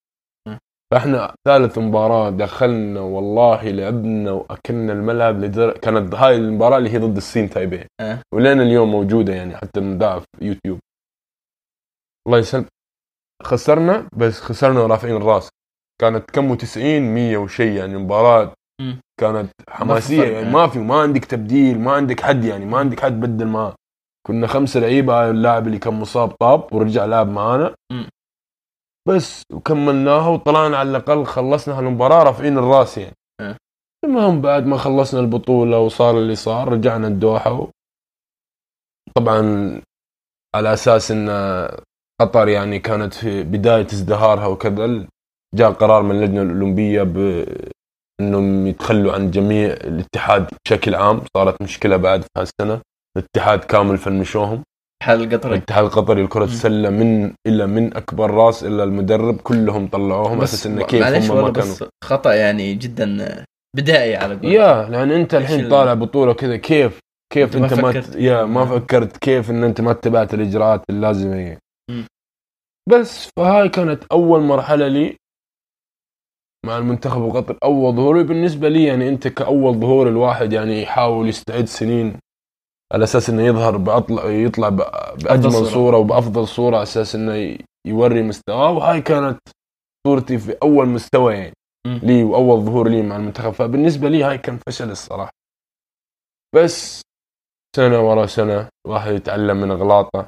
فإحنا 0.92 1.34
ثالث 1.48 1.78
مباراة 1.78 2.30
دخلنا 2.30 3.00
والله 3.00 3.70
لعبنا 3.70 4.32
وأكلنا 4.32 4.92
الملعب 4.92 5.38
لدر... 5.38 5.78
كانت 5.78 6.14
هاي 6.14 6.36
المباراة 6.36 6.78
اللي 6.78 6.90
هي 6.90 6.98
ضد 6.98 7.16
الصين 7.16 7.50
تايبيه 7.50 7.86
أه. 8.00 8.22
ولين 8.34 8.60
اليوم 8.60 8.90
موجودة 8.90 9.34
يعني 9.34 9.56
حتى 9.56 9.80
مذاع 9.80 10.18
في 10.18 10.26
يوتيوب 10.42 10.78
الله 12.26 12.38
يسلم 12.38 12.66
خسرنا 13.42 14.08
بس 14.16 14.40
خسرنا 14.40 14.86
رافعين 14.86 15.16
الرأس 15.16 15.48
كانت 16.00 16.30
كم 16.30 16.54
90 16.54 17.00
100 17.14 17.36
وشيء 17.36 17.72
يعني 17.72 17.96
مباراة. 17.96 18.52
كانت 19.18 19.50
حماسية 19.68 20.24
يعني. 20.24 20.50
ما 20.50 20.66
في 20.66 20.78
ما 20.78 21.00
عندك 21.00 21.24
تبديل 21.24 21.80
ما 21.80 21.92
عندك 21.92 22.20
حد 22.20 22.44
يعني 22.44 22.66
ما 22.66 22.78
عندك 22.78 23.00
حد 23.00 23.20
بدل 23.20 23.46
معاه 23.46 23.74
كنا 24.26 24.46
خمسه 24.46 24.80
لعيبة 24.80 25.30
اللاعب 25.30 25.66
اللي 25.66 25.78
كان 25.78 25.94
مصاب 25.94 26.28
طاب 26.30 26.72
ورجع 26.72 27.04
لعب 27.04 27.28
معانا. 27.28 27.74
بس 29.08 29.42
وكملناها 29.52 30.28
وطلعنا 30.28 30.76
على 30.76 30.90
الأقل 30.90 31.24
خلصنا 31.24 31.78
هالمباراة 31.78 32.22
رافعين 32.22 32.58
الرأس 32.58 32.98
يعني. 32.98 33.14
المهم 34.04 34.40
بعد 34.40 34.66
ما 34.66 34.76
خلصنا 34.76 35.20
البطولة 35.20 35.78
وصار 35.78 36.18
اللي 36.18 36.34
صار 36.34 36.68
رجعنا 36.68 37.08
الدوحة 37.08 37.52
و... 37.52 37.70
طبعا 39.14 39.40
على 40.56 40.72
أساس 40.72 41.10
إن 41.10 41.28
قطر 42.20 42.48
يعني 42.48 42.78
كانت 42.78 43.14
في 43.14 43.42
بداية 43.42 43.86
ازدهارها 43.86 44.46
وكذا 44.46 45.06
جاء 45.54 45.72
قرار 45.72 46.02
من 46.02 46.10
اللجنة 46.10 46.42
الأولمبية 46.42 47.02
ب 47.02 47.44
إنهم 48.20 48.66
يتخلوا 48.66 49.12
عن 49.12 49.30
جميع 49.30 49.72
الاتحاد 49.72 50.46
بشكل 50.66 50.94
عام. 50.94 51.20
صارت 51.36 51.62
مشكلة 51.62 51.96
بعد 51.96 52.22
في 52.22 52.28
هالسنة. 52.38 52.80
الاتحاد 53.18 53.58
كامل 53.64 53.98
فنشوهم 53.98 54.62
حال 55.02 55.22
القطري. 55.22 55.54
الاتحاد 55.54 55.84
القطري 55.84 56.22
لكره 56.22 56.44
مم. 56.44 56.50
السله 56.50 56.90
من 56.90 57.32
إلى 57.46 57.66
من 57.66 57.96
أكبر 57.96 58.30
راس 58.30 58.64
إلى 58.64 58.84
المدرب. 58.84 59.36
كلهم 59.40 59.88
طلعوهم. 59.88 60.38
بس 60.38 60.54
أساس 60.54 60.66
انه 60.66 60.84
كيف 60.84 61.02
معليش 61.02 61.30
هم 61.30 61.36
ما 61.42 61.50
كانوا. 61.52 61.70
بس 61.74 61.84
خطأ 62.04 62.34
يعني 62.34 62.74
جدا 62.74 63.44
بدائي 63.76 64.16
على 64.16 64.34
قولتك. 64.34 64.44
يا 64.44 64.88
لأن 64.88 65.10
أنت 65.10 65.34
إيش 65.34 65.42
الحين 65.44 65.60
ال- 65.60 65.70
طالع 65.70 65.94
بطولة 65.94 66.32
كذا. 66.34 66.56
كيف؟ 66.56 66.98
كيف 67.32 67.56
أنت 67.56 67.72
أنت 67.72 67.74
ما 67.74 67.82
ما 67.82 67.92
فكرت. 67.92 68.04
ت... 68.10 68.16
يا 68.16 68.44
ما. 68.44 68.64
فكرت 68.64 69.16
كيف 69.16 69.50
إن 69.50 69.64
أنت 69.64 69.80
ما 69.80 69.90
اتبعت 69.90 70.34
الإجراءات 70.34 70.82
اللازمة. 70.90 71.56
مم. 71.90 72.04
بس 72.90 73.28
فهاي 73.38 73.68
كانت 73.68 74.04
أول 74.12 74.40
مرحلة 74.40 74.88
لي. 74.88 75.16
مع 76.66 76.78
المنتخب 76.78 77.20
وقطر. 77.20 77.58
أول 77.64 77.96
ظهوري 77.96 78.22
بالنسبة 78.22 78.68
لي 78.68 78.84
يعني 78.84 79.08
أنت 79.08 79.28
كأول 79.28 79.74
ظهور 79.74 80.08
الواحد 80.08 80.52
يعني 80.52 80.82
يحاول 80.82 81.28
يستعد 81.28 81.64
سنين 81.64 82.18
على 82.92 83.04
أساس 83.04 83.30
إنه 83.30 83.42
يظهر 83.42 83.76
باطلع 83.76 84.24
يطلع 84.24 84.68
بأجمل 84.68 85.52
صورة. 85.52 85.68
صورة 85.68 85.96
وبأفضل 85.96 86.48
صورة 86.48 86.76
على 86.76 86.82
أساس 86.82 87.14
إنه 87.14 87.58
يوري 87.86 88.22
مستواه. 88.22 88.70
وهاي 88.70 89.00
كانت 89.00 89.38
صورتي 90.06 90.38
في 90.38 90.56
أول 90.62 90.88
مستوى 90.88 91.34
يعني. 91.34 91.54
لي 91.86 92.24
وأول 92.24 92.60
ظهور 92.60 92.88
لي 92.88 93.02
مع 93.02 93.16
المنتخب. 93.16 93.50
فبالنسبة 93.50 94.08
لي 94.08 94.22
هاي 94.22 94.38
كان 94.38 94.58
فشل 94.66 94.90
الصراحة. 94.90 95.30
بس 96.54 97.02
سنة 97.76 98.00
ورا 98.00 98.26
سنة 98.26 98.68
الواحد 98.86 99.12
يتعلم 99.12 99.56
من 99.56 99.70
اغلاطه 99.70 100.26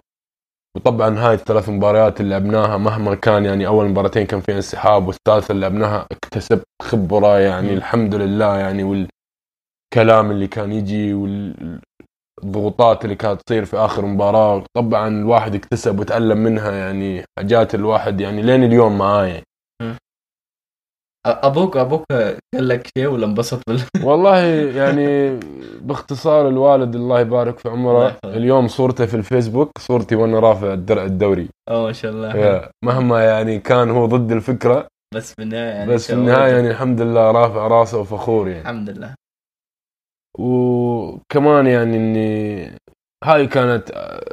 وطبعا 0.76 1.18
هاي 1.18 1.34
الثلاث 1.34 1.68
مباريات 1.68 2.20
اللي 2.20 2.30
لعبناها 2.30 2.76
مهما 2.76 3.14
كان 3.14 3.44
يعني 3.44 3.66
أول 3.66 3.88
مباراتين 3.88 4.26
كان 4.26 4.40
فيها 4.40 4.56
انسحاب 4.56 5.06
والثالثه 5.06 5.52
اللي 5.52 5.60
لعبناها 5.60 6.06
اكتسبت 6.12 6.64
خبرة 6.82 7.38
يعني. 7.38 7.72
الحمد 7.74 8.14
لله 8.14 8.56
يعني 8.58 8.84
والكلام 8.84 10.30
اللي 10.30 10.46
كان 10.46 10.72
يجي 10.72 11.14
والضغوطات 11.14 13.04
اللي 13.04 13.16
كانت 13.16 13.40
تصير 13.46 13.64
في 13.64 13.76
آخر 13.76 14.06
مباراة 14.06 14.64
طبعا 14.76 15.08
الواحد 15.08 15.54
اكتسب 15.54 16.00
وتعلم 16.00 16.38
منها 16.38 16.72
يعني 16.72 17.24
حاجات 17.38 17.74
الواحد 17.74 18.20
يعني 18.20 18.42
لين 18.42 18.64
اليوم 18.64 18.98
معاه 18.98 19.24
يعني. 19.24 19.44
أبوك 21.26 21.76
أبوك 21.76 22.04
قال 22.54 22.68
لك 22.68 22.86
شيء 22.98 23.06
ولا 23.06 23.26
انبسط 23.26 23.62
بال 23.68 23.80
والله 24.08 24.38
يعني 24.76 25.40
باختصار 25.80 26.48
الوالد 26.48 26.94
الله 26.94 27.20
يبارك 27.20 27.58
في 27.58 27.68
عمره. 27.68 28.18
اليوم 28.24 28.68
صورته 28.68 29.06
في 29.06 29.14
الفيسبوك 29.14 29.78
صورتي 29.78 30.16
وأنا 30.16 30.38
رافع 30.38 30.72
الدرع 30.72 31.04
الدوري. 31.04 31.48
أوه 31.68 31.86
ما 31.86 31.92
شاء 31.92 32.12
الله. 32.12 32.36
يا 32.36 32.70
مهما 32.84 33.24
يعني 33.24 33.58
كان 33.58 33.90
هو 33.90 34.06
ضد 34.06 34.32
الفكرة 34.32 34.86
بس 35.14 35.34
في 35.34 35.42
النهاية 35.42 35.70
يعني 35.70 35.90
بس 35.94 36.06
في 36.06 36.12
النهاية 36.12 36.52
يعني 36.52 36.70
الحمد 36.70 37.00
لله 37.00 37.30
رافع 37.30 37.66
راسه 37.66 37.98
وفخور 38.00 38.48
يعني. 38.48 38.60
الحمد 38.60 38.90
لله. 38.90 39.14
وكمان 40.38 41.66
يعني 41.66 41.96
إني 41.96 42.70
هاي 43.24 43.46
كانت 43.46 43.90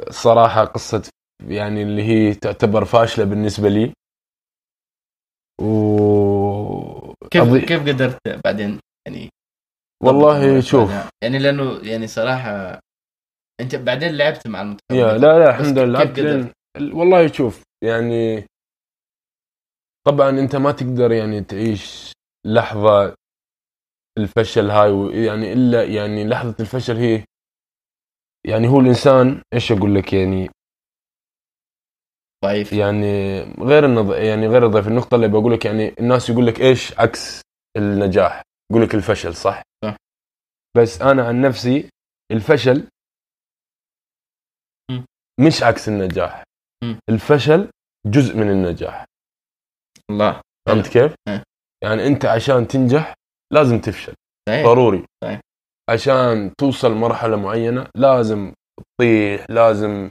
الصراحه 0.08 0.64
قصة 0.64 1.02
يعني 1.44 1.82
اللي 1.82 2.02
هي 2.02 2.34
تعتبر 2.34 2.84
فاشلة 2.84 3.24
بالنسبة 3.24 3.68
لي. 3.68 3.92
و 5.60 6.37
كيف 7.30 7.42
أضي- 7.42 7.64
كيف 7.68 7.80
قدرت 7.88 8.18
بعدين؟ 8.44 8.80
يعني 9.06 9.28
والله 10.02 10.60
شوف. 10.60 10.90
بعدها؟ 10.90 11.10
يعني 11.22 11.38
لأنه 11.38 11.78
يعني 11.82 12.06
صراحة 12.06 12.80
أنت 13.60 13.76
بعدين 13.76 14.16
لعبت 14.16 14.46
مع 14.46 14.62
المنتخب. 14.62 14.94
يا 14.96 15.18
لا 15.18 15.38
لا 15.38 15.50
الحمد 15.50 15.78
لله. 15.78 16.52
والله 16.98 17.26
شوف 17.26 17.62
يعني 17.84 18.46
طبعا 20.06 20.30
أنت 20.30 20.56
ما 20.56 20.72
تقدر 20.72 21.12
يعني 21.12 21.40
تعيش 21.40 22.12
لحظة 22.46 23.14
الفشل 24.18 24.70
هاي 24.70 25.24
يعني 25.24 25.52
إلا 25.52 25.84
يعني 25.84 26.24
لحظة 26.28 26.54
الفشل 26.60 26.96
هي 26.96 27.24
يعني 28.46 28.68
هو 28.68 28.80
الإنسان 28.80 29.42
إيش 29.54 29.72
أقول 29.72 29.94
لك 29.94 30.12
يعني؟ 30.12 30.48
ضعيف 32.44 32.72
يعني 32.72 33.40
غير 33.42 33.84
النظ... 33.84 34.12
يعني 34.12 34.46
غير 34.46 34.66
الضيف 34.66 34.88
النقطة 34.88 35.14
اللي 35.14 35.28
بقول 35.28 35.52
لك 35.52 35.64
يعني 35.64 35.94
الناس 36.00 36.30
يقول 36.30 36.46
لك 36.46 36.60
إيش 36.60 36.98
عكس 36.98 37.40
النجاح؟ 37.76 38.42
يقول 38.70 38.82
لك 38.82 38.94
الفشل 38.94 39.34
صح؟ 39.34 39.62
صح. 39.84 39.96
بس 40.76 41.02
أنا 41.02 41.26
عن 41.26 41.40
نفسي 41.40 41.88
الفشل 42.32 42.88
م. 44.90 45.00
مش 45.40 45.62
عكس 45.62 45.88
النجاح. 45.88 46.44
م. 46.84 46.94
الفشل 47.10 47.70
جزء 48.06 48.36
من 48.36 48.50
النجاح. 48.50 49.04
الله. 50.10 50.40
فهمت 50.68 50.86
كيف؟ 50.88 51.14
إيه. 51.28 51.42
يعني 51.84 52.06
أنت 52.06 52.24
عشان 52.24 52.68
تنجح 52.68 53.14
لازم 53.52 53.80
تفشل. 53.80 54.14
صحيح. 54.48 54.66
ضروري. 54.66 55.04
صحيح. 55.24 55.40
عشان 55.90 56.52
توصل 56.58 56.92
مرحلة 56.92 57.36
معينة 57.36 57.86
لازم 57.96 58.52
تطيح 58.80 59.46
لازم 59.50 60.10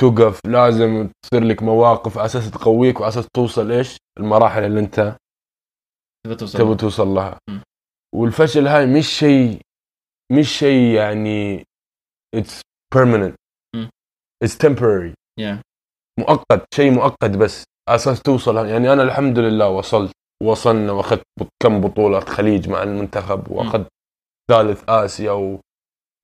توقف 0.00 0.40
لازم 0.46 1.10
تصير 1.24 1.44
لك 1.44 1.62
مواقف 1.62 2.18
على 2.18 2.26
أساس 2.26 2.50
تقويك 2.50 3.00
وعلى 3.00 3.08
أساس 3.08 3.28
توصل 3.36 3.70
إيش؟ 3.72 3.96
المراحل 4.18 4.64
اللي 4.64 4.80
أنت 4.80 5.16
تبغى 6.24 6.36
توصل 6.36 6.58
تبغى 6.58 6.76
توصل 6.76 7.08
لها. 7.08 7.38
م. 7.50 7.58
والفشل 8.14 8.66
هاي 8.66 8.86
مش 8.86 9.06
شيء 9.06 9.60
مش 10.32 10.58
شيء 10.58 10.94
يعني 10.94 11.64
permanent. 12.94 13.34
م. 13.76 13.88
it's 14.44 14.56
temporary. 14.66 15.14
يا. 15.38 15.62
مؤقت 16.20 16.74
شيء 16.74 16.90
مؤقت 16.90 17.30
بس 17.30 17.64
على 17.88 17.96
أساس 17.96 18.22
توصل. 18.22 18.56
يعني 18.56 18.92
أنا 18.92 19.02
الحمد 19.02 19.38
لله 19.38 19.68
وصلت 19.68 20.12
وصلنا 20.42 20.92
وأخذت 20.92 21.22
كم 21.62 21.80
بطولة 21.80 22.20
خليج 22.20 22.68
مع 22.68 22.82
المنتخب 22.82 23.50
وأخذت 23.50 23.88
ثالث 24.50 24.84
آسيا 24.88 25.58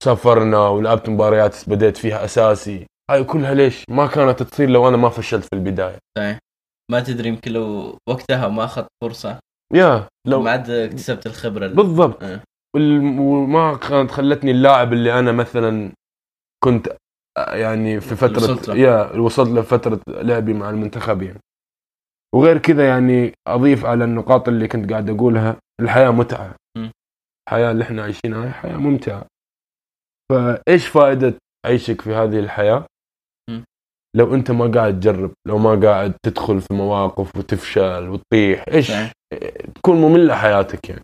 وسافرنا 0.03 0.68
ولعبت 0.68 1.09
مباريات 1.09 1.68
بديت 1.68 1.97
فيها 1.97 2.24
أساسي. 2.24 2.87
هاي 3.11 3.24
كلها 3.24 3.54
ليش؟ 3.54 3.84
ما 3.90 4.07
كانت 4.07 4.42
تصير 4.42 4.70
لو 4.70 4.88
أنا 4.88 4.96
ما 4.96 5.09
فشلت 5.09 5.44
في 5.44 5.52
البداية. 5.52 5.98
صحيح 6.18 6.38
ما 6.92 7.00
تدري 7.00 7.28
يمكن 7.28 7.52
لو 7.52 7.98
وقتها 8.09 8.48
ما 8.48 8.64
أخذت 8.64 8.88
فرصة. 9.04 9.38
يا 9.74 10.09
لو 10.28 10.42
ما 10.42 10.50
عاد 10.50 10.70
اكتسبت 10.70 11.26
الخبرة 11.26 11.64
اللي- 11.66 11.76
بالضبط. 11.76 12.22
وال- 12.76 13.18
وما 13.18 13.76
كانت 13.76 14.11
خلتني 14.11 14.50
اللاعب 14.50 14.92
اللي 14.92 15.18
أنا 15.18 15.32
مثلا 15.32 15.92
كنت 16.64 16.96
يعني 17.38 18.00
في 18.00 18.16
فترة 18.16 18.36
وصلت. 18.52 18.68
يا 18.68 19.12
وصلت 19.18 19.48
لفتره 19.50 20.00
لعبي 20.09 20.54
مع 20.54 20.70
المنتخب 20.70 21.22
يعني. 21.22 21.40
وغير 22.34 22.59
كذا 22.59 22.88
يعني 22.88 23.32
أضيف 23.48 23.84
على 23.84 24.04
النقاط 24.04 24.48
اللي 24.48 24.68
كنت 24.68 24.90
قاعد 24.90 25.11
أقولها. 25.11 25.57
الحياة 25.80 26.11
متعة. 26.11 26.54
م. 26.78 26.88
الحياة 27.48 27.70
اللي 27.70 27.84
إحنا 27.84 28.02
عايشينها 28.02 28.46
هي 28.46 28.50
حياة 28.52 28.76
ممتعة. 28.76 29.26
فإيش 30.32 30.86
فائدة 30.88 31.34
عيشك 31.66 32.00
في 32.00 32.14
هذه 32.14 32.38
الحياة. 32.38 32.86
لو 34.16 34.34
أنت 34.34 34.50
ما 34.50 34.66
قاعد 34.66 35.00
تجرب 35.00 35.32
لو 35.48 35.58
ما 35.58 35.88
قاعد 35.88 36.14
تدخل 36.26 36.60
في 36.60 36.74
مواقف 36.74 37.36
وتفشل 37.36 38.08
وتطيح 38.08 38.64
إيش. 38.68 38.92
تكون 39.74 39.96
ممله 39.96 40.34
حياتك 40.34 40.88
يعني. 40.88 41.02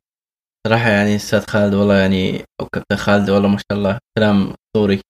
صراحة 0.66 0.88
يعني 0.90 1.16
أستاذ 1.16 1.46
خالد 1.46 1.74
والله 1.74 1.96
يعني 1.96 2.44
أو 2.60 2.66
كابتن 2.74 2.96
خالد 2.96 3.30
والله 3.30 3.48
ما 3.48 3.56
شاء 3.58 3.78
الله 3.78 3.98
كلام 4.18 4.54
أسطوري. 4.76 5.00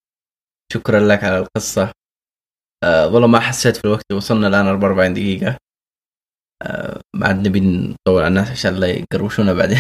شكرا 0.72 1.00
لك 1.00 1.24
على 1.24 1.38
القصة. 1.38 1.92
آه 2.84 3.08
والله 3.14 3.28
ما 3.28 3.40
حسيت 3.40 3.76
في 3.76 3.84
الوقت 3.84 4.12
وصلنا 4.12 4.48
الآن 4.48 4.66
44 4.66 5.14
دقيقة. 5.14 5.56
آه 6.62 7.00
ما 7.16 7.26
عاد 7.26 7.48
نبي 7.48 7.60
نطول 7.60 8.22
على 8.22 8.28
الناس 8.28 8.50
عشان 8.50 8.74
لا 8.74 8.86
يقروشونا 8.86 9.52
بعدين. 9.52 9.78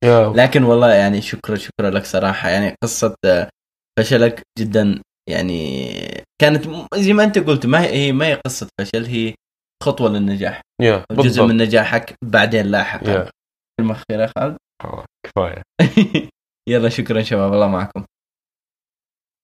لكن 0.40 0.62
والله 0.62 0.94
يعني 0.94 1.20
شكرا 1.20 1.56
شكرا 1.56 1.90
لك 1.90 2.04
صراحة. 2.04 2.48
يعني 2.48 2.74
قصة 2.82 3.14
آه، 3.24 3.48
فشلك 3.98 4.42
جدا 4.58 5.02
يعني 5.30 5.92
كانت 6.40 6.64
زي 6.94 7.12
ما 7.12 7.24
انت 7.24 7.38
قلت 7.38 7.66
ما 7.66 7.82
هي 7.82 8.12
ما 8.12 8.26
هي 8.26 8.34
قصة 8.34 8.68
فشل 8.80 9.04
هي 9.04 9.34
خطوة 9.82 10.08
للنجاح. 10.10 10.60
يا 10.82 11.04
جزء 11.12 11.22
بالضبط. 11.22 11.48
من 11.48 11.56
نجاحك 11.56 12.14
بعدين 12.24 12.66
لاحقا. 12.66 13.10
يا 13.10 13.30
كلمة 13.80 13.92
اخيره 13.94 14.22
يا 14.22 14.32
خالد. 14.38 14.56
خلاص، 14.82 15.04
كفاية. 15.26 15.62
يلا 16.68 16.88
شكرا 16.88 17.22
شباب 17.22 17.52
الله 17.52 17.68
معكم. 17.68 18.04